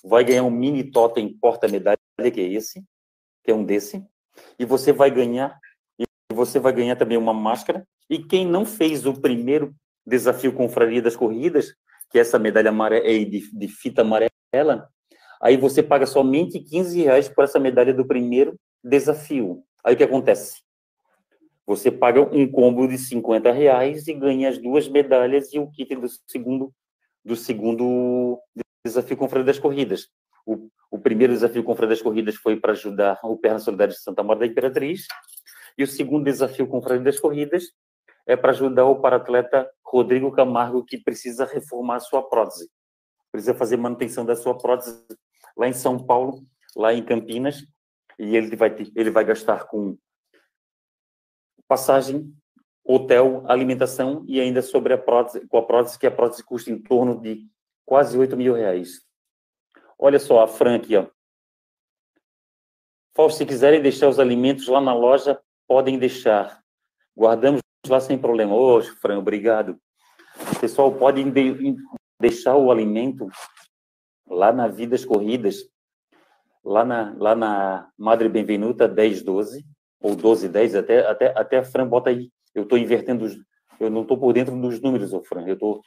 vai 0.04 0.24
ganhar 0.24 0.42
um 0.42 0.50
mini 0.50 0.84
totem 0.90 1.32
porta-medalha, 1.38 1.98
que 2.18 2.40
é 2.40 2.52
esse, 2.52 2.84
que 3.42 3.50
é 3.50 3.54
um 3.54 3.64
desse, 3.64 4.04
e 4.58 4.64
você 4.64 4.92
vai 4.92 5.10
ganhar 5.10 5.58
e 5.98 6.04
você 6.34 6.58
vai 6.58 6.72
ganhar 6.72 6.96
também 6.96 7.16
uma 7.16 7.34
máscara, 7.34 7.86
e 8.08 8.18
quem 8.18 8.46
não 8.46 8.64
fez 8.64 9.06
o 9.06 9.20
primeiro 9.20 9.74
desafio 10.06 10.52
Confraria 10.52 11.00
das 11.00 11.16
Corridas, 11.16 11.74
que 12.10 12.18
é 12.18 12.20
essa 12.20 12.38
medalha 12.38 12.70
amarela, 12.70 13.06
é 13.06 13.24
de, 13.24 13.50
de 13.50 13.68
fita 13.68 14.02
amarela, 14.02 14.88
aí 15.42 15.56
você 15.56 15.82
paga 15.82 16.06
somente 16.06 16.60
15 16.60 17.02
reais 17.02 17.28
por 17.28 17.44
essa 17.44 17.58
medalha 17.58 17.92
do 17.92 18.06
primeiro 18.06 18.54
desafio. 18.82 19.64
Aí 19.84 19.94
o 19.94 19.96
que 19.96 20.04
acontece? 20.04 20.62
Você 21.66 21.90
paga 21.90 22.20
um 22.20 22.50
combo 22.50 22.86
de 22.86 22.96
50 22.96 23.50
reais 23.52 24.06
e 24.06 24.14
ganha 24.14 24.48
as 24.48 24.58
duas 24.58 24.88
medalhas 24.88 25.52
e 25.52 25.58
o 25.58 25.68
kit 25.70 25.94
do 25.96 26.08
segundo, 26.26 26.72
do 27.24 27.34
segundo 27.36 28.38
desafio 28.84 29.16
Confraria 29.16 29.46
das 29.46 29.58
Corridas. 29.58 30.08
O, 30.46 30.68
o 30.90 30.98
primeiro 30.98 31.32
desafio 31.32 31.62
Confraria 31.62 31.94
das 31.94 32.02
Corridas 32.02 32.36
foi 32.36 32.58
para 32.58 32.72
ajudar 32.72 33.18
o 33.24 33.36
Perna 33.36 33.58
Solidária 33.58 33.94
de 33.94 34.00
Santa 34.00 34.22
Maria 34.22 34.40
da 34.40 34.46
Imperatriz, 34.46 35.06
e 35.78 35.84
o 35.84 35.86
segundo 35.86 36.24
desafio 36.24 36.66
Confraria 36.66 37.02
das 37.02 37.18
Corridas 37.18 37.72
é 38.26 38.36
para 38.36 38.50
ajudar 38.50 38.84
o 38.86 39.00
paratleta 39.00 39.68
Rodrigo 39.84 40.30
Camargo, 40.32 40.84
que 40.84 40.98
precisa 40.98 41.44
reformar 41.44 42.00
sua 42.00 42.22
prótese. 42.22 42.70
Precisa 43.30 43.54
fazer 43.54 43.76
manutenção 43.76 44.24
da 44.24 44.36
sua 44.36 44.56
prótese 44.56 45.02
lá 45.56 45.68
em 45.68 45.72
São 45.72 45.98
Paulo, 45.98 46.44
lá 46.76 46.92
em 46.92 47.04
Campinas, 47.04 47.66
e 48.18 48.36
ele 48.36 48.54
vai, 48.56 48.74
ele 48.94 49.10
vai 49.10 49.24
gastar 49.24 49.64
com 49.66 49.96
passagem, 51.66 52.32
hotel, 52.84 53.44
alimentação 53.46 54.24
e 54.28 54.40
ainda 54.40 54.60
sobre 54.60 54.92
a 54.92 54.98
prótese, 54.98 55.46
com 55.46 55.56
a 55.56 55.62
prótese, 55.62 55.98
que 55.98 56.06
a 56.06 56.10
prótese 56.10 56.44
custa 56.44 56.70
em 56.70 56.78
torno 56.78 57.20
de 57.20 57.46
quase 57.84 58.18
8 58.18 58.36
mil 58.36 58.54
reais. 58.54 59.00
Olha 59.98 60.18
só, 60.18 60.42
a 60.42 60.48
Fran 60.48 60.76
aqui, 60.76 60.96
ó. 60.96 61.06
Fausto, 63.14 63.38
se 63.38 63.46
quiserem 63.46 63.82
deixar 63.82 64.08
os 64.08 64.18
alimentos 64.18 64.66
lá 64.66 64.80
na 64.80 64.94
loja, 64.94 65.40
podem 65.68 65.98
deixar. 65.98 66.62
Guardamos 67.16 67.60
lá 67.86 68.00
sem 68.00 68.18
problema. 68.18 68.54
Ô, 68.54 68.82
Fran, 68.82 69.18
obrigado. 69.18 69.78
Pessoal, 70.60 70.94
podem 70.94 71.30
de, 71.30 71.76
deixar 72.18 72.56
o 72.56 72.70
alimento 72.70 73.28
lá 74.26 74.52
na 74.52 74.68
Vidas 74.68 75.04
Corridas, 75.04 75.64
lá 76.64 76.84
na, 76.84 77.14
lá 77.18 77.34
na 77.34 77.88
Madre 77.98 78.28
Benvenuta 78.28 78.88
1012, 78.88 79.64
ou 80.00 80.16
12, 80.16 80.48
10, 80.48 80.74
até, 80.74 81.06
até, 81.06 81.26
até 81.36 81.58
a 81.58 81.64
Fran 81.64 81.86
bota 81.86 82.10
aí. 82.10 82.30
Eu 82.54 82.64
estou 82.64 82.78
invertendo, 82.78 83.24
os, 83.24 83.36
eu 83.78 83.90
não 83.90 84.02
estou 84.02 84.18
por 84.18 84.32
dentro 84.32 84.56
dos 84.60 84.80
números, 84.80 85.12
Fran, 85.26 85.46
eu 85.46 85.54
estou 85.54 85.80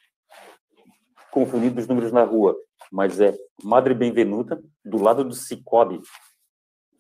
confundindo 1.31 1.79
os 1.79 1.87
números 1.87 2.11
na 2.11 2.23
rua, 2.23 2.55
mas 2.91 3.19
é 3.19 3.33
Madre 3.63 3.93
Benvenuta, 3.93 4.61
do 4.83 5.01
lado 5.01 5.23
do 5.23 5.33
Cicobi, 5.33 5.99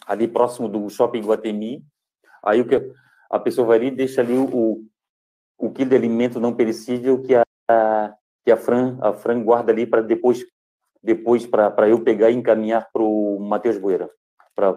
ali 0.05 0.27
próximo 0.27 0.67
do 0.67 0.89
Shopping 0.89 1.21
Guatemi, 1.21 1.83
aí 2.43 2.61
o 2.61 2.67
que 2.67 2.75
a 3.29 3.39
pessoa 3.39 3.67
vai 3.67 3.77
ali 3.77 3.91
deixa 3.91 4.21
ali 4.21 4.33
o, 4.33 4.85
o 5.57 5.71
quilo 5.71 5.89
de 5.89 5.95
alimento 5.95 6.39
não 6.39 6.53
perecível 6.53 7.21
que 7.21 7.33
a, 7.33 8.15
que 8.43 8.51
a 8.51 8.57
Fran, 8.57 8.97
a 9.01 9.13
Fran 9.13 9.43
guarda 9.43 9.71
ali 9.71 9.85
para 9.85 10.01
depois 10.01 10.43
depois 11.05 11.45
para 11.45 11.87
eu 11.87 12.03
pegar 12.03 12.31
e 12.31 12.35
encaminhar 12.35 12.89
para 12.91 13.03
o 13.03 13.39
Matheus 13.39 13.77
Boeira, 13.77 14.09
para 14.55 14.75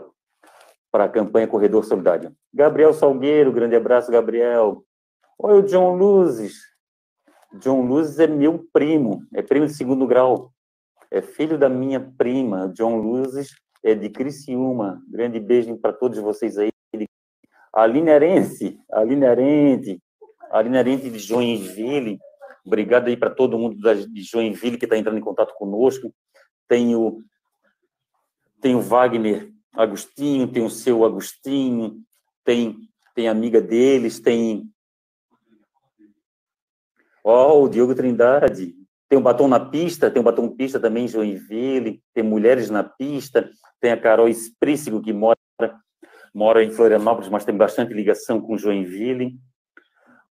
a 0.92 1.08
campanha 1.08 1.48
Corredor 1.48 1.84
Solidário. 1.84 2.34
Gabriel 2.52 2.92
Salgueiro, 2.92 3.50
grande 3.50 3.74
abraço, 3.74 4.12
Gabriel. 4.12 4.84
Olha 5.38 5.56
o 5.56 5.62
John 5.62 5.96
Luzes. 5.96 6.58
John 7.54 7.86
Luzes 7.86 8.18
é 8.18 8.26
meu 8.26 8.66
primo, 8.72 9.22
é 9.34 9.40
primo 9.40 9.66
de 9.66 9.72
segundo 9.72 10.06
grau. 10.06 10.52
É 11.10 11.22
filho 11.22 11.56
da 11.56 11.70
minha 11.70 11.98
prima, 11.98 12.68
John 12.74 12.98
Luzes, 12.98 13.54
é 13.82 13.94
de 13.94 14.10
Criciúma. 14.10 15.02
Grande 15.08 15.40
beijo 15.40 15.74
para 15.78 15.94
todos 15.94 16.18
vocês 16.18 16.58
aí. 16.58 16.68
Aline 17.72 18.10
Arense, 18.10 18.78
Aline 18.92 19.24
Arente, 19.24 20.02
Aline 20.50 20.76
Arente 20.76 21.08
de 21.08 21.18
Joinville. 21.18 22.18
Obrigado 22.68 23.08
aí 23.08 23.16
para 23.16 23.30
todo 23.30 23.58
mundo 23.58 23.76
de 24.10 24.22
Joinville 24.22 24.76
que 24.76 24.84
está 24.84 24.94
entrando 24.94 25.16
em 25.16 25.22
contato 25.22 25.54
conosco. 25.54 26.14
Tem 26.68 26.94
o, 26.94 27.22
tem 28.60 28.74
o 28.74 28.80
Wagner 28.82 29.50
Agostinho, 29.72 30.46
tem 30.46 30.62
o 30.62 30.68
seu 30.68 31.02
Agostinho, 31.02 32.02
tem, 32.44 32.76
tem 33.14 33.26
amiga 33.26 33.58
deles, 33.58 34.20
tem. 34.20 34.70
Ó, 37.24 37.54
oh, 37.54 37.64
o 37.64 37.68
Diogo 37.70 37.94
Trindade. 37.94 38.74
Tem 39.08 39.18
o 39.18 39.22
Batom 39.22 39.48
na 39.48 39.58
Pista, 39.58 40.10
tem 40.10 40.20
o 40.20 40.24
Batom 40.24 40.54
Pista 40.54 40.78
também 40.78 41.06
em 41.06 41.08
Joinville, 41.08 42.02
tem 42.12 42.22
Mulheres 42.22 42.68
na 42.68 42.84
Pista, 42.84 43.50
tem 43.80 43.92
a 43.92 43.96
Carol 43.98 44.28
Esprícigo, 44.28 45.00
que 45.00 45.14
mora, 45.14 45.38
mora 46.34 46.62
em 46.62 46.70
Florianópolis, 46.70 47.30
mas 47.30 47.46
tem 47.46 47.56
bastante 47.56 47.94
ligação 47.94 48.38
com 48.42 48.58
Joinville. 48.58 49.38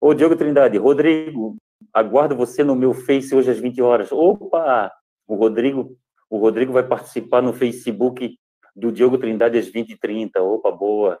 Ô, 0.00 0.14
Diogo 0.14 0.36
Trindade, 0.36 0.78
Rodrigo, 0.78 1.56
aguardo 1.92 2.36
você 2.36 2.62
no 2.62 2.74
meu 2.74 2.94
Face 2.94 3.34
hoje 3.34 3.50
às 3.50 3.58
20 3.58 3.80
horas. 3.82 4.12
Opa! 4.12 4.92
O 5.26 5.34
Rodrigo, 5.34 5.96
o 6.30 6.38
Rodrigo 6.38 6.72
vai 6.72 6.82
participar 6.82 7.42
no 7.42 7.52
Facebook 7.52 8.38
do 8.74 8.92
Diogo 8.92 9.18
Trindade 9.18 9.58
às 9.58 9.70
20h30. 9.70 10.36
Opa, 10.38 10.70
boa. 10.70 11.18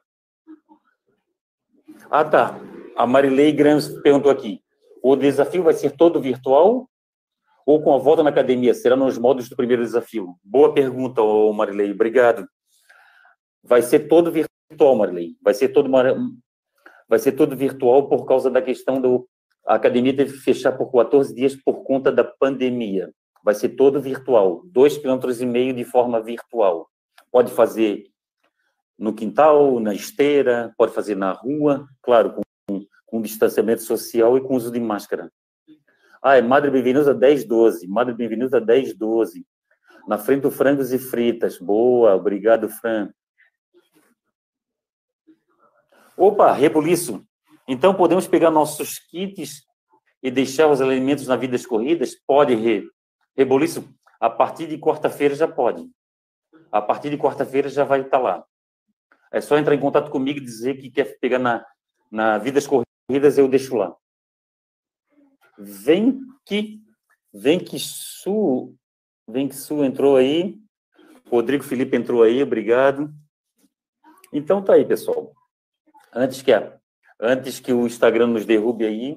Ah, 2.10 2.24
tá. 2.24 2.58
A 2.96 3.06
Marilei 3.06 3.52
Grams 3.52 3.88
perguntou 4.02 4.30
aqui. 4.30 4.62
O 5.02 5.14
desafio 5.16 5.62
vai 5.62 5.74
ser 5.74 5.96
todo 5.96 6.20
virtual 6.20 6.88
ou 7.66 7.82
com 7.82 7.94
a 7.94 7.98
volta 7.98 8.22
na 8.22 8.30
academia? 8.30 8.72
Será 8.72 8.96
nos 8.96 9.18
modos 9.18 9.48
do 9.48 9.56
primeiro 9.56 9.82
desafio? 9.82 10.34
Boa 10.42 10.72
pergunta, 10.72 11.20
Marilei. 11.54 11.92
Obrigado. 11.92 12.48
Vai 13.62 13.82
ser 13.82 14.08
todo 14.08 14.32
virtual, 14.32 14.96
Marilei. 14.96 15.36
Vai 15.42 15.54
ser 15.54 15.68
todo 15.68 15.90
vai 17.08 17.18
ser 17.18 17.32
todo 17.32 17.56
virtual 17.56 18.08
por 18.08 18.26
causa 18.26 18.50
da 18.50 18.62
questão 18.62 19.00
do 19.00 19.28
a 19.68 19.74
academia 19.74 20.16
teve 20.16 20.32
que 20.32 20.38
fechar 20.38 20.72
por 20.72 20.90
14 20.90 21.34
dias 21.34 21.54
por 21.54 21.82
conta 21.84 22.10
da 22.10 22.24
pandemia. 22.24 23.12
Vai 23.44 23.54
ser 23.54 23.68
todo 23.70 24.00
virtual, 24.00 24.62
dois 24.64 24.96
quilômetros 24.96 25.42
e 25.42 25.46
meio 25.46 25.74
de 25.74 25.84
forma 25.84 26.22
virtual. 26.22 26.88
Pode 27.30 27.52
fazer 27.52 28.04
no 28.98 29.12
quintal, 29.12 29.78
na 29.78 29.94
esteira, 29.94 30.72
pode 30.78 30.94
fazer 30.94 31.16
na 31.16 31.32
rua, 31.32 31.86
claro, 32.00 32.32
com, 32.66 32.86
com 33.04 33.20
distanciamento 33.20 33.82
social 33.82 34.38
e 34.38 34.40
com 34.40 34.56
uso 34.56 34.72
de 34.72 34.80
máscara. 34.80 35.30
Ah, 36.22 36.38
é 36.38 36.42
Madre 36.42 36.70
Benvenuta 36.70 37.12
1012, 37.12 37.86
Madre 37.86 38.14
Benvenuta 38.14 38.58
1012. 38.58 39.46
Na 40.08 40.16
frente 40.16 40.40
do 40.40 40.50
Frangos 40.50 40.94
e 40.94 40.98
Fritas. 40.98 41.58
Boa, 41.58 42.14
obrigado, 42.14 42.70
Fran. 42.70 43.10
Opa, 46.16 46.52
rebuliço. 46.52 47.27
Então, 47.68 47.94
podemos 47.94 48.26
pegar 48.26 48.50
nossos 48.50 48.98
kits 48.98 49.62
e 50.22 50.30
deixar 50.30 50.68
os 50.68 50.80
alimentos 50.80 51.26
na 51.26 51.36
vida 51.36 51.56
corridas? 51.68 52.14
Pode, 52.26 52.54
re. 52.54 52.88
Rebuliço, 53.36 53.86
a 54.18 54.30
partir 54.30 54.66
de 54.66 54.78
quarta-feira 54.78 55.34
já 55.34 55.46
pode. 55.46 55.86
A 56.72 56.80
partir 56.80 57.10
de 57.10 57.18
quarta-feira 57.18 57.68
já 57.68 57.84
vai 57.84 58.00
estar 58.00 58.18
lá. 58.18 58.42
É 59.30 59.40
só 59.42 59.58
entrar 59.58 59.74
em 59.74 59.80
contato 59.80 60.10
comigo 60.10 60.38
e 60.38 60.44
dizer 60.44 60.78
que 60.78 60.90
quer 60.90 61.18
pegar 61.18 61.38
na, 61.38 61.64
na 62.10 62.38
Vidas 62.38 62.66
Corridas, 62.66 63.36
eu 63.36 63.46
deixo 63.46 63.76
lá. 63.76 63.94
Vem 65.58 66.20
que, 66.46 66.80
vem 67.32 67.58
que 67.58 67.78
Su, 67.78 68.74
vem 69.28 69.46
que 69.46 69.54
Su 69.54 69.84
entrou 69.84 70.16
aí. 70.16 70.58
Rodrigo 71.30 71.62
Felipe 71.62 71.96
entrou 71.96 72.22
aí, 72.22 72.42
obrigado. 72.42 73.12
Então 74.32 74.64
tá 74.64 74.74
aí, 74.74 74.84
pessoal. 74.86 75.32
Antes 76.14 76.40
que 76.40 76.52
a, 76.52 76.77
antes 77.20 77.60
que 77.60 77.72
o 77.72 77.86
Instagram 77.86 78.28
nos 78.28 78.44
derrube 78.44 78.84
aí. 78.84 79.16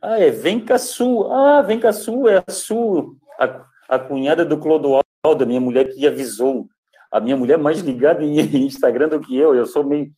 Ah, 0.00 0.18
é 0.18 0.30
Vem 0.30 0.64
Su. 0.78 1.24
Ah, 1.30 1.62
Vem 1.62 1.80
Su, 1.92 2.28
é 2.28 2.42
a 2.46 2.52
Su, 2.52 3.16
a, 3.38 3.64
a 3.88 3.98
cunhada 3.98 4.44
do 4.44 4.58
Clodoaldo, 4.58 5.46
minha 5.46 5.60
mulher 5.60 5.92
que 5.92 6.06
avisou. 6.06 6.68
A 7.10 7.20
minha 7.20 7.36
mulher 7.36 7.56
mais 7.58 7.80
ligada 7.80 8.22
em 8.22 8.38
Instagram 8.66 9.08
do 9.08 9.20
que 9.20 9.36
eu. 9.36 9.54
Eu 9.54 9.66
sou 9.66 9.82
meio 9.82 10.12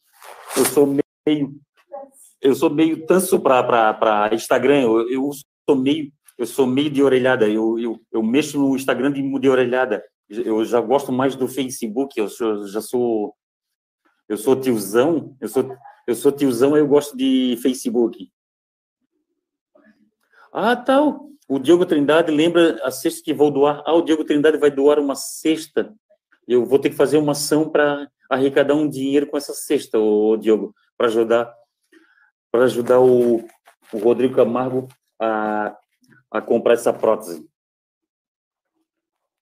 eu 0.57 0.64
sou 0.64 0.86
meio 0.86 1.55
eu 2.43 2.55
sou 2.55 2.70
meio 2.70 3.07
tanso 3.07 3.38
para 3.41 4.30
Instagram. 4.32 4.82
Eu, 4.82 5.11
eu 5.11 5.30
sou 5.68 5.76
meio 5.76 6.12
eu 6.36 6.47
sou 6.47 6.66
meio 6.66 6.91
de 6.91 7.03
orelhada. 7.03 7.49
Eu, 7.49 7.78
eu, 7.78 8.01
eu 8.11 8.22
mexo 8.22 8.59
no 8.59 8.74
Instagram 8.74 9.12
de, 9.12 9.38
de 9.38 9.49
orelhada. 9.49 10.03
Eu 10.30 10.64
já 10.64 10.80
gosto 10.80 11.10
mais 11.10 11.34
do 11.34 11.48
Facebook. 11.48 12.18
Eu 12.18 12.28
sou, 12.28 12.66
já 12.68 12.80
sou 12.80 13.34
eu 14.28 14.36
sou 14.36 14.54
tiozão. 14.54 15.36
Eu 15.40 15.48
sou 15.48 15.76
eu 16.06 16.14
sou 16.14 16.30
tiozão. 16.30 16.76
Eu 16.76 16.86
gosto 16.86 17.16
de 17.16 17.58
Facebook. 17.60 18.30
Ah, 20.52 20.76
tal. 20.76 21.12
Tá. 21.12 21.30
O 21.48 21.58
Diogo 21.58 21.84
Trindade 21.84 22.30
lembra 22.30 22.78
a 22.84 22.92
cesta 22.92 23.24
que 23.24 23.34
vou 23.34 23.50
doar. 23.50 23.82
Ah, 23.84 23.92
o 23.92 24.02
Diogo 24.02 24.24
Trindade 24.24 24.56
vai 24.56 24.70
doar 24.70 25.00
uma 25.00 25.16
cesta. 25.16 25.92
Eu 26.46 26.64
vou 26.64 26.78
ter 26.78 26.90
que 26.90 26.96
fazer 26.96 27.18
uma 27.18 27.32
ação 27.32 27.68
para 27.68 28.08
arrecadar 28.30 28.74
um 28.74 28.88
dinheiro 28.88 29.26
com 29.26 29.36
essa 29.36 29.52
cesta, 29.52 29.98
o 29.98 30.36
Diogo, 30.36 30.72
para 30.96 31.08
ajudar 31.08 31.52
para 32.52 32.64
ajudar 32.64 33.00
o, 33.00 33.44
o 33.92 33.98
Rodrigo 33.98 34.36
Camargo 34.36 34.86
a, 35.20 35.76
a 36.30 36.40
comprar 36.40 36.74
essa 36.74 36.92
prótese. 36.92 37.49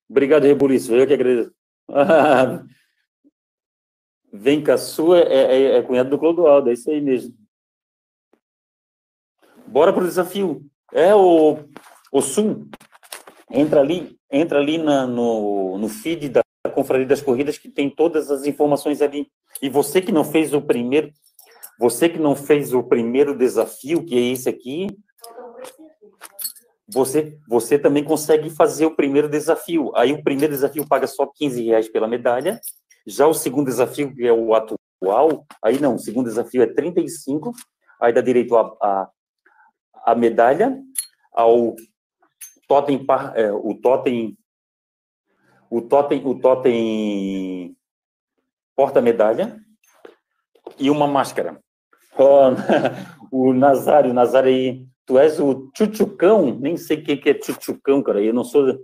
Obrigado, 0.08 0.44
Rebuliço. 0.44 0.94
Eu 0.94 1.06
que 1.06 1.14
agradeço. 1.14 1.52
Vem 4.32 4.62
cá, 4.62 4.76
sua 4.76 5.20
é, 5.20 5.56
é, 5.56 5.76
é 5.78 5.82
cunhado 5.82 6.10
do 6.10 6.18
Clodoaldo, 6.18 6.68
é 6.70 6.74
isso 6.74 6.90
aí 6.90 7.00
mesmo. 7.00 7.34
Bora 9.66 9.92
pro 9.92 10.04
desafio. 10.04 10.64
É 10.92 11.14
o, 11.14 11.58
o 12.12 12.22
Sul. 12.22 12.68
Entra 13.50 13.80
ali, 13.80 14.18
entra 14.30 14.58
ali 14.58 14.78
na, 14.78 15.06
no, 15.06 15.78
no 15.78 15.88
feed 15.88 16.28
da 16.28 16.42
Confraria 16.74 17.06
das 17.06 17.22
Corridas 17.22 17.58
que 17.58 17.70
tem 17.70 17.88
todas 17.88 18.30
as 18.30 18.46
informações 18.46 19.00
ali. 19.00 19.30
E 19.62 19.68
você 19.68 20.00
que 20.00 20.12
não 20.12 20.24
fez 20.24 20.52
o 20.52 20.60
primeiro, 20.60 21.10
você 21.78 22.08
que 22.08 22.18
não 22.18 22.36
fez 22.36 22.74
o 22.74 22.82
primeiro 22.82 23.36
desafio, 23.36 24.04
que 24.04 24.16
é 24.16 24.20
esse 24.32 24.48
aqui, 24.48 24.88
você, 26.88 27.38
você 27.46 27.78
também 27.78 28.02
consegue 28.02 28.48
fazer 28.48 28.86
o 28.86 28.96
primeiro 28.96 29.28
desafio. 29.28 29.92
Aí 29.94 30.12
o 30.12 30.22
primeiro 30.22 30.54
desafio 30.54 30.88
paga 30.88 31.06
só 31.06 31.26
15 31.26 31.62
reais 31.64 31.88
pela 31.88 32.08
medalha. 32.08 32.58
Já 33.06 33.26
o 33.26 33.34
segundo 33.34 33.66
desafio, 33.66 34.14
que 34.14 34.26
é 34.26 34.32
o 34.32 34.54
atual, 34.54 35.46
aí 35.62 35.78
não, 35.78 35.94
o 35.94 35.98
segundo 35.98 36.26
desafio 36.26 36.62
é 36.62 36.66
35, 36.66 37.52
aí 38.00 38.12
dá 38.12 38.20
direito 38.20 38.56
a, 38.56 38.62
a, 38.82 39.10
a 40.06 40.14
medalha, 40.14 40.78
ao 41.32 41.74
totem, 42.66 43.04
é, 43.34 43.52
o 43.52 43.74
totem, 43.74 44.36
o 45.70 45.80
totem, 45.82 46.26
o 46.26 46.38
totem 46.38 47.76
porta-medalha 48.74 49.58
e 50.78 50.90
uma 50.90 51.06
máscara. 51.06 51.60
O 53.30 53.52
Nazário, 53.52 54.14
Nazário 54.14 54.48
aí, 54.48 54.87
tu 55.08 55.18
és 55.18 55.40
o 55.40 55.70
tchutchucão, 55.72 56.54
nem 56.60 56.76
sei 56.76 56.98
o 56.98 57.02
que 57.02 57.30
é 57.30 57.32
tchutchucão, 57.32 58.02
cara, 58.02 58.22
eu 58.22 58.34
não 58.34 58.44
sou, 58.44 58.78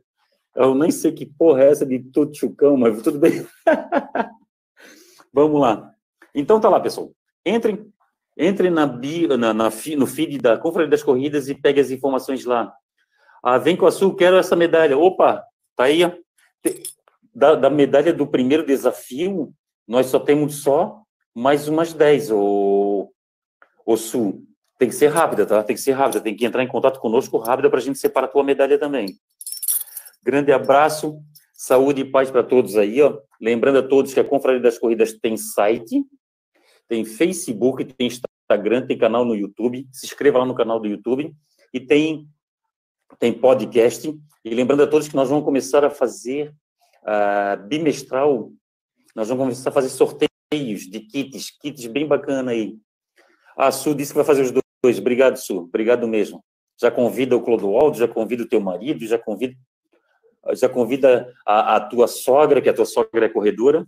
eu 0.56 0.74
nem 0.74 0.90
sei 0.90 1.12
que 1.12 1.26
porra 1.26 1.64
é 1.64 1.70
essa 1.70 1.84
de 1.84 1.98
tchutchucão, 1.98 2.78
mas 2.78 3.02
tudo 3.02 3.18
bem. 3.18 3.46
Vamos 5.30 5.60
lá. 5.60 5.92
Então 6.34 6.58
tá 6.58 6.70
lá, 6.70 6.80
pessoal. 6.80 7.12
Entrem, 7.44 7.92
entrem 8.38 8.70
na 8.70 8.86
bio, 8.86 9.36
na, 9.36 9.52
na, 9.52 9.64
no 9.98 10.06
feed 10.06 10.38
da 10.38 10.56
Conferência 10.56 10.92
das 10.92 11.02
Corridas 11.02 11.50
e 11.50 11.54
pegue 11.54 11.80
as 11.80 11.90
informações 11.90 12.46
lá. 12.46 12.74
Ah, 13.42 13.58
vem 13.58 13.76
com 13.76 13.84
a 13.84 13.90
Sul, 13.90 14.14
quero 14.14 14.36
essa 14.36 14.56
medalha. 14.56 14.96
Opa, 14.96 15.44
tá 15.76 15.84
aí. 15.84 16.00
Da, 17.34 17.54
da 17.54 17.68
medalha 17.68 18.14
do 18.14 18.26
primeiro 18.26 18.64
desafio, 18.64 19.52
nós 19.86 20.06
só 20.06 20.18
temos 20.18 20.62
só 20.62 21.02
mais 21.34 21.68
umas 21.68 21.92
10, 21.92 22.30
ou 22.30 23.12
o 23.84 23.96
Sul. 23.98 24.42
Tem 24.84 24.90
que 24.90 24.96
ser 24.96 25.06
rápida, 25.06 25.46
tá? 25.46 25.64
Tem 25.64 25.74
que 25.74 25.80
ser 25.80 25.92
rápida, 25.92 26.20
tem 26.20 26.36
que 26.36 26.44
entrar 26.44 26.62
em 26.62 26.68
contato 26.68 27.00
conosco 27.00 27.38
rápida 27.38 27.70
para 27.70 27.78
a 27.78 27.82
gente 27.82 27.98
separar 27.98 28.26
a 28.26 28.30
tua 28.30 28.44
medalha 28.44 28.78
também. 28.78 29.18
Grande 30.22 30.52
abraço, 30.52 31.22
saúde 31.54 32.02
e 32.02 32.04
paz 32.04 32.30
para 32.30 32.42
todos 32.42 32.76
aí, 32.76 33.00
ó. 33.00 33.18
Lembrando 33.40 33.78
a 33.78 33.82
todos 33.82 34.12
que 34.12 34.20
a 34.20 34.24
Confraria 34.24 34.60
das 34.60 34.76
Corridas 34.76 35.14
tem 35.14 35.38
site, 35.38 36.04
tem 36.86 37.02
Facebook, 37.02 37.82
tem 37.82 38.08
Instagram, 38.08 38.86
tem 38.86 38.98
canal 38.98 39.24
no 39.24 39.34
YouTube. 39.34 39.88
Se 39.90 40.04
inscreva 40.04 40.40
lá 40.40 40.44
no 40.44 40.54
canal 40.54 40.78
do 40.78 40.86
YouTube 40.86 41.34
e 41.72 41.80
tem 41.80 42.28
tem 43.18 43.32
podcast. 43.32 44.14
E 44.44 44.54
lembrando 44.54 44.82
a 44.82 44.86
todos 44.86 45.08
que 45.08 45.16
nós 45.16 45.30
vamos 45.30 45.46
começar 45.46 45.82
a 45.82 45.88
fazer 45.88 46.52
uh, 47.04 47.66
bimestral, 47.66 48.52
nós 49.16 49.30
vamos 49.30 49.44
começar 49.44 49.70
a 49.70 49.72
fazer 49.72 49.88
sorteios 49.88 50.82
de 50.82 51.00
kits, 51.00 51.50
kits 51.58 51.86
bem 51.86 52.06
bacana 52.06 52.50
aí. 52.50 52.76
A 53.56 53.72
Su 53.72 53.94
disse 53.94 54.12
que 54.12 54.16
vai 54.18 54.26
fazer 54.26 54.42
os 54.42 54.50
dois. 54.50 54.63
Obrigado, 54.88 55.36
Su. 55.36 55.58
Obrigado 55.58 56.06
mesmo. 56.06 56.44
Já 56.80 56.90
convida 56.90 57.36
o 57.36 57.42
Clodoaldo, 57.42 57.98
já 57.98 58.08
convida 58.08 58.42
o 58.42 58.48
teu 58.48 58.60
marido, 58.60 59.06
já 59.06 59.18
convida, 59.18 59.54
já 60.54 60.68
convida 60.68 61.32
a, 61.46 61.76
a 61.76 61.80
tua 61.80 62.08
sogra, 62.08 62.60
que 62.60 62.68
a 62.68 62.74
tua 62.74 62.84
sogra 62.84 63.26
é 63.26 63.28
corredora. 63.28 63.86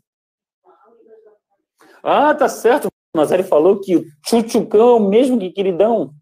Ah, 2.02 2.34
tá 2.34 2.48
certo. 2.48 2.86
O 3.14 3.18
Nazário 3.18 3.44
falou 3.44 3.80
que 3.80 3.96
o 3.96 4.04
Chuchucão 4.24 4.88
é 4.88 4.92
o 4.94 5.00
mesmo 5.00 5.38
que 5.38 5.50
queridão. 5.50 6.12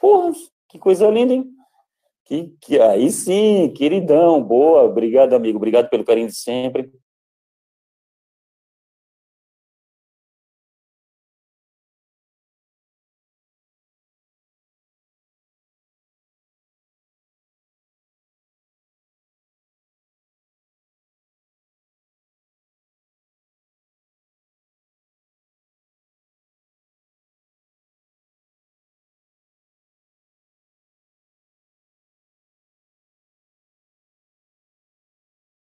Porra, 0.00 0.32
que 0.68 0.78
coisa 0.78 1.08
linda, 1.08 1.34
hein? 1.34 1.44
Que, 2.24 2.54
que, 2.60 2.80
aí 2.80 3.10
sim, 3.10 3.72
queridão, 3.76 4.42
boa, 4.42 4.84
obrigado, 4.84 5.34
amigo, 5.34 5.58
obrigado 5.58 5.88
pelo 5.88 6.04
carinho 6.04 6.28
de 6.28 6.36
sempre. 6.36 6.90